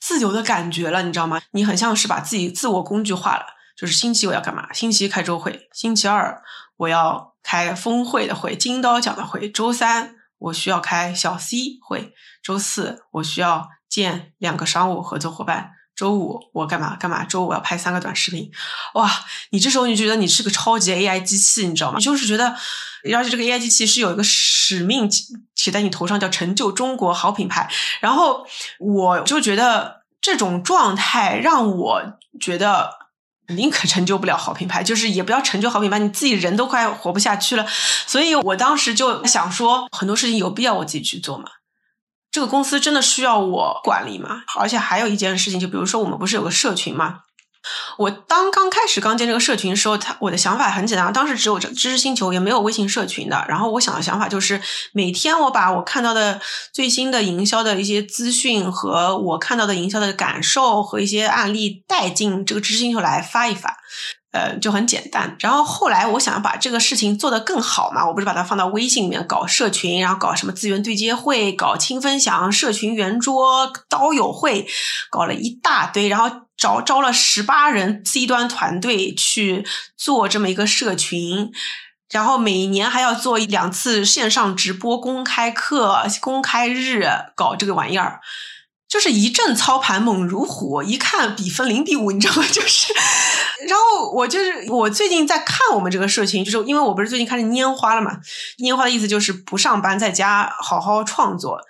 [0.00, 1.40] 自由的感觉了，你知道吗？
[1.52, 3.46] 你很像是把自己自我工具化了，
[3.76, 4.72] 就是星期我要干嘛？
[4.72, 6.42] 星期一开周会，星期二
[6.78, 15.77] 我要开峰会的会，金刀奖的会，周三我需要开小 C 会，周四我需要见两个商务合作伙伴。
[15.98, 17.24] 周五我干嘛干嘛？
[17.24, 18.48] 周五我要拍三个短视频，
[18.94, 19.10] 哇！
[19.50, 21.98] 你这时候你觉得你是个超级 AI 机器，你知道吗？
[21.98, 22.54] 你就是觉得，
[23.12, 25.10] 而且这个 AI 机器是有一个使命
[25.56, 27.68] 写在你头上，叫成就中国好品牌。
[27.98, 28.46] 然后
[28.78, 32.02] 我就觉得这种状态让我
[32.40, 32.90] 觉得
[33.48, 37.66] 宁可成就不了好品牌，就是也不要成就好品牌，你自己人都快活不下去了。
[38.06, 41.46] 所以我当时就想说，很多事情有必要我自己去做吗？
[42.30, 44.42] 这个公司真的需要我管理吗？
[44.58, 47.20] 而且还有一件事情，就比如说我们不是有个社群吗？
[47.98, 53.44] 我当刚开始刚建这个社群的时候，他我的想法很简单，当时只有这知识星球，也没有微信社群的。
[53.48, 54.62] 然后我想的想法就是，
[54.92, 56.40] 每天我把我看到的
[56.72, 63.76] 最新的营销的一些资讯和我看到的营销的感受和一些案例带进这个知识星球来发一发。
[64.38, 65.36] 呃，就很简单。
[65.40, 74.68] 然后后来我想要把这个事情做得更好嘛，我不是把它放到微信里面搞社群，然后搞什么资源对接会，搞轻分享、社群圆桌、刀友会，
[75.10, 79.66] 搞了一大堆，然后招招了十八人 C 端团队去
[79.96, 81.50] 做这么一个社群，
[82.10, 88.20] 然后每年还要做两次线上直播、公开课、公开日，搞这个玩意儿。
[88.88, 92.44] 就是一阵操盘猛如虎，一看比分零比五，你知道吗？
[92.50, 92.92] 就是，
[93.68, 98.18] 然后我就是我最近在看我们这个社群，就是因为我不是最近开始拈花了嘛，
[98.58, 101.60] 拈花的意思就是不上班，在家好好创作。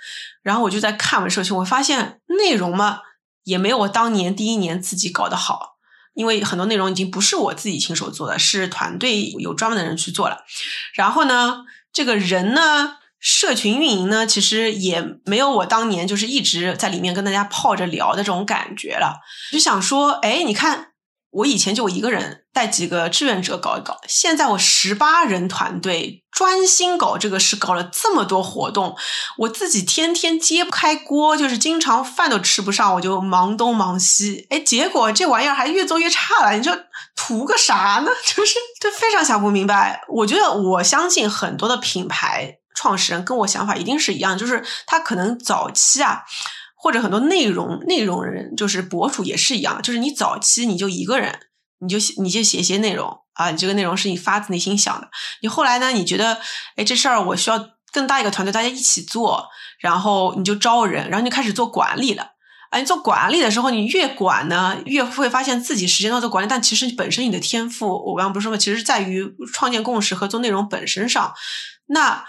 [0.43, 3.01] 然后我就在看我们社群，我发现内容嘛
[3.43, 5.75] 也没有我当年第一年自己搞得好，
[6.15, 10.45] 因为很多内容已经不是我自己亲手做的，是团队有专门的人去做了。
[10.95, 12.99] 然后呢，这个人呢？
[13.21, 19.21] 社群运营呢，其实也没有我当年就是一直在里面跟大家泡着聊的这种感觉了。
[19.51, 20.89] 就想说，哎，你看
[21.31, 28.97] 我以前就我一个人带几个志愿者搞一搞，现在我十八人团队专心搞这个事，搞了这么多活动，
[29.39, 36.77] 我自己天天揭不开锅，就是经常饭都吃不上，我就忙东忙西，哎，结果这玩意儿还越做越差了，你说
[37.15, 38.11] 图个啥呢？
[38.25, 40.01] 就是就非常想不明白。
[40.09, 46.23] 我觉得我相信很多的品牌创始人跟我想法一定是一样，就是他可能早期啊。
[46.81, 51.41] 或者很多内容内容人就是博主也是一样，就是你早期你就一个人，
[51.81, 55.11] 你就你就写一些内容啊，你这个内容是你发自内心想的。
[55.43, 56.39] 你后来呢，你觉得
[56.77, 57.59] 哎这事儿我需要
[57.93, 59.49] 更大一个团队，大家一起做，
[59.81, 62.35] 然后你就招人，然后你开始做管理了。
[62.71, 68.57] 啊，你做管理的时候，你越管呢，越会发现自己时间都在管理，但其实本身你的天赋，我刚刚不是说吗？
[68.57, 71.35] 其实在于创建共识和做内容本身上，
[71.87, 72.25] 那。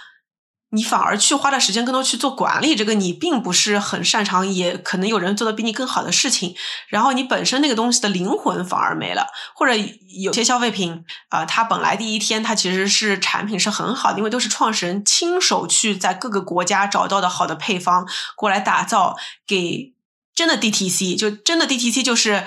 [0.72, 6.56] 你反而去花的时间更多去做管理，这个你并不是很擅长，也可能有人做的比你更好的事情。
[6.88, 9.74] 然后你本身那个东西的灵魂反而没了，或者
[10.08, 19.16] 有些消费品啊，它本来第一天它其实是产品是很好的，因为都是创始人亲手去在各个国家找到的好的配方过来打造，
[19.48, 19.94] 给
[20.36, 22.46] 真的 DTC 就真的 DTC 就是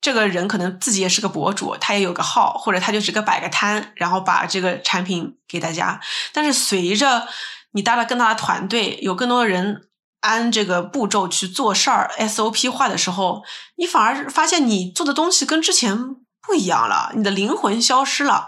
[0.00, 6.00] 这个人可能自己也是个博主，他也有个号，或者他就是个摆个摊，然后把这个产品给大家。
[6.32, 7.26] 但是随着
[7.72, 9.88] 你搭了更大的团队，有更多的人
[10.20, 13.42] 按这个步骤去做事儿，SOP 化的时候，
[13.76, 15.96] 你反而发现你做的东西跟之前
[16.40, 18.46] 不一样了，你的灵魂消失了。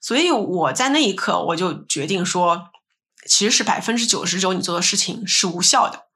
[0.00, 2.70] 所以我在那一刻，我就决定说，
[3.28, 6.06] 其实是百分之九十九你做的事情是无效的。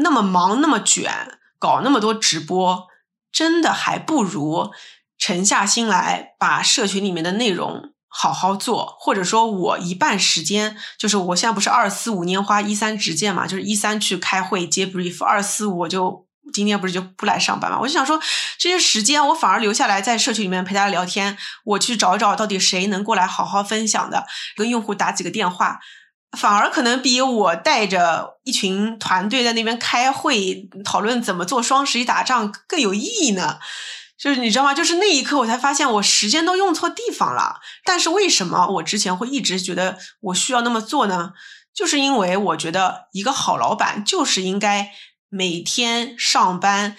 [0.00, 2.86] 那么忙，那么卷，搞那么多直播，
[3.34, 4.70] 真的还不如
[5.18, 7.90] 沉下心来把社群里面的内容。
[8.16, 18.20] 好好做，或者说我一半时间就是我现在不是二四五年花一三直见嘛，就是一三去开会接 brief，二四五我就今天不是就不来上班嘛，我就想说
[18.56, 24.24] 这些时间我反而留下来在社区里面陪大家聊天，我去找一找到底谁能过来好好分享的，
[24.54, 25.80] 跟用户打几个电话，
[26.36, 33.58] 反而可能比我带着一群团队在那边开会讨论怎么做双十一打仗更有意义呢。
[34.16, 34.72] 就是你知道吗？
[34.72, 37.60] 就是那一刻，我才发现我时间都用错地方了。
[37.84, 41.32] 但是为什么我之前会一直觉得我需要那么做呢？
[41.74, 44.92] 就是因为我觉得一个好老板就是应该
[45.28, 46.96] 每天上班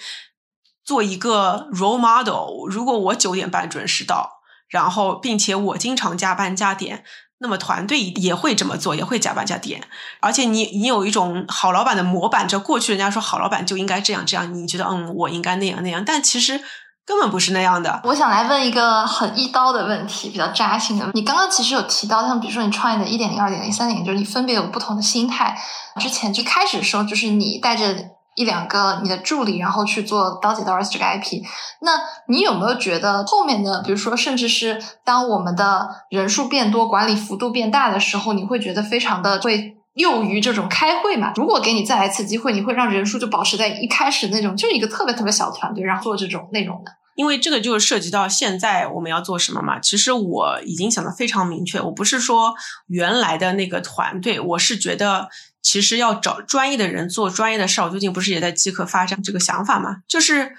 [0.84, 2.68] 做一个 role model。
[2.68, 4.35] 如果我九点半准时到，
[4.68, 7.04] 然后并且我经常加班加点，
[7.38, 9.82] 那么团队也会这么做，也会加班加点。
[10.20, 16.60] 而且你你有一种好老板的模板，就过去人家说好老板就应该这样这样，你觉得嗯，我应该那样那样，但其实。
[17.08, 18.00] 根本不是那样的。
[18.02, 21.08] 我想来问一个很一刀的问题，比较扎心的。
[21.14, 25.56] 你刚刚其实有提到，像比如说你创业的一点零、二点零、三点零，就是你分别有不同的心态。
[26.00, 27.94] 之前就开始说，就是你带着
[28.36, 31.42] 一两个你的助理，然后去做刀姐刀儿这个 IP。
[31.80, 41.32] 那你有没有觉得后面的，比如说，甚至是当我们的人数变多、管理幅度变大的时候，你会觉得非常的会囿于这种开会嘛？
[41.34, 46.92] 如果给你再来一次机会，你会让人数就保持在一开始那种，就是一个特别特别小团队，然后做这种内容的。
[47.14, 49.80] 因为这个就是涉及到现在我们要做什么嘛。
[49.80, 52.54] 其实我已经想的非常明确，我不是说
[52.88, 55.30] 原来的那个团队，我是觉得
[55.66, 57.86] 其实要找专业的人做专业的事儿。
[57.86, 60.54] 我最近不是也在即刻发展这个想法嘛，就是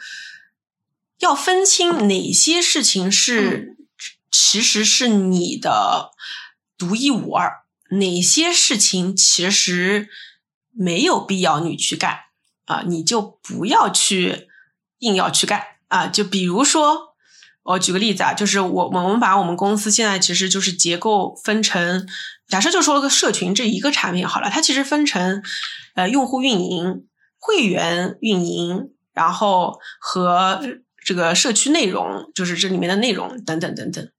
[1.19, 3.77] 要分清哪些事情是
[4.29, 6.11] 其实是你的
[6.77, 10.09] 独一无二，哪些事情其实
[10.73, 12.19] 没有必要你去干
[12.65, 14.49] 啊，你就不要去
[14.99, 15.63] 硬要去干。
[15.87, 17.15] 啊，就比如说，
[17.63, 22.05] 我举个例子啊，就是我我们把我们公司现在其实就是结构分成，
[22.47, 25.43] 假设就说个社群这一个产品好了，它其实分成
[25.95, 27.05] 呃用户运营、
[27.39, 30.61] 会员运营，然后和
[31.05, 34.09] 这个社区内容，就是这里面的内容等等等等。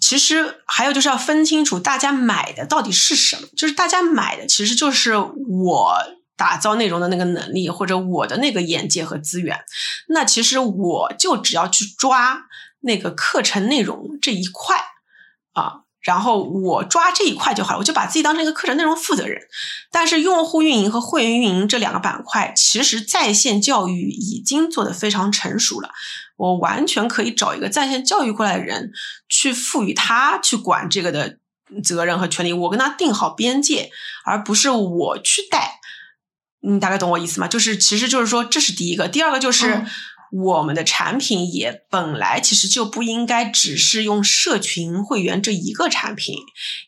[0.00, 5.92] 其实还有就是要分清楚大家买的到底是什么，就是大家买的其实就是我。
[6.38, 9.58] 打造内容的那个能力，或者我的那个眼界和资源，
[10.06, 12.46] 那其实我就只要去抓
[12.78, 14.76] 那个课程内容这一块
[15.52, 19.40] 啊，然后我抓这一块就好了，我就把自己当成一个课程内容负责人。
[19.90, 25.90] 但是用户运营和会员运营这两个板块，其实在线教育已经做得非常成熟了，
[26.36, 28.92] 我完全可以找一个在线教育过来的人
[29.28, 31.38] 去赋予他去管这个的
[31.82, 33.90] 责任和权利，我跟他定好边界，
[34.24, 35.80] 而不是我去带。
[36.60, 37.46] 你大概懂我意思吗？
[37.46, 39.06] 就是，其实就是说，这是第一个。
[39.06, 39.84] 第二个就是，
[40.30, 46.36] 我们的产品也本来其实就不应该只是用社群会员这一个产品，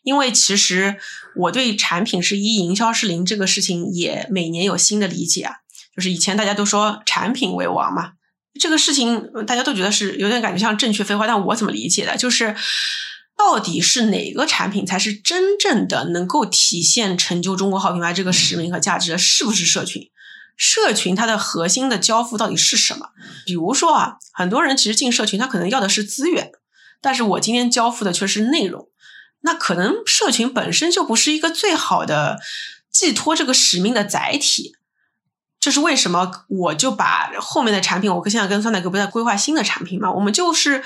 [0.03, 0.97] 因为其实
[1.35, 5.55] 我对产品是一，营销是零这个事情也每年有新的理解啊。
[5.95, 8.13] 就是以前大家都说产品为王嘛，
[8.59, 12.15] 这个事情大家都觉得是有点感觉像正确废话，但我怎么理解的？
[12.15, 12.55] 就是
[13.35, 19.17] 到底是哪个产品才是真正的能够体现成就中国好品牌这个使命和价值的？
[19.17, 20.09] 是不是社群？
[20.55, 23.09] 社群它的核心的交付到底是什么？
[23.45, 26.51] 比如说啊，很多人其实进社群，他可能要的是资源，
[27.01, 28.89] 但是我今天交付的却是内容。
[29.41, 32.39] 那可能社群本身就不是一个最好的
[32.91, 34.75] 寄托这个使命的载体。
[35.59, 36.45] 这是为什么？
[36.47, 40.11] 我就把后面的产品，我跟现在跟酸奶哥不在规划新的产品嘛？
[40.11, 40.83] 我们就是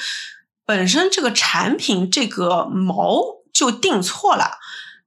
[0.66, 3.22] 本身这个产品这个毛
[3.54, 4.58] 就定错了。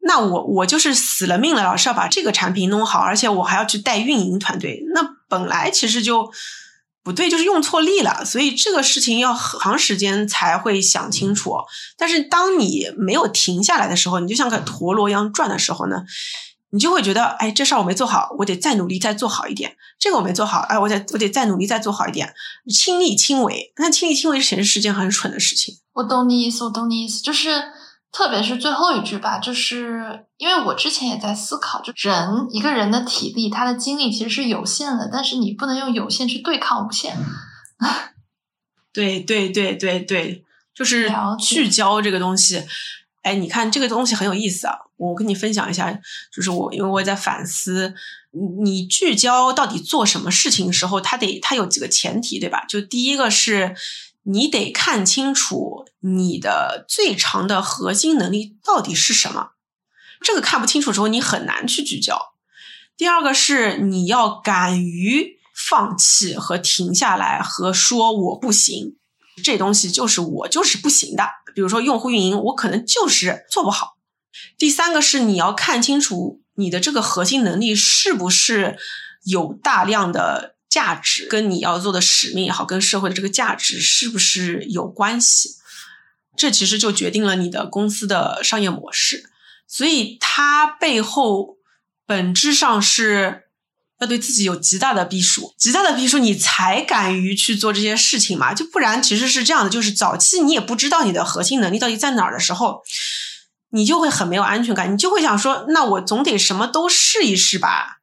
[0.08, 4.82] 那我我就是死了命了，老是要把这个产品弄好，而且我还要去带运营团队。
[4.94, 6.32] 那本来其实就
[7.04, 8.24] 不对，就是用错力了。
[8.24, 11.52] 所以这个事情要很长时间才会想清楚。
[11.98, 16.02] 但是当你没有停下来的时候，你就像个陀螺一样转的时候呢？
[16.70, 19.74] 你就会觉得，哎，这事儿我没做好，我得再努力，再做好一点。
[19.98, 22.34] 这个我没做好，哎，我得我得再努力，再做好一点。
[22.70, 25.76] 亲力亲为，那亲力亲为其实是件很蠢的事情。
[25.94, 27.62] 我懂你意思，我懂你意思，就是
[28.10, 37.16] 特别是最后一句吧，就是因为我之前也在思考，就人一个人的体力，他的精力其实是有限的，但是你不能用有限去对抗无限。
[38.92, 40.44] 对对对对对，
[40.74, 42.64] 就是聚焦这个东西。
[43.22, 44.74] 哎，你看这个东西很有意思啊！
[44.96, 45.92] 我跟你分享一下，
[46.34, 47.94] 就是我因为我在反思，
[48.62, 52.64] 你聚焦到底做什么事情的时候，它得它有几个前提，对吧？
[52.66, 53.76] 就第一个是
[54.30, 59.52] 你得看清楚你的最长的核心能力到底是什么，
[60.20, 62.34] 这个看不清楚之后，你很难去聚焦。
[62.96, 68.96] 第二个是你要敢于放弃和停下来和说我不行。
[69.42, 71.24] 这东西就是我就是不行的，
[71.54, 73.96] 比如说用户运营，我可能就是做不好。
[74.58, 78.76] 第三个是你要看清楚你的这个核心能力是不是
[79.24, 85.56] 有大量的价值，跟你要做的使命也好，跟社会的这个价值是不是有关系。
[86.36, 89.30] 这其实就决定了你的公司的商业模式，
[89.66, 91.56] 所以它背后
[92.06, 93.44] 本质上是。
[94.00, 98.54] 要对自己有极大的逼数，极大的逼数，你才敢于去做这些事情嘛？
[98.54, 102.84] 就不然，其实是这样的，就是早期你也不知道你的核心能力到底在哪儿的时候，
[103.70, 107.98] 你就会很没有安全感，你就会想说，那我总得什么都试一试吧，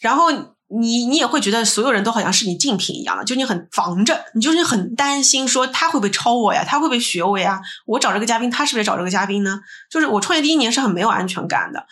[0.00, 0.56] 然后。
[0.70, 7.60] 你你也会觉得所有人都好像是你竞品一样的，就你很防着，你就是很担心说他会不会超我呀，他会不会学我呀？
[7.86, 9.60] 我找这个嘉宾，他是不是找这个嘉宾呢？
[9.90, 11.86] 就是我创业第一年是很没有安全感的，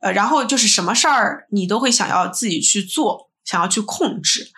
[0.00, 4.52] 呃，然后就是什么事儿你都会想要自己去做，想要去控制，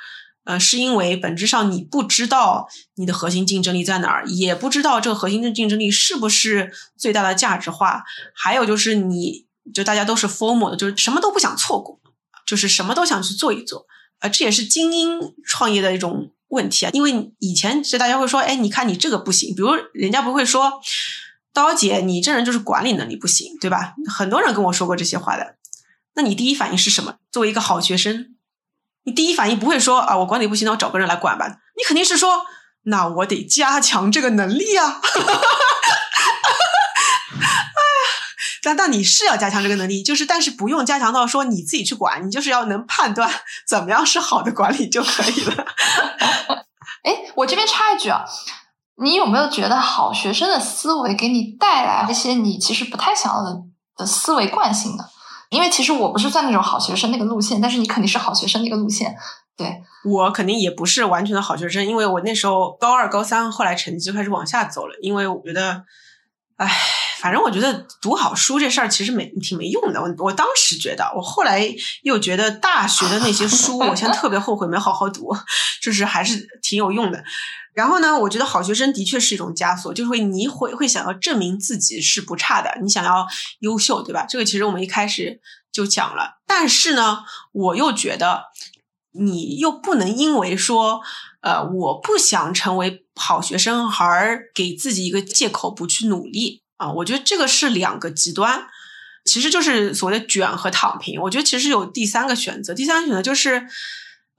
[0.44, 8.04] 呃，是因为本质上你不知道你的核心竞争力在哪儿，也不知道这个核心的竞争力是不是最大的价值化，
[8.34, 11.98] 还有就是你就大家都是 formal 的，就是什么都不想错过。
[12.46, 13.86] 就是什么都想去做一做，
[14.20, 16.90] 啊，这也是精英创业的一种问题啊。
[16.92, 20.80] 因为以前其实大家会说，哎，你看你这个不行，比如人家不会说，
[21.52, 23.94] 刀姐你这人就是管理能力不行，对吧？
[24.08, 25.56] 很多人跟我说过这些话的。
[26.14, 27.16] 那你第一反应是什么？
[27.32, 28.34] 作为一个好学生，
[29.04, 31.46] 你第一反应不会说啊，我管理不行，那我找个人来管吧。
[31.76, 32.42] 你肯定是说，
[32.84, 35.00] 那我得加强这个能力啊。
[38.64, 43.30] 但但你是要加强这个能力，就是但是不用加强到说你自己去管，你就是要能判断
[43.68, 45.66] 怎么样是好的管理就可以了。
[47.04, 48.24] 哎，我这边插一句啊，
[48.96, 53.54] 你有没有觉得好学生的思维给你带来一些你其实不太想要的
[53.98, 55.04] 的思维惯性呢？
[55.50, 59.14] 因为其实我不是算那种好学生那个路线，但是你肯定是好学生那个路线。
[59.56, 65.84] 对我肯定也不是完全的好学生，因为我那时候高二、高三后来成绩就开始往下走了，因为我觉得。
[66.56, 66.70] 唉，
[67.18, 70.00] 反正我觉得读好书这事儿其实没挺没用的。
[70.00, 71.68] 我我当时觉得，我后来
[72.02, 75.34] 又觉得大学的那些书，我现在特别后悔没好好读，
[75.82, 77.24] 就是还是挺有用的。
[77.72, 83.26] 然后呢，我觉得好学生的确是一种枷锁，就是会你会会想要证明自己是不差的，你想要
[83.58, 84.24] 优秀，对吧？
[84.28, 85.40] 这个其实我们一开始
[85.72, 86.40] 就讲了。
[86.46, 88.44] 但是呢，我又觉得
[89.10, 91.00] 你又不能因为说。
[91.44, 96.90] 呃，我不想成为好学生，而给自己一个借口不去努力啊！
[96.90, 98.66] 我觉得这个是两个极端，
[99.26, 101.20] 其实就是所谓的卷和躺平。
[101.20, 103.68] 我觉得其实有第三个选择，第三个选择就是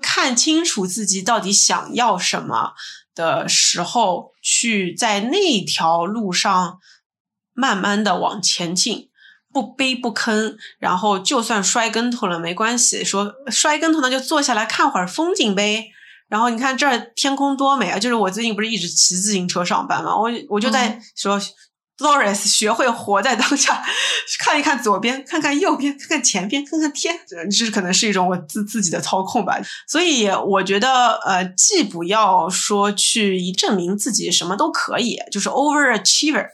[0.02, 2.74] 看清楚自己到底想要什么
[3.14, 6.80] 的时候，去在那条路上
[7.54, 9.10] 慢慢的往前进，
[9.54, 15.92] 不卑不吭，然后就算摔跟头了没关系，说摔跟头呢就坐下来看会儿风景呗。
[16.28, 18.00] 然后你看这儿天空多美啊！
[18.00, 21.40] 就是我最近不是一直骑自行车上班嘛，我我就在说
[21.98, 23.82] Doris 学会活在当下，
[24.40, 27.18] 看一看左边，看看右边，看看前边，看看天，
[27.50, 29.58] 这可能是一种我自自己的操控吧。
[29.88, 36.48] 所以我觉得，呃，既不要说去以证明自己什么都可以，就是 overachiever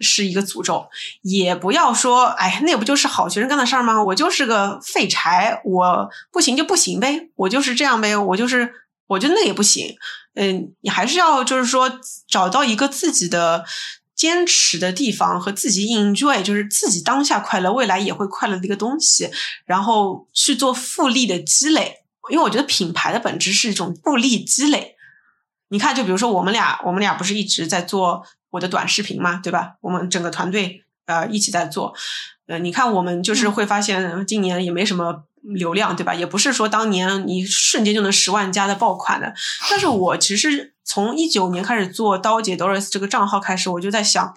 [0.00, 0.86] 是一个诅咒，
[1.22, 4.02] 也不要说，哎，那不就是好学生干的事儿吗？
[4.02, 8.72] 我就是个废柴，我不行就不行呗，我就是这样呗，我就是，
[9.12, 9.96] 我觉得那也不行。
[10.34, 13.64] 嗯，你还是要就是说找到一个自己的。
[14.14, 19.28] 坚持的地方和自己 enjoy，就是自己当下快乐，未来也会快乐的一个东西，
[19.64, 22.04] 然后去做复利的积累。
[22.30, 24.94] 因为我觉得品牌的本质是一种复利积累。
[25.70, 29.76] 你看，就比如说我们俩，我们俩不是一直在做我的短视频嘛，对吧？
[29.80, 31.92] 我们整个团队呃一起在做。
[32.46, 35.24] 呃，你看我们就是会发现，今年也没什么。
[35.42, 36.14] 流量对吧？
[36.14, 39.34] 也不是说当年你瞬间就能十万加的爆款的。
[39.68, 44.32] 但是我其实从一九年开始做刀姐 Doris 这个账号开始，我就在想，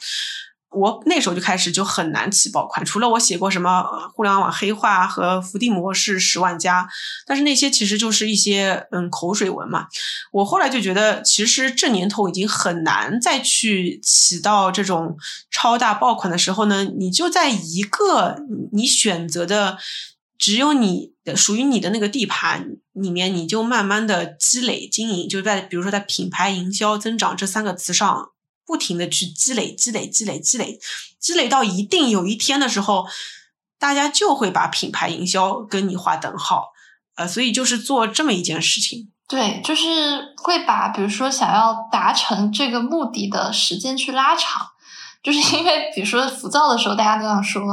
[0.72, 2.84] 我那时候就开始就很难起爆款。
[2.84, 3.84] 除了我写过什么
[4.15, 6.90] 互联网黑化和伏地魔是十万加，
[7.27, 9.88] 但是那些其实就是一些嗯口水文嘛。
[10.32, 15.15] 我后来就觉得，其实这年头已经很难再去起到这种
[15.52, 18.38] 超大爆款的时候呢，你就在一个
[18.73, 19.77] 你选择的。
[20.46, 28.30] 只有你的属于你的那个地盘里面，你就慢慢的积累经营，就在比如说在品牌营销增长这三个词上，
[28.64, 30.80] 不停的去积累积累积累积累，
[31.20, 33.08] 积累到一定有一天的时候，
[33.80, 36.66] 大家就会把品牌营销跟你划等号，
[37.16, 39.12] 呃，所以就是做这么一件事情。
[39.28, 44.68] 对，就是会把比如说想要达成这个目的的时间去拉长，
[45.24, 47.64] 就是因为比如说浮躁的时候，大家都要说。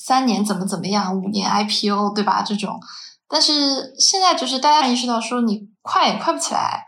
[0.00, 2.40] 三年怎么怎么样，五年 IPO 对吧？
[2.46, 2.80] 这种，
[3.28, 6.86] 但是现在就是大家意识到说你快也快不起来，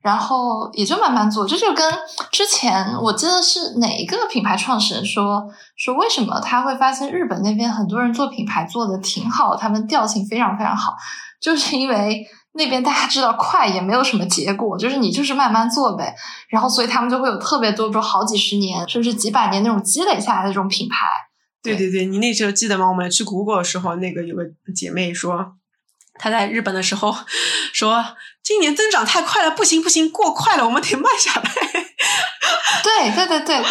[0.00, 1.46] 然后也就慢慢做。
[1.46, 1.92] 这就跟
[2.30, 5.44] 之前我记得是哪一个品牌创始人说
[5.76, 10.94] 说为什么他会发现日本那边很多人做品牌做的挺好，他们调性非常非常好，
[11.40, 16.14] 就是因为那边大家知道快也没有什么结果，就是你就是慢慢做呗，
[16.48, 21.06] 然后所以他们就会有特别多，说好几十年甚至几百年那种积累下来的这种品牌。
[21.64, 22.86] 对对对，你那时候记得吗？
[22.86, 24.44] 我们去 Google 的时候，那个有个
[24.76, 25.56] 姐妹说，
[26.18, 27.16] 她在日本的时候
[27.72, 28.04] 说，
[28.42, 31.50] 今年增长太快了，不行不行，过快了，我们得慢下来。
[32.82, 33.64] 对对对对，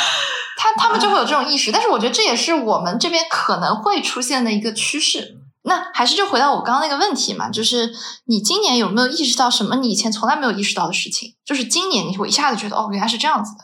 [0.57, 5.37] 他他们就会有这种意识，但是我觉得这也是我们这边可能会出现的一个趋势。
[5.65, 7.93] 那还是就回到我刚刚那个问题嘛，就是
[8.25, 11.35] 你今年有没有意识到什么你以前从来没有意识到的事情？
[11.45, 13.63] 就是今年你会一下子觉得，哦，原来是这样子的。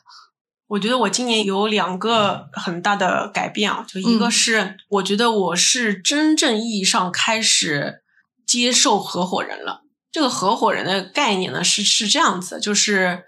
[0.69, 8.03] 我觉得我今年有两个很大的改变啊，就一个是我觉得我是真正意义上开始
[8.45, 9.81] 接受合伙人了。
[10.11, 13.23] 这个合伙人的概念呢是是这样子，就是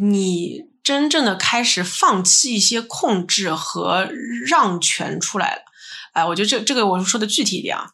[0.00, 4.08] 你真正的开始放弃一些控制和
[4.44, 5.62] 让权出来了。
[6.14, 7.90] 哎，我觉得这这个我说的具体一点啊，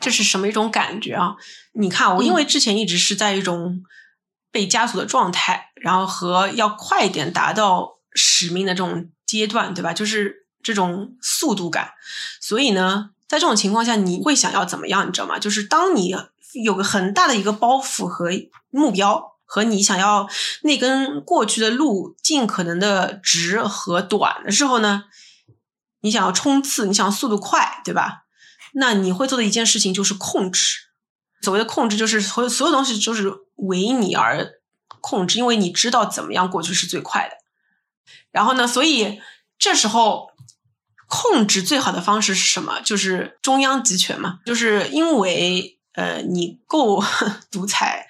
[0.00, 1.36] 这是什么一种感觉啊？
[1.74, 3.84] 你看，我因为之前一直是在一种。
[4.52, 9.92] 被枷锁的状态，然后和要快一点达到使命的这种阶段，对吧？
[9.92, 11.92] 就是这种速度感。
[12.40, 15.08] 所以呢，在这种情况下，你会想要怎么样？
[15.08, 15.38] 你知道吗？
[15.38, 16.14] 就是当你
[16.62, 18.30] 有个很大的一个包袱和
[18.70, 20.28] 目标，和你想要
[20.62, 25.04] 那根过去的路尽可能的直和短的时候呢，
[26.02, 28.24] 你想要冲刺，你想要速度快，对吧？
[28.74, 30.91] 那你会做的一件事情就是控制。
[31.42, 34.60] 所谓的控制，就是所有所有东西就是为你而
[35.00, 37.34] 控制，因为你知道怎么样过去是最快的。
[38.30, 39.20] 然后呢，所以
[39.58, 40.30] 这时候
[41.08, 42.80] 控制最好的方式是什么？
[42.80, 44.38] 就是中央集权嘛。
[44.46, 47.02] 就是因为呃，你够
[47.50, 48.06] 独裁，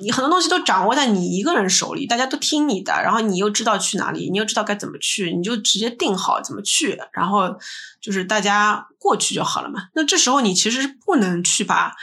[0.00, 7.56] 你很多东西都掌握在你一个人手里，大家都听你的，然后你又知道去哪里，你又知道该怎么去，你就直接定好怎么去，然后
[8.00, 9.84] 就是大家过去就好了嘛。
[9.94, 11.94] 那这时候你其实是不能去把。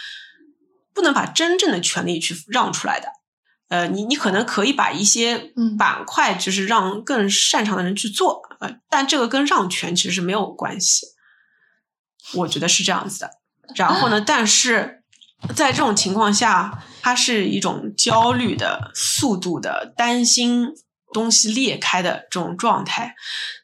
[1.00, 3.08] 不能把真正的权利去让出来的，
[3.70, 11.06] 呃，你你可能可以把一些板块，就是让更擅长的人去做，呃，但这个跟让权其实是没有关系，
[12.34, 13.32] 我觉得是这样子的。
[13.76, 15.04] 然后呢， 但是
[15.56, 20.68] 在这种情况下，它是一种焦虑的、速度的、担心
[21.14, 23.16] 东西裂开的这种状态。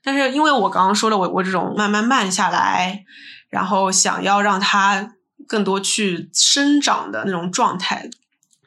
[0.02, 3.04] 但是因为我刚刚说了，我我这种慢慢慢下来，
[3.50, 5.15] 然后想要让它。
[5.48, 8.10] 更多去生长的那种状态，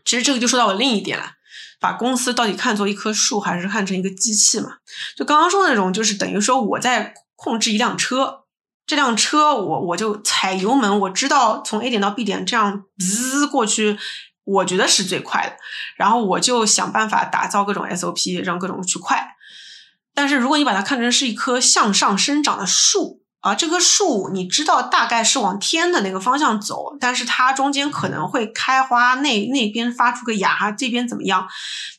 [0.04, 1.32] 其实这个就说到我另一点了，
[1.78, 4.78] 把公司到底看作一棵树还是看成一个机器嘛？
[5.16, 8.44] 就刚刚说的那种，就是等于说我在控制一辆车，
[8.86, 13.98] 这辆车我我就踩油门，我知道从 A 点到 B 点这样滋过去，
[14.44, 15.56] 我觉得是最快的，
[15.96, 19.36] 然后我就想办法打造各种 SOP，让各种去快。
[20.14, 31.48] 但是如果你把它看成是一棵向上生长的树啊，这棵树你知道大概是往天的那个方向走，但是它中间可能会开花，那那边发出个芽，这边怎么样？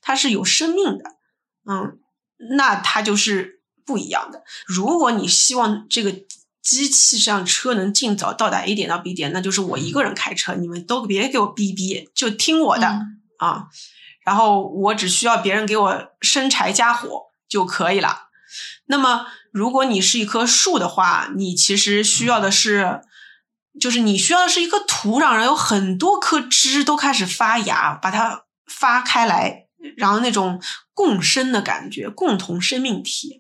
[0.02, 1.04] 它是有生命的，
[1.66, 1.98] 嗯，
[2.58, 4.44] 那它就是不一样的。
[4.68, 6.14] 如果你希望这个
[6.62, 12.88] 机器上车能尽早到达 A 点到 B 点，那就是我一个人开车，你们都别给我逼逼，就听我的、
[13.38, 13.68] 啊。
[14.26, 18.28] 然后我只需要别人给我生柴加火就可以了。
[18.86, 23.02] 那么，如果你是一棵树的话，你其实需要的是，
[23.80, 29.66] 就是你需要的是一个土壤，然后有很多棵枝都开始发芽，把它发开来，
[29.98, 30.62] 然后那种
[30.94, 33.40] 共生的感觉，共同生命体。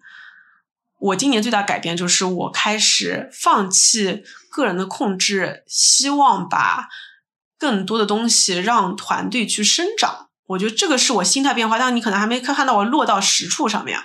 [0.99, 6.89] 我今年最大改变就是我开始放弃个人的控制，希望把
[7.57, 10.29] 更多的东西让团队去生长。
[10.47, 13.99] 我觉得这个是我心态变化，但你可能还没看看到我落到实处上面。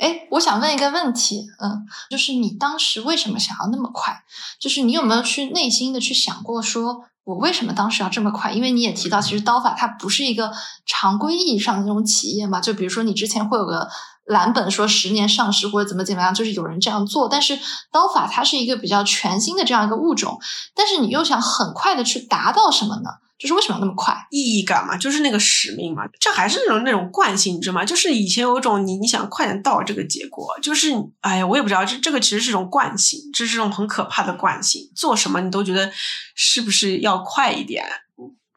[0.00, 4.24] 哎，我想问一个问题，嗯，就是你当时为什么想要那么快？
[4.58, 8.50] 就是你有没有去内心的去想过，说我为什么当时要这么快？
[8.50, 10.50] 因为你也提到，其实刀法它不是一个
[10.86, 12.60] 常规意义上的那种企业嘛。
[12.60, 13.90] 就比如说你之前会有个
[14.24, 17.28] 蓝本说十年上市或者怎么怎么样，就是有人这样做。
[17.28, 17.58] 但是
[17.92, 20.40] 刀法它是一个比较全新的这样一个物种，
[20.74, 23.10] 但是你又想很快的去达到什么呢？
[23.40, 24.14] 就是为什么要那么快？
[24.30, 27.82] 意义感嘛，就是那个使命嘛，这还是那种那种惯性，你知道吗？
[27.82, 30.92] 就是以前有一种你你想快点到这个结果，就是
[31.22, 34.82] 哎呀，我也不知道，这这个其实是一种惯性，这是一种很可怕的惯性。
[34.94, 35.90] 做什么你都觉得
[36.34, 37.86] 是不是要快一点？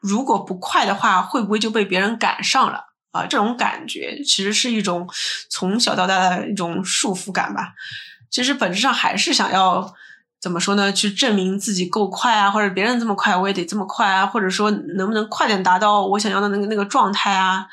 [0.02, 3.24] 如果不快的话，会不会就被别人赶上了啊？
[3.24, 5.08] 这种感觉其实是一种
[5.48, 7.72] 从小到大的一种束缚感吧。
[8.30, 9.94] 其实本质上还是想要。
[10.44, 10.92] 怎么说呢？
[10.92, 17.66] 去证明自己够快啊，或者别人这么快，我也得这么快啊，或者说能不能快点达到我想要的那个那个状态啊？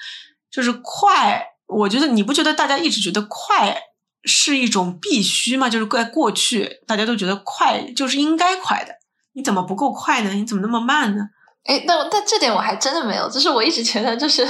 [0.49, 3.77] 就是快，我觉得你不觉得大家一直觉得快
[4.23, 5.68] 是一种必须吗？
[5.68, 8.93] 就是在过去大家都觉得快就是应该快的，
[9.34, 10.31] 你怎么不够快呢？
[10.31, 11.26] 你怎么那么慢呢？
[11.65, 14.48] 哎，但但这点我还真的没有，就是我一直觉得就是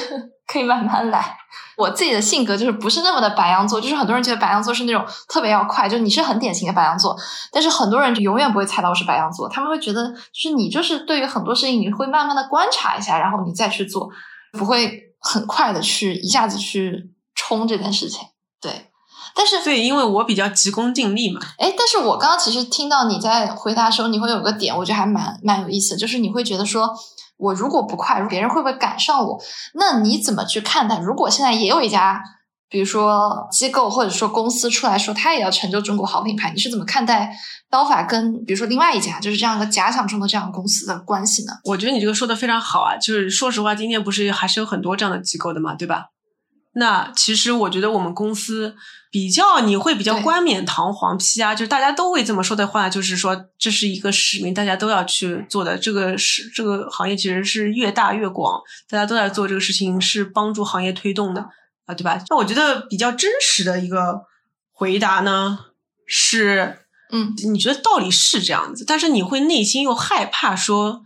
[0.52, 1.38] 可以慢慢来。
[1.78, 7.16] 我自己的性格就是不是那么的白羊座，就是很多人觉得白羊座是那种特别要快，就你是很典型的白羊座，
[7.52, 14.10] 但是很多人就永远不会猜到我是白羊座，他们会觉得就是你就是对于很多事情你会慢慢的观察一下，然后你再去做，
[14.52, 18.28] 不会很快的去一下子去冲这件事情。
[18.62, 18.92] 对，
[19.34, 21.40] 但是对，因为我比较急功近利嘛。
[21.58, 26.94] 哎，但是我刚刚其实听到你在回答的时候，你会有个点，我觉得还蛮蛮有意思，就是你会觉得说。
[27.42, 29.42] 我如果不快，别人会不会赶上我？
[29.74, 31.00] 那你怎么去看待？
[31.00, 32.22] 如果现在也有一家，
[32.70, 37.36] 比如说机构或者说公司出来说，他也要成就中国好品牌，你是怎么看待
[37.70, 41.54] 刀法跟比如说另外一家就是这样的假想中的这样的公司的关系呢？
[41.66, 46.06] 我觉得你这个说的非常好啊，就是说实话，今天不是还是有很多这样的机构的嘛，对吧？
[46.74, 48.76] 那其实我觉得我们公司。
[49.14, 55.78] 比较你会比较冠冕堂皇批啊，就是大家都会这么说的话，就是说这是一个使命，大家都要去做的。
[55.78, 61.42] 这个是这个行业其实是越大越广，大家都在做这个事情，是帮助行业推动的
[61.88, 62.24] 啊，对吧？
[62.30, 64.22] 那我觉得比较真实的一个
[64.72, 65.60] 回答呢
[66.06, 66.80] 是，
[67.12, 71.04] 嗯，你觉得道理是这样子，但是你会内心又害怕说，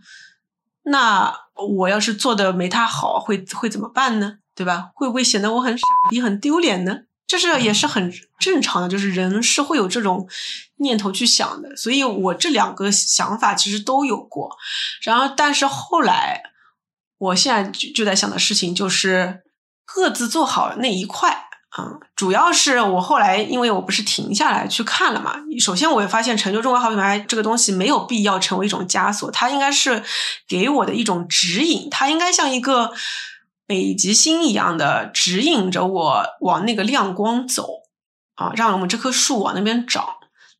[0.84, 4.38] 那我要是做的没他好，会会怎么办呢？
[4.56, 4.90] 对吧？
[4.94, 7.00] 会不会显得我很傻逼、很丢脸呢？
[7.28, 10.28] 这是也是很正常的，就是人是会有这种
[10.76, 14.56] 念头去想的，所以我这两个想法其实都有过。
[15.02, 16.40] 然后，但是后来，
[17.18, 19.42] 我现在就就在想的事情就是
[19.84, 21.48] 各自做好那一块。
[21.76, 25.34] 嗯，主要是我后来，因为我不是停下来去看了嘛。
[25.60, 30.04] 首先，我也发现成就中国好品牌这个东西没有必要成为一种枷锁，它应该是
[30.46, 32.92] 给我的一种指引，它应该像一个。
[33.66, 37.66] 北极星一样的指引着我往那个亮光走
[38.34, 40.14] 啊，让我们这棵树往那边长。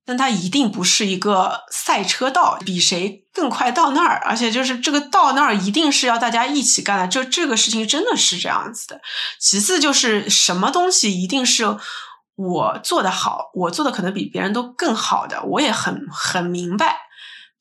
[0.08, 4.22] 但它一定不是一个赛车道，比谁更快到那儿。
[4.24, 9.00] 而且就是这个到那儿一定是要大家一起干的，就这个事情真的是这样子的。
[9.40, 11.76] 其次就是什么东西一定是
[12.36, 17.05] 我做的好，我做的可能比别人都更好的，我也很很明白。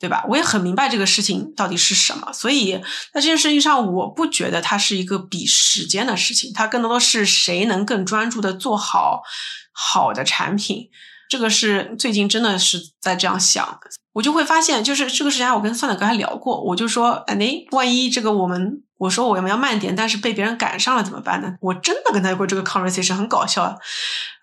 [0.06, 0.24] 对吧？
[0.30, 2.74] 我也很明白这个事情到底是什么，所以
[3.12, 9.24] 在这件事情上，我不觉得它是一个比时间的事情，它更多的是谁能更专注的做好
[9.72, 10.90] 好的产品。
[11.28, 13.80] 这个是最近真的是在这样想，
[14.14, 17.36] 我就会发现，就是这个事情，我跟酸奶哥还聊过，我就说，哎，
[17.72, 21.56] 万一这个我们，我说我们要慢点，但是被别人赶上了怎么办呢？
[21.62, 23.76] 我真的跟他有过这个 conversation，很搞笑。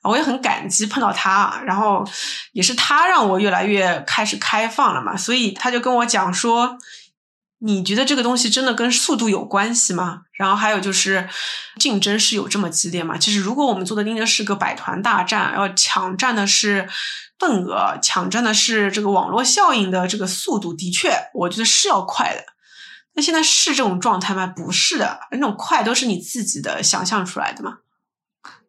[0.03, 2.05] 我也很感激碰到他，然后
[2.53, 6.77] 也是他让我越来越开始开放了嘛，所以他就跟我讲说，
[7.59, 10.23] 你觉得这个东西真的跟速度有关系吗？
[10.33, 11.29] 然后还有就是
[11.79, 13.17] 竞争是有这么激烈吗？
[13.17, 16.89] 其实如果我们做的盯着是个百团大战，要抢占的是
[17.39, 22.45] 份额，抢占的是这个网络效应的这个速度，的确，我觉得是要快的。
[23.15, 24.47] 那现在是这种状态吗？
[24.47, 27.79] 不是的，那种快都是你自己的想象出来的嘛。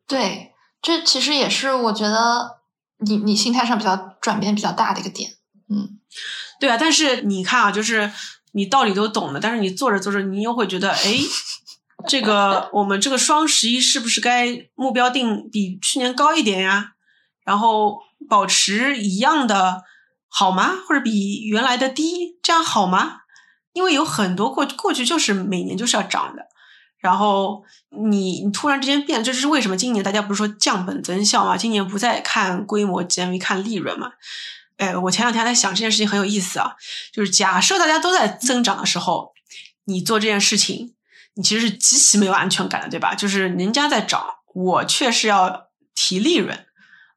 [0.06, 0.53] 对，
[0.84, 2.60] 这其实也是我觉得
[3.00, 5.32] 你你心态上比较转变比较大的一个点。
[5.70, 5.98] 嗯，
[6.60, 8.12] 对啊，但是你看啊，就是
[8.52, 11.18] 你道理都懂了，但是你做着做着，你又会觉得，哎，
[12.06, 16.92] 这个我们这个双十一是不是该目标定比去年高一点呀？
[17.46, 18.00] 然后
[18.30, 19.84] 保持一样的
[20.28, 20.74] 好吗？
[20.88, 23.22] 或者比原来的低，这样好吗？
[23.72, 26.44] 因为有很多过过去就是每年就是要涨的，
[27.04, 29.76] 然后你你突然之间变，这是为什么？
[29.76, 31.58] 今年大家不是说降本增效嘛？
[31.58, 34.14] 今年不再看规模 GMV，看利润嘛？
[34.78, 36.78] 哎，我前两天在想这件事情很有意思啊，
[37.12, 39.34] 就是假设大家都在增长的时候，
[39.84, 40.94] 你做这件事情，
[41.34, 43.14] 你其实是极其没有安全感的，对吧？
[43.14, 46.66] 就是人家在涨，我却是要提利润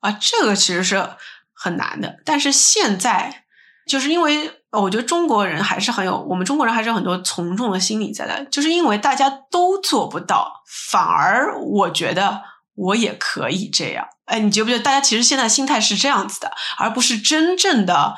[0.01, 1.11] 啊，这个其实是
[1.53, 2.19] 很难的。
[2.25, 3.45] 但是现在
[3.87, 4.56] 就是因为。
[4.73, 12.43] 我觉得中国人还是很有，我们中国人还是有很多从众的心理在的，就是因为大家都做不到，反而我觉得
[12.75, 14.07] 我也可以这样。
[14.27, 18.17] 哎，你觉不觉得大家其实现在心态是这样子的，而不是真正的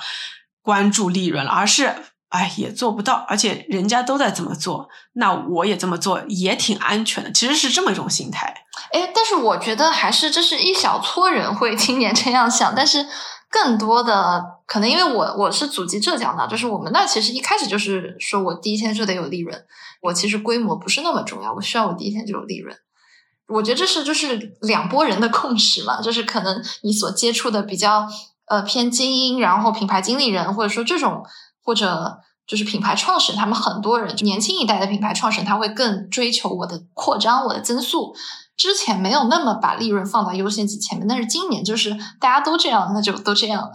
[0.62, 1.95] 关注利润了，而是
[2.31, 8.53] 哎也做不到，而且人家都在这么做，那我也这么做也挺安全的，其实是这么一种心态。
[8.93, 13.07] 哎，但是我觉得还是这是一小撮人会 今年这样想，但是。
[13.51, 19.65] 更多的可能，因为我我是祖籍浙江的，就是我们那其实一开始就是说我第一天就得有利润，
[20.03, 22.77] 我其实规模不是那么重要，我需要我第一天就有利润。
[23.49, 28.07] 我觉得这是就是两拨人的共识嘛，就是可能你所接触的比较
[28.45, 31.24] 呃偏精英，然后品牌经理人或者说这种
[31.65, 38.15] 或者就是品牌创始人，他们很多人就年轻一代的品牌创始人，他会更追求我的扩张，我的增速。
[38.55, 43.73] 之前没有那么把利润放到优先级前面，但是今年就是大家都这样，那就都这样了。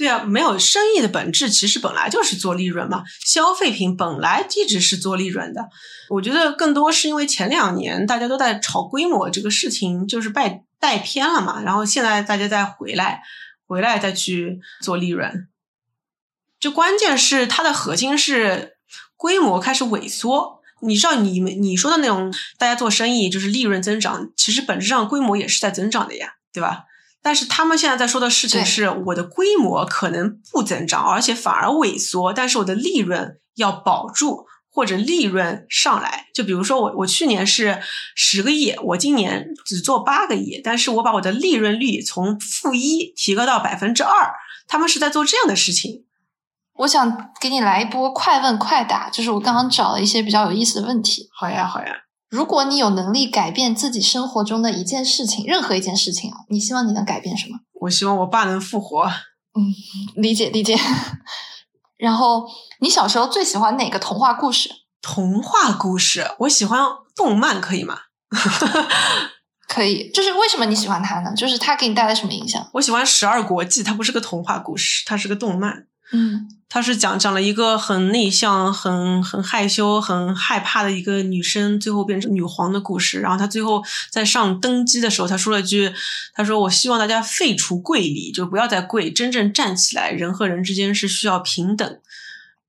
[0.00, 5.68] 对啊，没有生意的本质其实本来就是做利润嘛，消费品本来一直是做利润的。
[6.08, 13.20] 我觉得更多是因为前两年大家都在炒规模这个事情，就是带带偏了嘛，然后现在大家再回来，
[13.66, 15.48] 回来再去做利润。
[16.58, 18.78] 就关键是它的核心是
[19.18, 20.62] 规模开始萎缩。
[20.80, 26.84] 你知道你们你说的那种大家做生意就是利润增长，其实本质上规模也是在增长的呀，对吧？
[27.22, 36.28] 但是他们现在在说的事情是，我的规模可能不增长，而且反而萎缩，但是我的利润要保住或者利润上来。
[36.32, 37.82] 就比如说我我去年是
[38.14, 44.32] 十个亿，我今年只做八个亿，但是我把我的利润率从负一提高到百分之二，
[44.66, 46.06] 他们是在做这样的事情。
[46.74, 51.28] 我想给你来一波快问快答，就是我刚刚找了一些比较有意思的问题。
[51.34, 52.04] 好呀，好呀。
[52.30, 57.58] 如果你有能力改变自己生活中的一件事情，任何一件事情啊，你希望你能改变什么？
[57.82, 59.02] 我希望我爸能复活。
[59.02, 59.74] 嗯，
[60.14, 60.78] 理解理解。
[61.96, 62.48] 然后，
[62.80, 64.70] 你小时候最喜欢哪个童话故事？
[65.02, 66.80] 童话故事，我喜欢
[67.16, 67.98] 动漫，可以吗？
[69.66, 70.08] 可以。
[70.12, 71.34] 就是为什么你喜欢它呢？
[71.34, 72.64] 就是它给你带来什么影响？
[72.74, 75.88] 我喜欢《十二国记》，它不是个童话故事，它是个动漫。
[76.12, 83.20] 嗯，他是讲讲了一个很内向、很很害羞、很害怕的一个女生，最后变成女皇的故事。
[83.20, 83.80] 然后她最后
[84.10, 85.92] 在上登基的时候，她说了一句
[86.34, 91.88] ：“她说我希望大家废除贵礼，就不要再跪，真正站起来，人和人之间是需要平等。”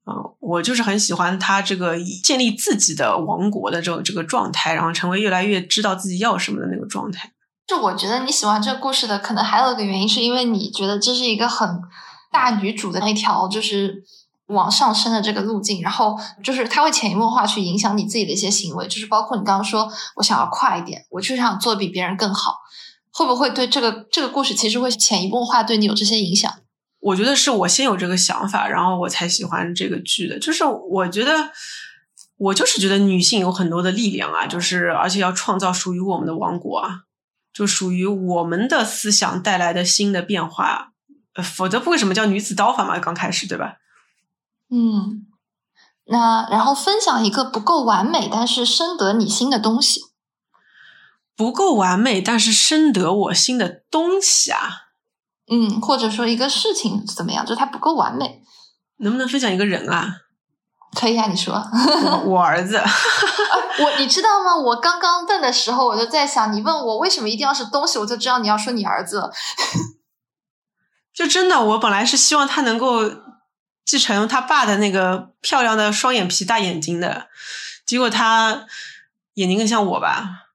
[0.06, 7.32] 啊，我就是很喜欢他这个建立自己的王国的这种这个状态，然后成为越来越知道自己要什么的那个状态。
[7.66, 11.82] 就我觉得你喜欢这个故事的，可能还有一个原因，是因为你觉得这是一个很。
[12.32, 14.04] 大女主的那条就是
[14.48, 22.58] 往上升的这个路径，然后就是它会潜移默化去影响你自己的一些行为，就是包括你刚刚说我想要快一点，我就想做比别人更好，
[23.12, 26.52] 会不会对这个这个故事其实会潜移默化对你有这些影响？
[27.00, 30.38] 我觉得是我先有这个想法，然后我才喜欢这个剧的。
[30.38, 31.50] 就是我觉得
[32.38, 37.02] 我就是觉得女性有很多的力量啊，就是而且要创造属于我们的王国啊，
[37.54, 40.91] 就属于我们的思想带来的新的变化。
[41.36, 43.00] 呃，否则不为什么叫女子刀法嘛？
[43.00, 43.76] 刚开始对吧？
[44.70, 45.28] 嗯，
[46.06, 50.02] 那然后分享一个不够完美但是深得你心的东西。
[51.36, 54.90] 不够完美但是深得我心的东西啊？
[55.52, 57.46] 嗯，或者说一个事情怎么样？
[57.46, 58.44] 就它不够完美，
[58.98, 60.18] 能不能分享一个人啊？
[60.94, 61.54] 可以啊，你说。
[62.26, 62.78] 我儿子。
[63.80, 64.56] 我你知道吗？
[64.56, 69.32] 我刚刚问的时候，我就在想，你问我为什么一定要是东西，我就知道你要说你儿子。
[71.14, 73.10] 就真的，我本来是希望他能够
[73.86, 77.28] 继承他爸的那个漂亮的双眼皮大眼睛的，
[77.86, 78.66] 结果他
[79.34, 80.48] 眼睛更像我吧？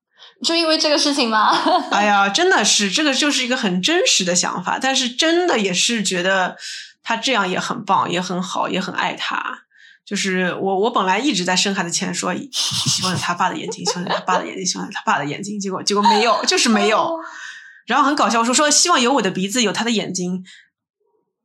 [0.44, 1.50] 就因为这个事情吗？
[1.92, 6.56] 哎呀，真的是这个就是一个很真实的想法，但是真的也是觉得
[7.02, 9.60] 他这样也很棒，也很好，也很爱他。
[10.04, 17.18] 就是我，我本来一直在生孩子前说希望有他爸的眼睛，希望有他爸的眼睛，希望有他爸的眼睛，结果结果没有，就是没有。
[17.86, 20.44] 然后很搞笑，我说说希望有我的鼻子，有他的眼睛。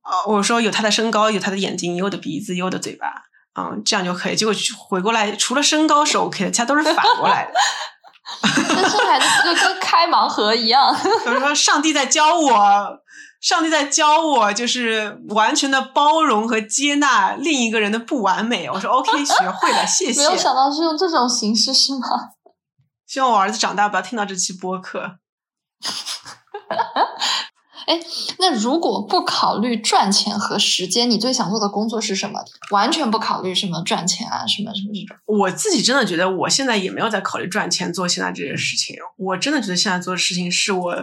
[0.04, 3.24] 哦，我说有他的身高，有他的眼睛，有我的鼻子，有我的嘴巴，
[3.60, 4.36] 嗯，这样就可以。
[4.36, 7.54] 结果回过来，除了身高是 OK 的，其他都是反过来的。
[8.44, 10.92] 跟生孩子就跟开盲盒一样。
[11.24, 13.02] 比如说，上帝在教我。
[13.42, 18.70] 上帝在教我，就是完全的包容和接纳另一个人的不完美。
[18.70, 20.20] 我说 OK，学会了，谢谢。
[20.20, 22.08] 没有想到是用这种形式，是吗？
[23.08, 25.18] 希望我儿子长大不要听到这期播客。
[27.88, 28.00] 哎，
[28.38, 32.40] 那如果不考虑赚钱和时间，你最想做的工作是什么？
[32.70, 35.18] 完全不考虑什么赚钱啊，什么什么这种。
[35.26, 38.96] 我自己真的觉得，我现在也没有在考虑赚钱做现在这件事情。
[39.18, 40.96] 我真的觉得现在做的事情是我。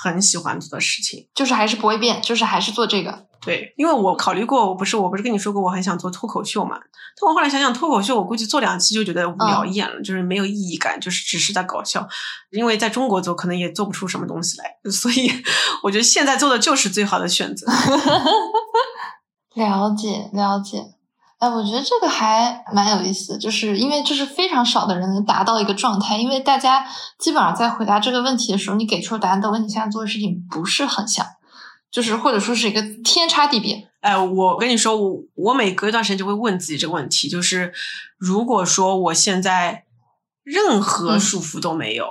[0.00, 3.26] 很喜欢做的事情，就是还是不会变，就是还是做这个。
[3.40, 6.76] 对，因为我考虑过，我不是我不是跟你说过，我很想做脱口秀嘛。
[7.20, 12.06] 但我后来想想，脱口秀我估计做两期就觉得无聊厌了，就是没有意义感，就是只是在搞笑。
[12.50, 15.32] 因为在中国做可能也做不出什么东西来，所以
[15.82, 17.66] 我觉得现在做的就是最好的选择。
[19.54, 20.97] 了解，了解。
[21.38, 26.84] 哎，我觉得这个还蛮有意思，就是因为这是非常少的人能达到一个状态，因为大家
[27.18, 31.24] 基本上在回答这个问题的时候，你给出的答案都跟你现在做的事情不是很像，
[31.92, 33.88] 就是或者说是一个天差地别。
[34.00, 37.72] 哎，我跟你说，我我每隔一段时间就会问自己这个问题，就是
[38.16, 39.84] 如果说我现在
[40.42, 42.06] 任何束缚都没有，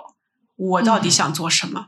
[0.55, 1.87] 我到底想做什么？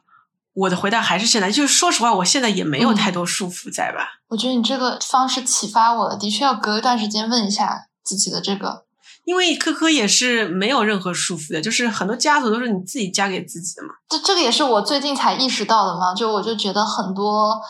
[0.60, 4.19] 我的回答还是现在，就是说实话，我现在也没有太多束缚在吧。
[4.27, 8.86] 我觉得你这个方式启发我了，的确要隔一段时间问一下自己的这个。
[9.23, 13.90] 因为科科也是没有任何束缚的，就是很多枷锁都是你自己加给自己的嘛。
[14.10, 17.61] 这这个也是我最近才意识到的嘛，就我就觉得很多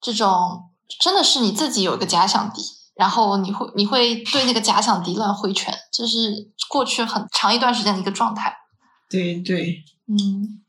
[0.00, 0.62] 这种
[1.00, 2.62] 真的是你自己有一个假想敌，
[2.94, 6.32] 然后你会你会对那个假想敌乱挥拳，这是
[6.68, 8.54] 过去很长一段时间的一个状态。
[9.10, 10.62] 对对，嗯。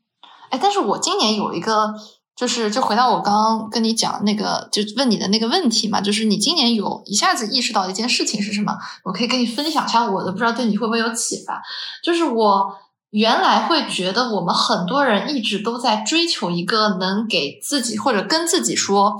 [0.49, 1.93] 哎，但是我今年有一个，
[2.35, 8.73] 就是就回到我刚刚跟你讲那个，就问你的那个问题嘛，就是你今年有一下子意识到一件事情是什么？
[9.03, 11.61] 我可以跟你分享一下我的，不知道对你会不会有启发？
[12.03, 12.75] 就是我
[13.09, 19.17] 原来会觉得我们很多人一直都在追求一个能给自己或者跟自己说，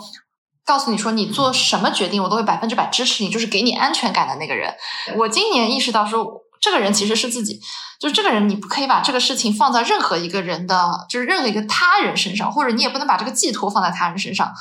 [0.65, 4.73] 告诉你说你做什么决定我都会百分之百支持你，就是给你安全感的那个人。
[5.17, 6.43] 我今年意识到说。
[6.59, 7.59] 这个人其实是自己，
[7.99, 14.51] 就是这个人，你不可以把这个事情放在任何一个人的，就是任何一个他人身上，或者你也不能把这个寄托放在他人身上，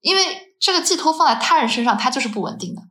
[0.00, 0.22] 因为
[0.58, 2.82] 这个寄托放在他人身上，它就是不稳定的。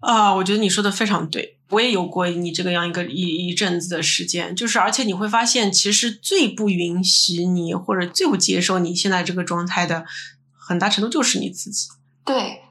[0.00, 10.04] 啊，我觉得你说的非常对，我也有过你这个样一个一一阵子的时间，就是而且你会发现，其实最不允许你或者最不接受你现在这个状态的，
[10.52, 11.88] 很大程度就是你自己。
[12.24, 12.63] 对。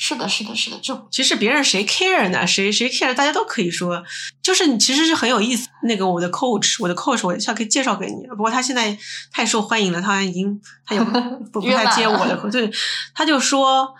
[0.00, 2.46] 是的，是的，是的，就其实别人谁 care 呢？
[2.46, 3.12] 谁谁 care？
[3.12, 4.00] 大家都可以说，
[4.40, 5.68] 就是你其实是很有意思。
[5.82, 8.24] 那个我的 coach，我的 coach，我下可以介绍给你。
[8.28, 8.96] 不过他现在
[9.32, 11.00] 太受欢迎了，他已经他也
[11.52, 12.36] 不不太接我的。
[12.48, 12.70] 对，
[13.12, 13.92] 他就说，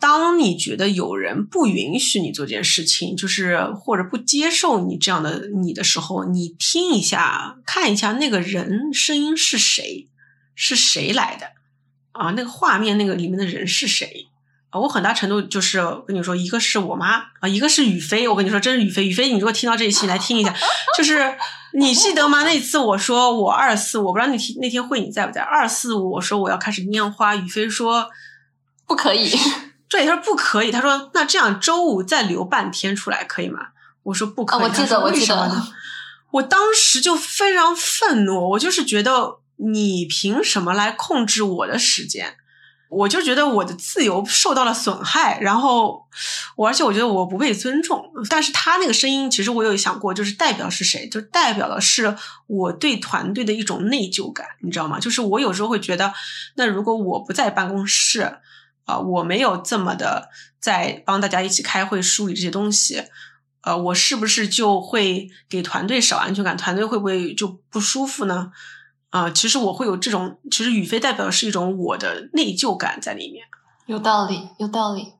[0.00, 10.08] 当你觉得有人不允许你做这件事情，就是或者不接受你这样的你的时候，你听一下，看一下那个人声音是谁，
[10.54, 11.48] 是谁来的
[12.12, 12.30] 啊？
[12.30, 14.28] 那个画面那个里面的人是谁？
[14.80, 18.26] 我很大程度就是跟你说，一个是我妈啊，一个是雨飞。
[18.26, 19.06] 我跟你说，真是雨飞。
[19.06, 20.54] 雨飞，你如果听到这一期，来听一下。
[20.98, 21.36] 就是
[21.74, 22.42] 你记得吗？
[22.44, 25.40] 那次我说我二四，我不知道那天那天会你在不在？
[25.40, 27.36] 二四五，我说我要开始拈花。
[27.36, 28.08] 雨飞说
[28.86, 29.32] 不可以。
[29.88, 30.70] 对，他说不可以。
[30.72, 33.68] 他说那这样周五再留半天出来可以吗？
[34.02, 34.62] 我说不可以。
[34.62, 35.62] 我记得，我记得。
[36.32, 42.36] 我当时就非常愤怒，我就是觉得你凭什么来控制我的时间？
[42.94, 46.06] 我就觉得我的自由受到了损害，然后
[46.56, 48.12] 我而且我觉得我不被尊重。
[48.30, 51.08] 但是他那个声音，其实我有想过，就是代表是谁？
[51.08, 52.16] 就代表的是
[52.46, 55.00] 我对团队的一种内疚感，你知道吗？
[55.00, 56.14] 就是我有时候会觉得，
[56.54, 58.38] 那如果我不在办公室
[58.84, 60.28] 啊，我没有这么的
[60.60, 63.02] 在帮大家一起开会梳理这些东西，
[63.62, 66.56] 呃，我是不是就会给团队少安全感？
[66.56, 68.52] 团队会不会就不舒服呢？
[69.14, 73.44] 啊，其实我会有这种，其实宇飞代表的是一种我的内疚感在里面。
[73.86, 75.12] 有道理，有道理。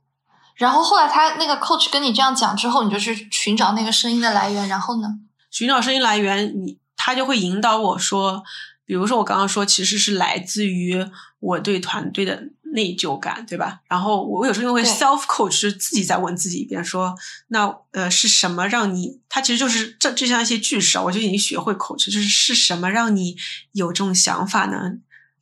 [0.57, 5.21] 然后后来他那个 coach 跟你这样讲之后，你就去寻找那个声音的来源，然后呢？
[5.49, 8.43] 寻找声音来源，你他就会引导我说，
[8.85, 11.07] 比如说我刚刚说，其实是来自于
[11.39, 12.43] 我对团队的
[12.75, 13.81] 内疚感，对吧？
[13.89, 17.15] 然后我有时候会 self coach，就是自己在问自己一遍，说
[17.49, 19.21] 那呃是什么让你？
[19.29, 23.37] 他其实就是这就像一些句式啊，我就已经学会 coach，就是是什么让你
[23.73, 24.93] 有这种想法呢？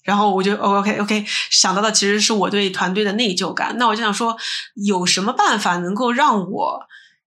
[0.02, 3.76] 然后我就 OK OK 想到的其实是我对团队的内疚感。
[3.78, 4.36] 那我就想说，
[4.74, 6.80] 有什么办法能够让我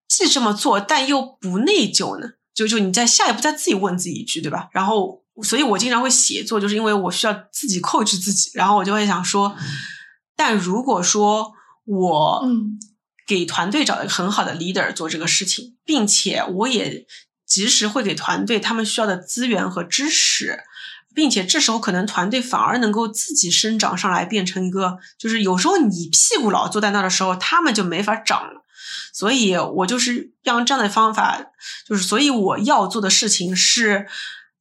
[0.08, 2.32] 既这么做，但又不内疚呢？
[2.54, 4.70] 就就你在下一步再自己问自己一句，对吧？
[4.72, 8.52] 然后，所以我经常会写作，就是因为我需要自己 coach 自己。
[8.54, 9.54] 然后我就会想说，
[10.36, 11.54] 但如果说
[11.86, 12.46] 我
[13.28, 17.06] 给团队找一个很好的 leader 做这个事情，并且我也
[17.46, 20.60] 及时会给团队他们需要的资源和支持。
[21.14, 28.66] 并且这时候可能团队反而能够自己生长上来，变成一个就是有时候你屁股老坐在那的时候，他们就没法长了。
[29.14, 31.42] 所以我就是用这样的方法，
[31.88, 34.08] 就是所以我要做的事情是，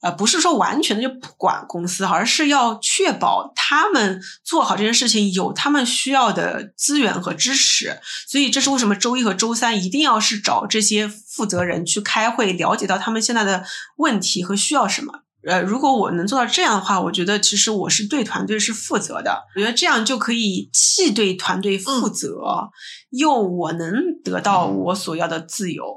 [0.04, 7.98] 呃，不是说完全的就不管公司，而是要确保他们做好这件事情有他们需要的资源和支持。
[8.28, 13.64] 所以这是为什么周一和周三一定要是找这些负责人去开会，了解到他们现在的
[13.96, 15.20] 问题和需要什么。
[15.46, 19.44] 呃，如果我能做到这样的话，我觉得其实我是对团队是负责的。
[19.54, 22.70] 我觉得这样就可以既对团队负责，
[23.10, 25.96] 又我能得到我所要的自由。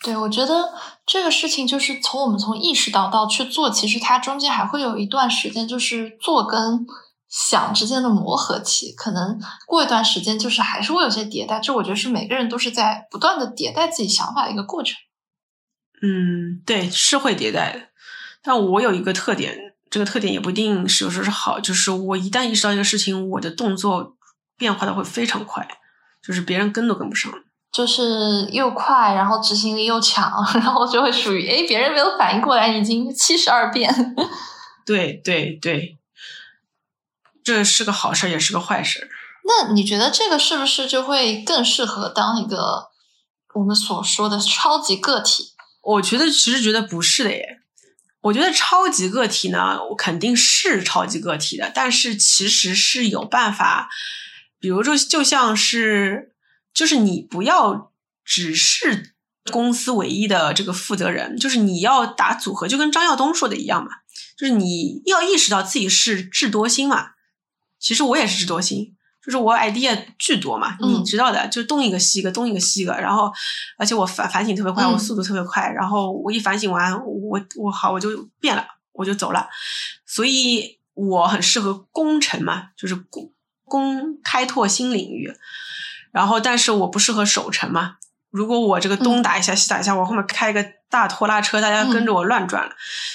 [0.00, 0.72] 对，我觉得
[1.04, 6.86] 这个事情就是从我们从意识到到去做，其实它中间还会有一段时间，就是做跟
[7.28, 8.92] 想之间的磨合期。
[8.92, 11.58] 可能过一段时间，就是还是会有些迭代。
[11.60, 14.94] 这我觉得是每个人都是在不断的迭代自己想法的一个过程。
[16.00, 17.88] 嗯，对，是会迭代的。
[18.40, 24.16] 但我有一个特点，这个特点也不一定是有时候是好，就是我一旦意识到一个事情，我的动作
[24.56, 25.66] 变化的会非常快，
[26.22, 27.32] 就是别人跟都跟不上，
[27.78, 33.88] 就是又快，然后执行力又强， 然后就会属于哎，别人没有反应过来，已经七十二变。
[34.84, 35.96] 对对对，
[37.44, 39.08] 这是个好事，也是个坏事。
[39.44, 42.88] 那你觉得这个是不是就会更适合当一个
[43.54, 45.52] 我们所说的超级个体？
[45.80, 47.60] 我觉得其实觉得不是的耶。
[48.22, 53.88] 我觉得超级个体呢，我肯定是超级个体的，但是其实是有办法，
[54.58, 56.32] 比如说，就像是，
[56.72, 57.92] 就是你不要
[58.24, 59.14] 只是
[59.50, 63.90] 公司唯一的这个负责人，就是你要打组合，就跟张耀东说的一样嘛，
[64.36, 67.12] 就是你要意识到自己是智多星嘛，
[67.78, 68.94] 其实我也是智多星。
[69.20, 73.30] 就是我 idea 巨多嘛，你知道的，就东一个西一个，东一个西一个，然后
[73.76, 79.46] 而且我反反省特别快，我速度特别快，然后我一反省完，我我好我就变了，我就走了，
[80.06, 83.30] 所以我很适合工程嘛，就是攻
[83.64, 85.30] 攻开拓新领域，
[86.18, 87.98] 然后但是我不适合守城嘛，
[88.32, 92.72] 如果我这个东打一下西打一下，我后面开一个大拖拉车，大家跟着我乱转了，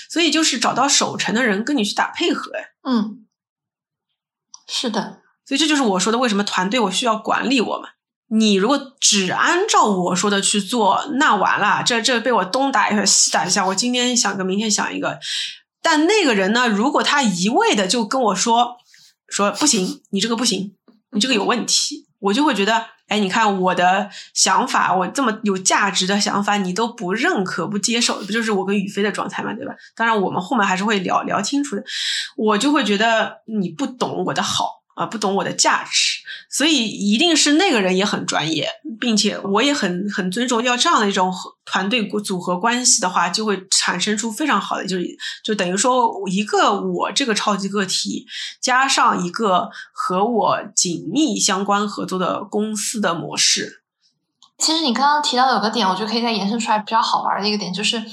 [0.09, 3.25] 所以就是找到守城的人跟你去打配合，哎，嗯，
[4.69, 5.17] 是的。
[5.45, 7.89] 所以这就是我说的，为什么团队我需要管理我嘛？
[8.30, 15.19] 你如果只按照我说的去做，那完了，这这被我东打一下西打一下，我今天想个，明天想一个。
[15.81, 18.77] 但那个人呢，如果他一味的就跟我说
[19.27, 20.73] 说不行，你这个不行，
[21.11, 29.73] 你这个有问题，我就会觉得，哎，你看我的想法，我这么有价值的想法，你都不认可、不接受，不就是我跟宇飞的状态嘛，对吧？
[29.93, 31.83] 当然，我们后面还是会聊聊清楚的。
[32.37, 34.82] 我就会觉得你不懂我的好。
[34.95, 40.61] 啊，不懂我的价值，所以一定是那个人也很专业，并且我也很很尊重。
[40.64, 41.34] 要这样的一种
[41.65, 45.06] 团队组合关系的话，就会产生出非常好的，就是
[45.44, 48.26] 就等于说一个我这个超级个体，
[48.61, 53.82] 加上一个和我紧密相关合作的公司的模式。
[54.60, 58.03] 其实你刚刚提到有个点，我觉得可以再延伸出来比较好玩的一个点，就是。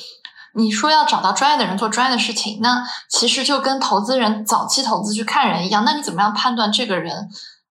[0.55, 5.85] 你说要找到专业的人做专业的事情，那其实就跟投资人早期投资去看人一样。
[5.85, 7.29] 那你怎么样判断这个人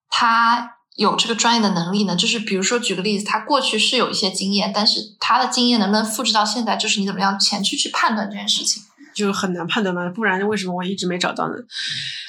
[0.08, 2.16] 他有这个专业的能力呢？
[2.16, 6.76] 就是比如说举个例子，他过去是有一些经验，但是他的经验能不能复制到现在？
[6.76, 8.82] 就是你怎么样前去去判断这件事情，
[9.14, 10.08] 就很难判断嘛。
[10.14, 11.54] 不然为什么我一直没找到呢？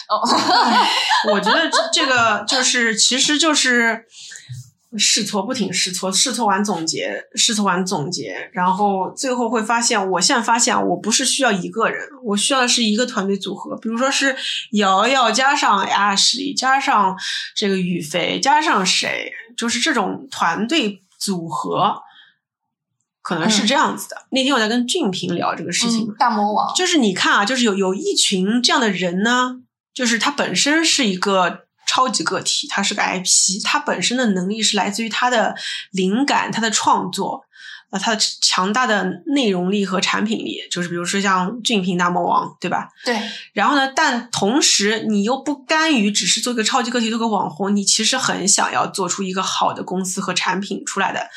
[0.09, 0.19] 哦，
[1.31, 4.05] 我觉得这这个就是，其实就是。
[4.97, 13.77] 试错，不停试错，试错完总结，试错完总结，然后最后会发现，我现在发现，我不是需要一个人，我需要的是一个团队组合。
[13.77, 14.35] 比如说是
[14.71, 17.17] 瑶瑶加上 Ashley 加上
[17.55, 22.01] 这个宇飞加上谁，就是这种团队组合，
[23.21, 24.25] 可能是这样子的。
[24.31, 29.61] 那天我在跟俊平聊这个事情，大魔王，就是你看啊，就是有有一群这样的人呢，
[29.93, 31.67] 就是他本身是一个。
[31.91, 35.53] 超级个体，他是个 IP，他本身的能力是来自于他的
[35.91, 37.43] 灵感、他的创作，
[37.89, 42.87] 呃，它的强大的内容力和产品力，就是比如说像俊平大魔王，对吧？
[43.03, 43.19] 对。
[43.51, 51.27] 然后呢，但同时你又不甘于只是做个超级个体，做个网红，你其实很想要做出一个好的公司和产品出来的。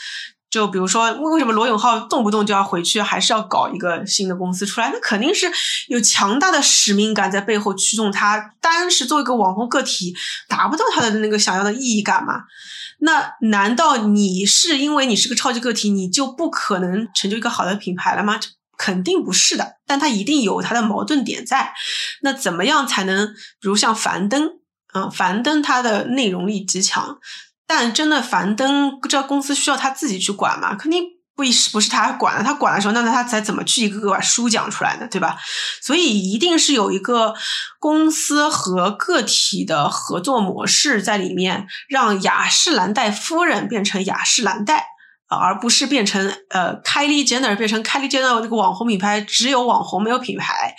[0.51, 4.91] 就比如说，为为什么罗永浩动不动就要回去，还是要搞一个新的公司出来？
[4.93, 5.51] 那肯定是
[5.89, 8.53] 有强大的使命感在背后驱动他。
[8.61, 10.15] 单是做一个网红个体，
[10.49, 12.45] 达不到他的那个想要的意义感嘛？
[13.01, 18.39] 那难道你是因为你是个超级个体，你就不可能成就一个好的品牌了吗？
[18.79, 19.77] 肯定不是的。
[19.87, 21.75] 但他一定有他的矛盾点在。
[22.23, 23.27] 那怎么样才能，
[23.61, 24.51] 比如像樊登，
[24.95, 27.19] 嗯，樊登他的内容力极强。
[27.77, 30.77] 但真的樊登这公司需要他自己去管吗？
[30.77, 31.03] 肯定
[31.35, 35.09] 不是不是他管了，他管的时候，那那他才怎么去一个个把书讲出来呢？
[35.11, 35.37] 对吧？
[35.83, 37.35] 所以一定是有一个
[37.81, 44.87] 公司和个体的合作模式在里面，让雅诗兰黛夫人变成雅诗兰黛
[45.27, 50.77] 而不是变成呃凯莉 Jenner 变成凯莉 Jenner 那个网红品牌，只有网红没有品牌。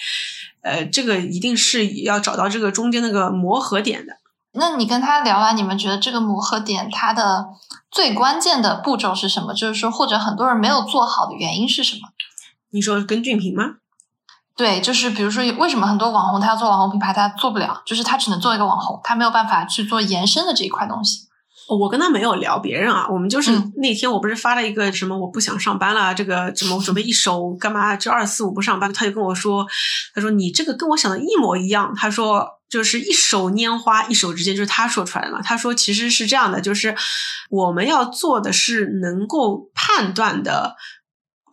[0.63, 4.13] 呃，这个一定是要找到这个中间那个磨合点的。
[4.57, 7.48] 那你跟他聊完，你们觉得这个磨合点，它的
[7.91, 9.53] 最关键的步骤是什么？
[9.53, 12.02] 就是说，或者很多人没有做好的原因是什么？
[12.72, 13.64] 你说跟俊平吗？
[14.56, 21.27] 对，就是比如说，为什么很多网红他要做网红品牌，他做不了，就是他只能做一个网红，他没有办法去做延伸的这一块东西。
[21.68, 27.96] 我跟他没有聊别人啊，我们就是那天我不是发了一个什么我不想上班了，这个什么我准备一手干嘛？
[27.96, 29.66] 就二四五不上班，他就跟我说，
[30.14, 32.52] 他说你这个跟我想的一模一样，他说。
[32.68, 35.40] 就是一手拈花，一手之间，就是他说出来的嘛。
[35.42, 36.94] 他说其实是这样的，就是
[37.50, 40.76] 我们要做的是能够判断的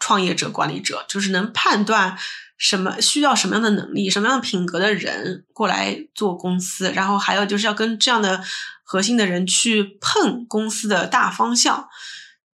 [0.00, 2.16] 创业者、管理者，就是能判断
[2.56, 8.42] 什么需要什么样的能力、什么样的品格的人过来做公司，然后还有就是要跟这样的
[8.92, 11.88] 核心的人去碰公司的大方向，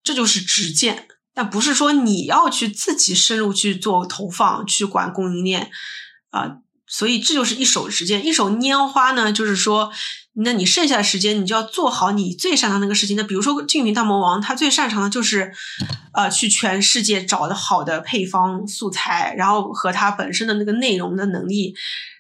[0.04, 1.08] 这就是直见。
[1.34, 5.72] 但不是说你要去自己深入去做投放、去管供应链
[6.30, 6.58] 啊。
[6.86, 9.92] 所以这就是一手时间，一手拈花呢，就是说，
[10.36, 13.18] 那你剩下的时间，你就要做好你最擅长那个事情。
[13.18, 15.52] 那比如说俊云大魔王，他最擅长的就是，
[16.14, 21.74] 呃，去全世界找的好的配方素材，然后和他本身的那个内容的能力，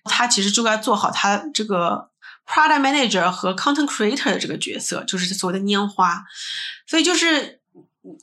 [0.05, 2.09] 他其实就该做好他这个
[2.47, 6.23] product manager 和 content creator 的这个角色，就是所谓的拈花。
[6.87, 7.59] 所以就是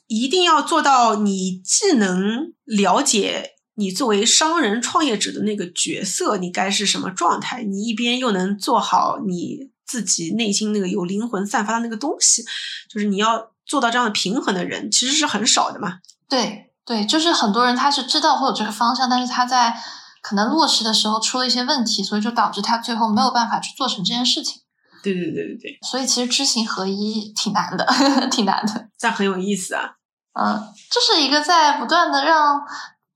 [0.06, 3.52] 一定要做到，你既能了解。
[3.76, 7.64] 你作为商人创业者的那个角色，你该是什么状态？
[7.64, 12.44] 你一边又能做好你自己内心那个有灵魂散发的那个东西，
[12.88, 15.98] 就是你要做到这样的平衡的人，其实是很少的嘛。
[16.28, 19.76] 对对，就是很多人他是知道会有这个方向，但是他在
[20.24, 24.62] 可能落实的时候出了一些问题，所以就导致他最后没有办法去做成这件事情。
[25.02, 25.78] 对对对对对。
[25.86, 27.86] 所以其实知行合一挺难的，
[28.32, 28.88] 挺难的。
[28.98, 29.96] 但很有意思啊。
[30.32, 32.62] 嗯，这是一个在不断的让。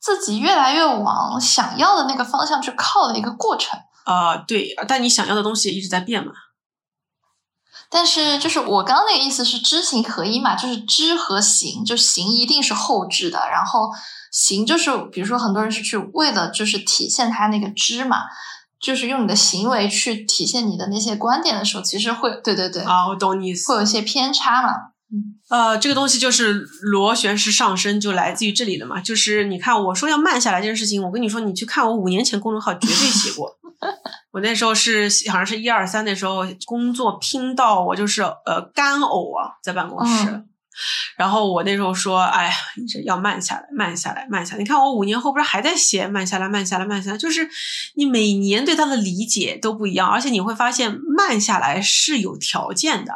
[0.01, 6.33] 自己越来越往想要的那个方向去靠的一个过程啊，对，但你想要的东西一直在变嘛。
[7.91, 13.91] 但是，就是我刚刚那个意思是知行合一嘛，就是知和行，就行一定是后置的，然后
[14.31, 18.23] 行就是比如说很多人是去为了就是体现他那个知嘛，
[18.81, 24.73] 就是用你的行为去体现你的那些观点的时候，其实会对对对啊，我懂你意思，会有一些偏差嘛。
[25.49, 26.53] 呃，这个东西就是
[26.83, 29.01] 螺旋式上升，就来自于这里的嘛。
[29.01, 33.51] 就是你看，我说要慢下来这件事情，我跟你说，你去看我五年前公众号绝对写过。
[34.33, 40.45] 我那时候是好像是一二三那时候工作拼到我就是呃干呕啊，在办公室。
[41.17, 42.53] 然后我那时候说，哎呀，
[42.89, 44.59] 这要慢下来，慢下来，慢下来。
[44.59, 47.19] 你看我五年后不是还在写慢下来，慢下来，慢下来。
[47.19, 47.49] 就是
[47.95, 53.13] 你每年对它的理解都不一样，而且你会发现慢下来是有条件的。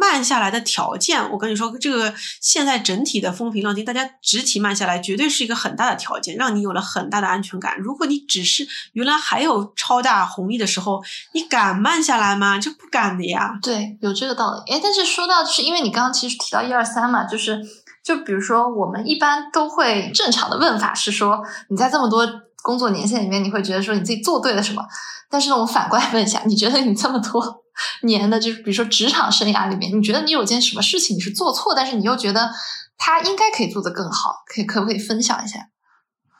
[0.00, 7.78] 慢下来的条件，我跟你说，这个现在整体的风平浪静，大家整体慢下来，绝对是一个很大的条件，让你有了很大的安全感。
[7.78, 11.02] 如果你只是原来还有超大红利的时候，
[11.34, 12.58] 你敢慢下来吗？
[12.58, 13.58] 就不敢的呀。
[13.60, 14.72] 对，有这个道理。
[14.72, 17.60] 哎，但是说到，就是因为你刚刚其实提到一二三嘛，就是
[18.02, 22.26] 就比如说，我们一般都会正常的问法是说，你在这么多
[22.62, 24.82] 工作年限里面，你会觉得说你自己做对了什么？
[25.28, 27.62] 但是呢，我反过来问一下，你觉得你这么多？
[28.02, 32.50] 年的，就是比如说职场生涯里面，你觉得你有件什么事情你是做错，但是你又觉得
[32.96, 35.58] 他应该可以做得更好，可以可不可以分享一下？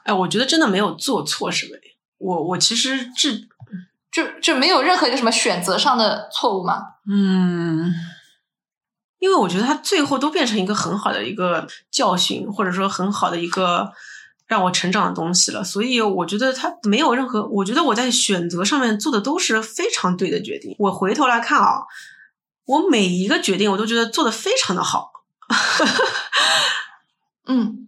[0.04, 1.72] 哎，我觉得真的没有做错什么。
[2.18, 3.30] 我我其实这
[4.10, 6.82] 就就没有任何一个什么选择上的错误吗？
[7.10, 7.92] 嗯，
[9.18, 13.92] 因为我觉得他最后都变成一个很好的一个教训，或者说很好的一个。
[14.50, 20.74] 让我成长的东西了，所以我觉得他没有任何，我觉得我在选择上面做的都是非常对的决定。
[20.76, 21.82] 我回头来看啊，
[22.64, 25.12] 我每一个决定我都觉得做的非常的好。
[27.46, 27.86] 嗯，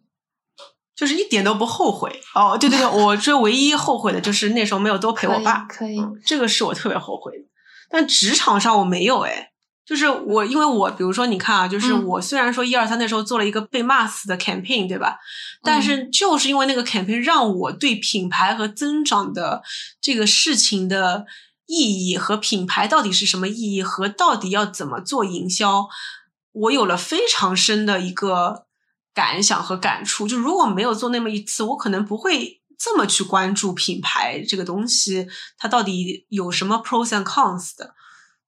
[0.94, 2.20] 就是一点都不后悔。
[2.36, 7.44] 哦，对对对，我这唯一后悔的就是那时候没有多陪我爸，可以，这个是我特别后悔的。
[7.90, 9.51] 但职场上我没有哎。
[9.93, 15.19] 就是我，因为我比如说，你看啊，就是我虽然说一二三那时候做了一个被骂死的 campaign，对吧？
[15.62, 19.62] 但是就是因为那个 campaign 让我对品牌和增长的
[20.01, 21.27] 这个事情的
[21.66, 25.86] 意义和品牌到底是什么意义和到底要怎么做营销，
[26.52, 28.64] 我有了非常深的一个
[29.12, 30.27] 感想和感触。
[30.27, 35.28] 就如果没有做那么一次，我可能不会这么去关注品牌这个东西，
[35.59, 37.93] 它到底有什么 pros and cons 的。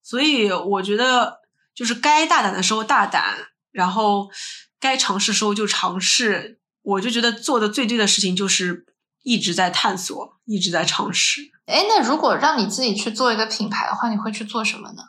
[0.04, 1.40] 所以我觉得，
[1.74, 4.30] 就是该大胆的时候大胆，然后
[4.78, 6.60] 该尝试时候就尝试。
[6.82, 8.84] 我就觉得做的最对的事情就是
[9.22, 11.40] 一直在探索，一直在尝试。
[11.64, 15.04] 哎，那如果让你自己去做一个品牌的话，你会去做什么呢？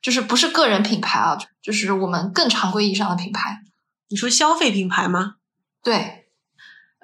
[0.00, 3.62] 就是不是个人品牌啊，就是我们更常规意义上的品牌。
[4.08, 5.34] 你说消费品牌吗？
[5.82, 6.25] 对。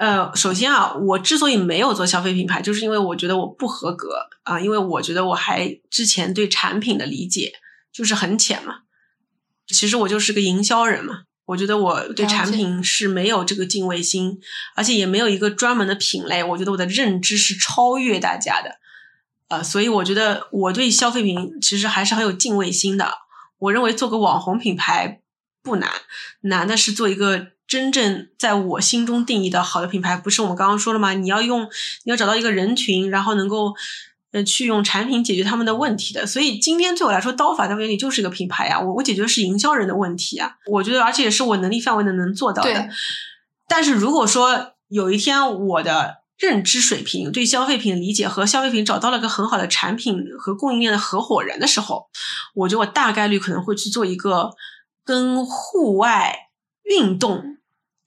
[0.03, 7.53] 呃，首先啊，我之所以没有做消费品牌，就是因为我觉得我不合格啊，因为我觉得我还之前对产品的理解
[7.93, 8.81] 就是很浅嘛。
[9.69, 14.41] 其实我就是个营销人嘛，我觉得我对产品是没有这个敬畏心，
[14.75, 16.43] 而且也没有一个专门的品类。
[16.43, 18.81] 我觉得我的认知是超越大家的，
[19.51, 23.19] 呃，所以我觉得我对消费品其实还是很有敬畏心的。
[23.61, 25.21] 我认为做个网红品牌
[25.63, 25.89] 不难，
[26.41, 27.53] 难的是做一个。
[27.73, 31.15] 真正在我心中定义的好的品牌，不是我们刚刚说了吗？
[31.15, 31.63] 你要用，
[32.05, 33.73] 你要找到一个人群，然后能够，
[34.33, 36.27] 呃，去用产品解决他们的问题的。
[36.27, 38.79] 所以今天对我来说，刀法在我眼里就是一个品牌呀。
[38.79, 40.57] 我我解决的是营销人的问题啊。
[40.67, 42.89] 我觉得，而且也是我能力范围内能做到的。
[43.67, 52.11] 但是如果说有一天我的认知水平对消费品理解和消费品找到了个很好的产品和供应链的合伙人的时候，
[52.55, 54.51] 我觉得我大概率可能会去做一个
[55.07, 56.37] 跟户外
[56.85, 57.57] 运动。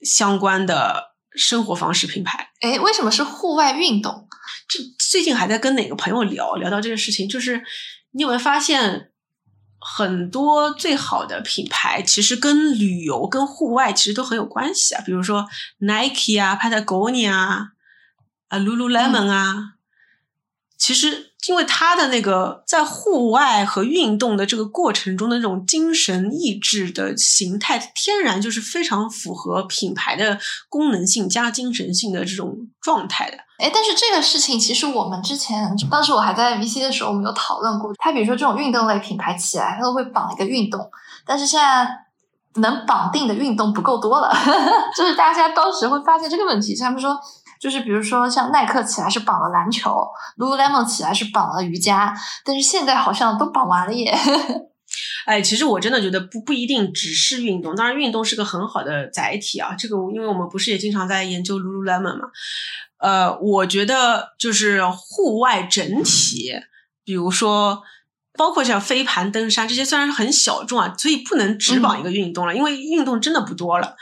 [0.06, 4.30] 相关的生活方式品牌，哎，为什么是户外运动？
[4.70, 7.64] 这最近还在跟哪个朋友聊聊到这个事情，就是
[8.12, 9.12] 你有没有发现，
[9.80, 15.46] 很多最好的品牌其实跟旅游、跟户外其实都很有关系啊，比如说
[15.80, 17.68] Nike 啊、Patagonia 啊、
[18.48, 19.74] 啊 Lululemon 啊，
[20.78, 21.35] 其实。
[21.48, 30.40] 因为他的那个在户外和运动的这个过程中的那种精神意志的形态，天然就是非常符合品牌的
[30.70, 33.38] 功能性加精神性的这种状态的。
[33.58, 37.94] 哎，但是这个事情其实我们之前，当时我还在 VC 的时候，我们有讨论过。
[37.98, 40.90] 他比如说这种运动类品牌起来，他都会绑一个运动，
[41.26, 41.88] 但是现在
[42.56, 44.34] 能绑定的运动不够多了，
[44.96, 47.20] 就是大家当时会发现这个问题，他们说。
[47.60, 50.06] 就是比如说，像耐克起来是绑了篮球
[50.38, 52.14] ，Lululemon 起来是绑了瑜伽，
[52.44, 54.16] 但是现在好像都绑完了耶。
[55.26, 59.74] 哎，其实我真的觉得不不一定只是运动，当然运动是个很好的载体啊。
[59.78, 62.28] 这个因为我们不是也经常在研究 Lululemon 嘛，
[63.00, 66.54] 呃，我觉得就是户外整体，
[67.04, 67.82] 比如说
[68.38, 73.96] 包括像飞盘、登山这些，虽然很小众啊，所以不能只绑一个运动了，因为运动真的不多了。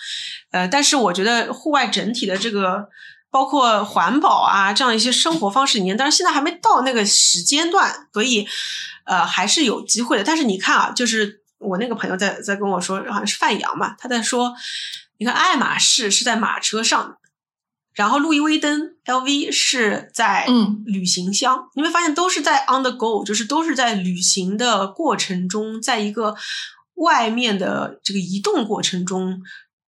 [0.51, 2.89] 呃，但是我觉得户外整体的这个。
[3.34, 8.47] 包括环保啊，这样一些生活方式里面，但是现在还没到那个时间段，所以
[9.05, 10.23] 呃还是有机会的。
[10.23, 14.53] 但是你看啊，就是我那个朋友在在跟我说，好像是范阳嘛，他在说，
[15.18, 17.18] 你看爱马仕是在马车上，
[17.95, 20.45] 然后路易威登 LV 是在
[20.85, 26.35] 旅行箱，你会发现都是在 on the go，就是都是在旅行的过程中，在一个
[26.93, 29.41] 外面的这个移动过程中。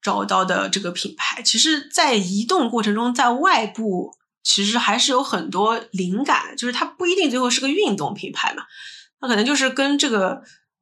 [0.02, 4.11] 找到的这个品牌，其实，在移动过程中，在外部
[4.44, 8.64] 其实还是有很多灵感，就是它不一定最后是个运动品牌嘛，
[9.19, 10.41] 它可能就是跟这个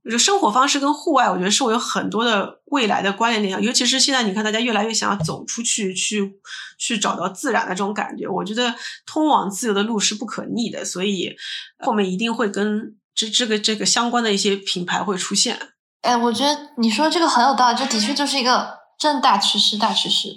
[0.10, 3.62] 就生活方式跟户外，我觉得是我有很多的未来的关联点。
[3.62, 6.40] 尤其是现在，你看大家越来越想要走出去，去
[6.78, 8.74] 去找到自然的这种感觉，我觉得
[9.06, 11.36] 通往自由的路是不可逆的，所以
[11.80, 15.60] 后面一定会跟这这个这个相关的一些品牌会出现。
[16.04, 18.79] 哎，我觉得你说这个很有道理，这的确就是一个。
[19.00, 20.36] 真大趋势，大趋势，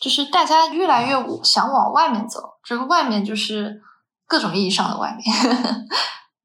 [0.00, 2.54] 就是大家越来越想往外面走。
[2.62, 3.82] 这个外面就是
[4.28, 5.88] 各种意义上的外面。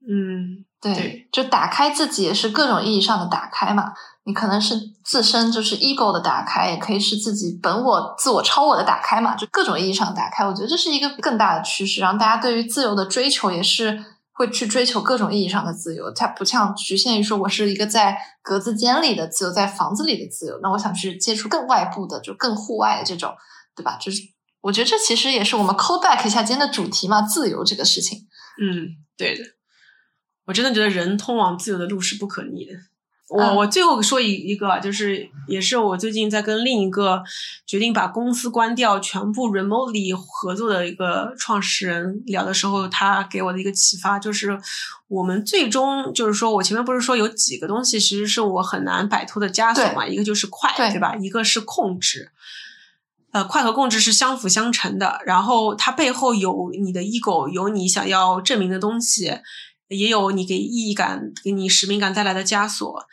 [0.10, 3.94] 嗯， 对，就打开自己也是各种意义上的打开嘛。
[4.24, 9.36] 你可能是自身就是 ego 的打开，也可以是自己本我、自我超我的打开嘛。
[9.36, 14.04] 就各种意义上打开，我觉得这是一个更大的趋势，让大家对于自由的追求也是。
[14.38, 20.60] 会去追求各种意义上的自由，它不像局限于说我是一个在格子间里的自由，在房子里的自由。
[20.62, 23.34] 那我想去接触更外部的，就更户外的这种，
[23.74, 23.98] 对吧？
[23.98, 24.22] 就是
[24.60, 28.28] 我觉得这其实也是我们 call back 一下今天的主题嘛，自由这个事情。
[28.62, 29.44] 嗯，对的。
[30.48, 32.74] 我真的觉得人通往自由的路是不可逆的。
[33.30, 37.23] 我我最后说一一个，就是也是我最近在跟另一个
[37.65, 44.56] 决定把公司关掉、全部 remotely 合作的一个创始人聊的时候，他给我的一个启发，就是
[45.07, 51.15] 我们最终就是说我前面不是说有几个东西其实是我很难摆脱的枷锁嘛，一个就是快，对吧？
[51.15, 52.31] 一个是控制。
[53.31, 59.39] 呃，快和控制是相辅相成的，然后它背后有你的 ego，有你想要证明的东西，
[59.88, 63.06] 也有你给意义感、给你使命感带来的枷锁。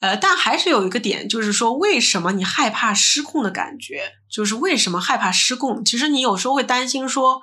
[0.00, 4.12] 呃，但还是有一个点，就是说，为什么你害怕失控的感觉？
[4.30, 5.84] 就是为什么害怕失控？
[5.84, 7.42] 其实你有时候会担心说，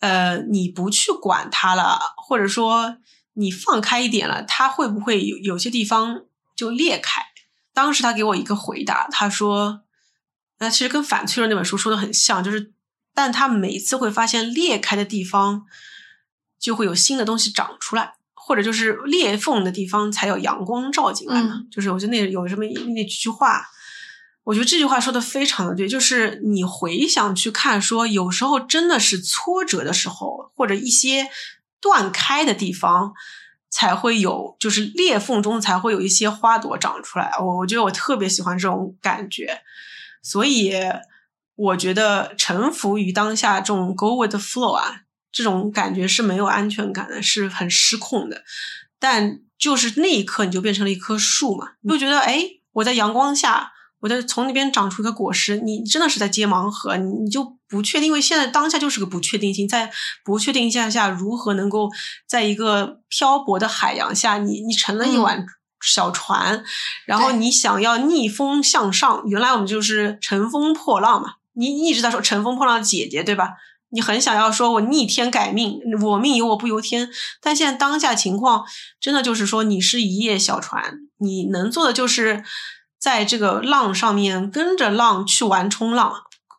[0.00, 2.96] 呃，你不去管它了，或者说
[3.34, 6.22] 你放开一点了，它会不会有有些地方
[6.56, 7.22] 就裂开？
[7.72, 9.82] 当时他给我一个回答，他说。
[10.62, 12.74] 那其实跟反脆弱那本书说的很像，就是，
[13.14, 15.64] 但他每次会发现裂开的地方，
[16.60, 21.62] 就会有新的东西长出来，或者就是裂缝的地方才有阳光照进来嘛。
[21.72, 23.66] 就是我觉得那有什么那几句话，
[24.44, 31.28] 我觉得这句话说的非常的对，就是你回想去看，说有时候真的是挫折的时候，或者一些
[31.80, 33.14] 断开的地方，
[33.70, 37.32] 才会有，就是裂缝中才会有一些花朵长出来。
[37.38, 39.62] 我我觉得我特别喜欢这种感觉。
[40.22, 40.74] 所以，
[41.54, 48.42] 我觉得臣服于当下这种 go with the flow 啊，这种感觉是没有安全感的，是很失控的。
[48.98, 53.70] 但就是那一刻，你就变成了一棵树嘛，你就觉得，哎，我在阳光下，
[54.00, 55.58] 我在从那边长出一个果实。
[55.58, 59.90] 你真的是在接盲盒，你你就不确定，因为现在当下就是个不确定性，在
[60.24, 61.90] 不确定性下，如何能够
[62.26, 65.46] 在一个漂泊的海洋下，你你成了一碗。
[65.82, 66.62] 小船，
[67.06, 71.36] 然后你想要逆风向上，原来我们就是乘风破浪嘛。
[71.54, 73.54] 你一直在说乘风破浪姐姐，对吧？
[73.92, 77.08] 你很想要说我逆天改命，我命由我不由天。
[77.40, 78.64] 但现在当下情况，
[79.00, 82.44] 真的就是说你是一叶小船，你能做的就是
[82.98, 86.12] 在这个浪上面跟着浪去玩冲浪，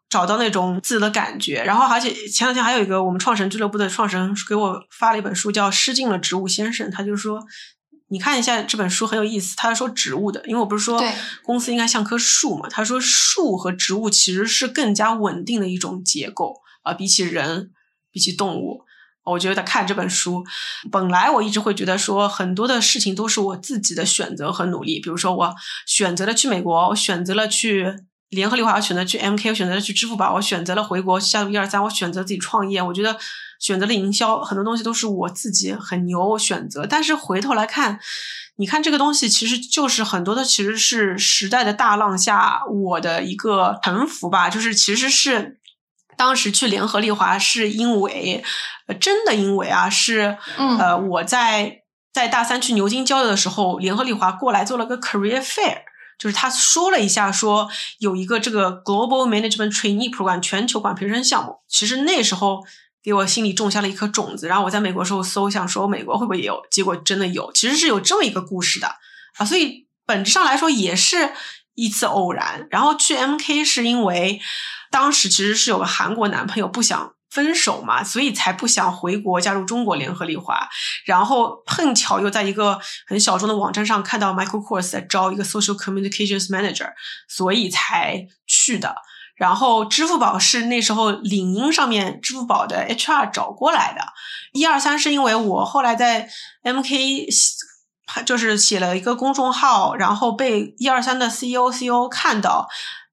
[0.09, 1.63] 找到那种自己的感觉。
[1.63, 7.41] 然后，而且前两天还有一个我们创神俱乐部的创始人给我发了一本书，叫《失敬了植物先生》，他就说。
[8.13, 11.01] 你看一下这本书很有意思，他说植物的，因为我不是说
[11.43, 12.67] 公司应该像棵树嘛？
[12.67, 17.71] 他说树和植物其实是更加稳定的一种结构啊，比起人，
[18.11, 18.81] 比起动物，
[19.23, 20.43] 我觉得看这本书，
[20.91, 25.55] 本来我一直会觉得说很多的事情都是我自己的选择和努力，比如说我
[25.85, 27.93] 选择了去美国，我选择了去
[28.29, 33.17] 联合利华，我选择去 MK，我选择了去支付宝，我选择了回国加入一二三，我选择自己创业，我觉得。
[33.61, 36.87] 选择了营销，很多东西都是我自己很牛我选择。
[36.87, 37.99] 但是回头来看，
[38.55, 44.49] 你看这个东西其实就是很多的，其实是时代的大浪下我的一个沉浮吧。
[44.49, 45.59] 就是其实是
[46.17, 48.43] 当时去联合利华，是因为
[48.99, 51.81] 真的因为啊，是呃我在
[52.13, 55.79] 在大三去牛津交流的时候，联合利华过来做了个 career fair，
[56.17, 57.69] 就是他说了一下，说
[57.99, 61.59] 有一个这个 global management trainee program 全球管培生项目。
[61.67, 62.63] 其实那时候。
[63.03, 68.97] 给我心里种下了一颗种子，然后我在美国时候搜，想说美国会不会也有，结果真的有，其实是有这么一个故事的
[69.38, 71.31] 啊，所以本质上来说也是
[71.73, 72.67] 一次偶然。
[72.69, 74.39] 然后去 MK 是因为
[74.91, 80.68] 当时其实是有个韩国男朋友不想分手嘛，所以才不想回国加入中国联合利华，
[81.05, 82.77] 然后碰巧又在一个
[83.07, 86.89] 很小众的网站上看到 Michael Kors 在招一个 Social Communications Manager，
[87.30, 88.95] 所以才去的。
[89.38, 94.01] 然后支付宝是那时候领英上面支付宝的 HR 找过来的，
[94.51, 96.30] 一二三是因为我后来在
[96.63, 97.27] MK
[98.26, 102.68] 就是写了一个公众号，然后被一二三的 CEO CEO 看到，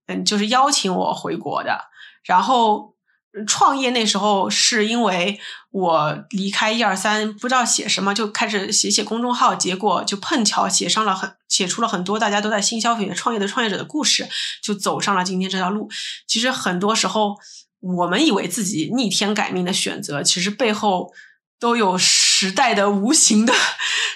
[0.09, 1.79] 嗯，就是邀请我回国的，
[2.25, 2.99] 然后。
[3.47, 5.39] 创业那时候是因为
[5.71, 14.27] 我离开一二三，不知道写什么，就开始写写公众号，结果就碰巧写上了很写出了很多大家都在新消费创业的创业者的故事，
[14.63, 15.89] 就走上了今天这条路。
[16.27, 17.37] 其实很多时候，
[17.81, 21.13] 我们以为自己逆天改命的选择，其实背后
[21.61, 21.97] 都有
[22.41, 23.53] 时代的无形的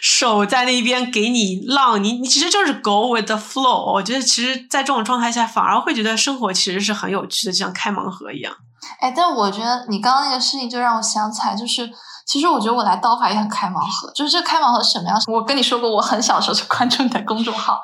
[0.01, 3.93] 手在那边给你浪，你你其实就是 go with the flow。
[3.94, 8.55] 我觉得其实，在这种状态下，反而会觉得生活其实是很有趣的，就像开盲盒一样。
[9.01, 11.90] 哎，但我觉得你刚刚那个事情就让我想起来，就是
[12.24, 14.12] 其实我觉得我来刀法也很开盲盒。
[14.15, 15.20] 就是这开盲盒什么样？
[15.27, 17.81] 我跟你说过，我很小时候就关注你的公众号，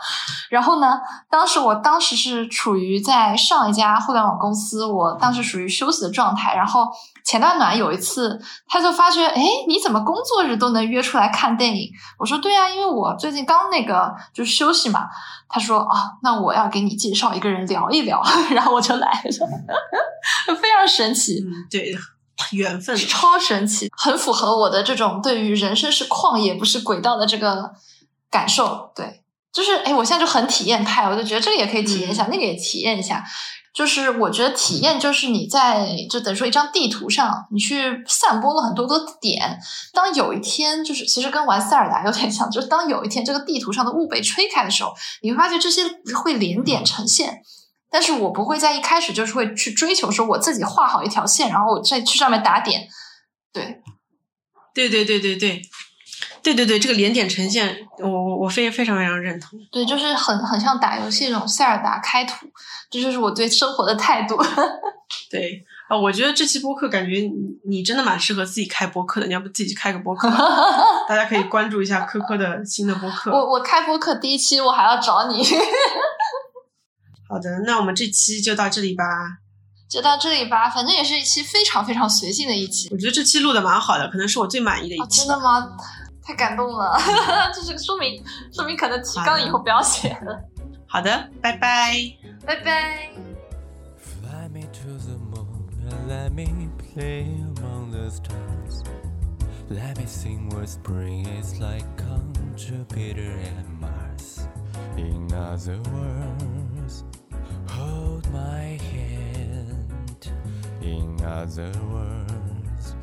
[0.50, 6.54] 然后呢，当时我当时是处于在上一家互联网公司，我当时属于休息的状态。
[6.54, 6.86] 然后
[7.28, 11.90] 前段暖有一次，他就发觉，哎，你怎么工作日都能约出来看电影？
[12.18, 15.06] 我说对啊，因为我最近刚那个就是休息嘛。
[15.46, 18.22] 他说啊，那我要给你介绍一个人聊一聊，
[18.52, 21.94] 然后我就来了，非常神奇，对，
[22.52, 27.72] 缘分超神奇，很符合我的这种对于人生是旷野不是轨道的这个
[28.30, 29.22] 感受，对。
[29.50, 33.24] 就是哎，我现在就很体验派，我就觉得这个也可以体验一下，那个也体验一下。
[33.74, 39.58] 就是我觉得体验就是你在就等于说一张地图上，你去散播了很多的点。
[39.92, 44.92] 当有一天就是其实跟玩塞尔达有点像，就是当有一天这个地图上的雾被吹开的时候，
[45.22, 45.84] 你会发现这些
[46.22, 47.42] 会连点成线。
[47.90, 52.88] 但是我不会在一开始就是会去追求说我自己画好一条线，然后我再去上面打点。
[53.52, 53.80] 对，
[54.74, 55.62] 对对对对对。
[56.42, 59.58] 对对对，这个连点呈现，我我我非非常非常认同。
[59.70, 62.46] 对，就是很很像打游戏那种塞尔达开图，
[62.90, 64.36] 这就是我对生活的态度。
[65.30, 67.30] 对啊，我觉得这期播客感觉你
[67.66, 70.28] 你真的蛮适合自己开播客的，你要不自己去开个播客？
[71.08, 73.30] 大家可以关注一下科科的新的播客。
[73.30, 75.42] 我我开播客第一期我还要找你。
[77.28, 79.04] 好的，那我们这期就到这里吧。
[79.88, 82.90] 就到这里吧，反正也是一期非常非常随性的一期。
[82.90, 85.20] 我觉得这期录的蛮好的，可能是我最满意的一期。
[85.20, 85.66] 真的吗？
[86.28, 86.94] 太感动了，
[87.54, 88.22] 这是说明
[88.52, 90.38] 说明可能提纲以后不要写了。
[90.86, 91.94] 好的，拜拜，
[92.44, 93.08] 拜拜。
[105.00, 105.32] In
[111.22, 112.94] other words.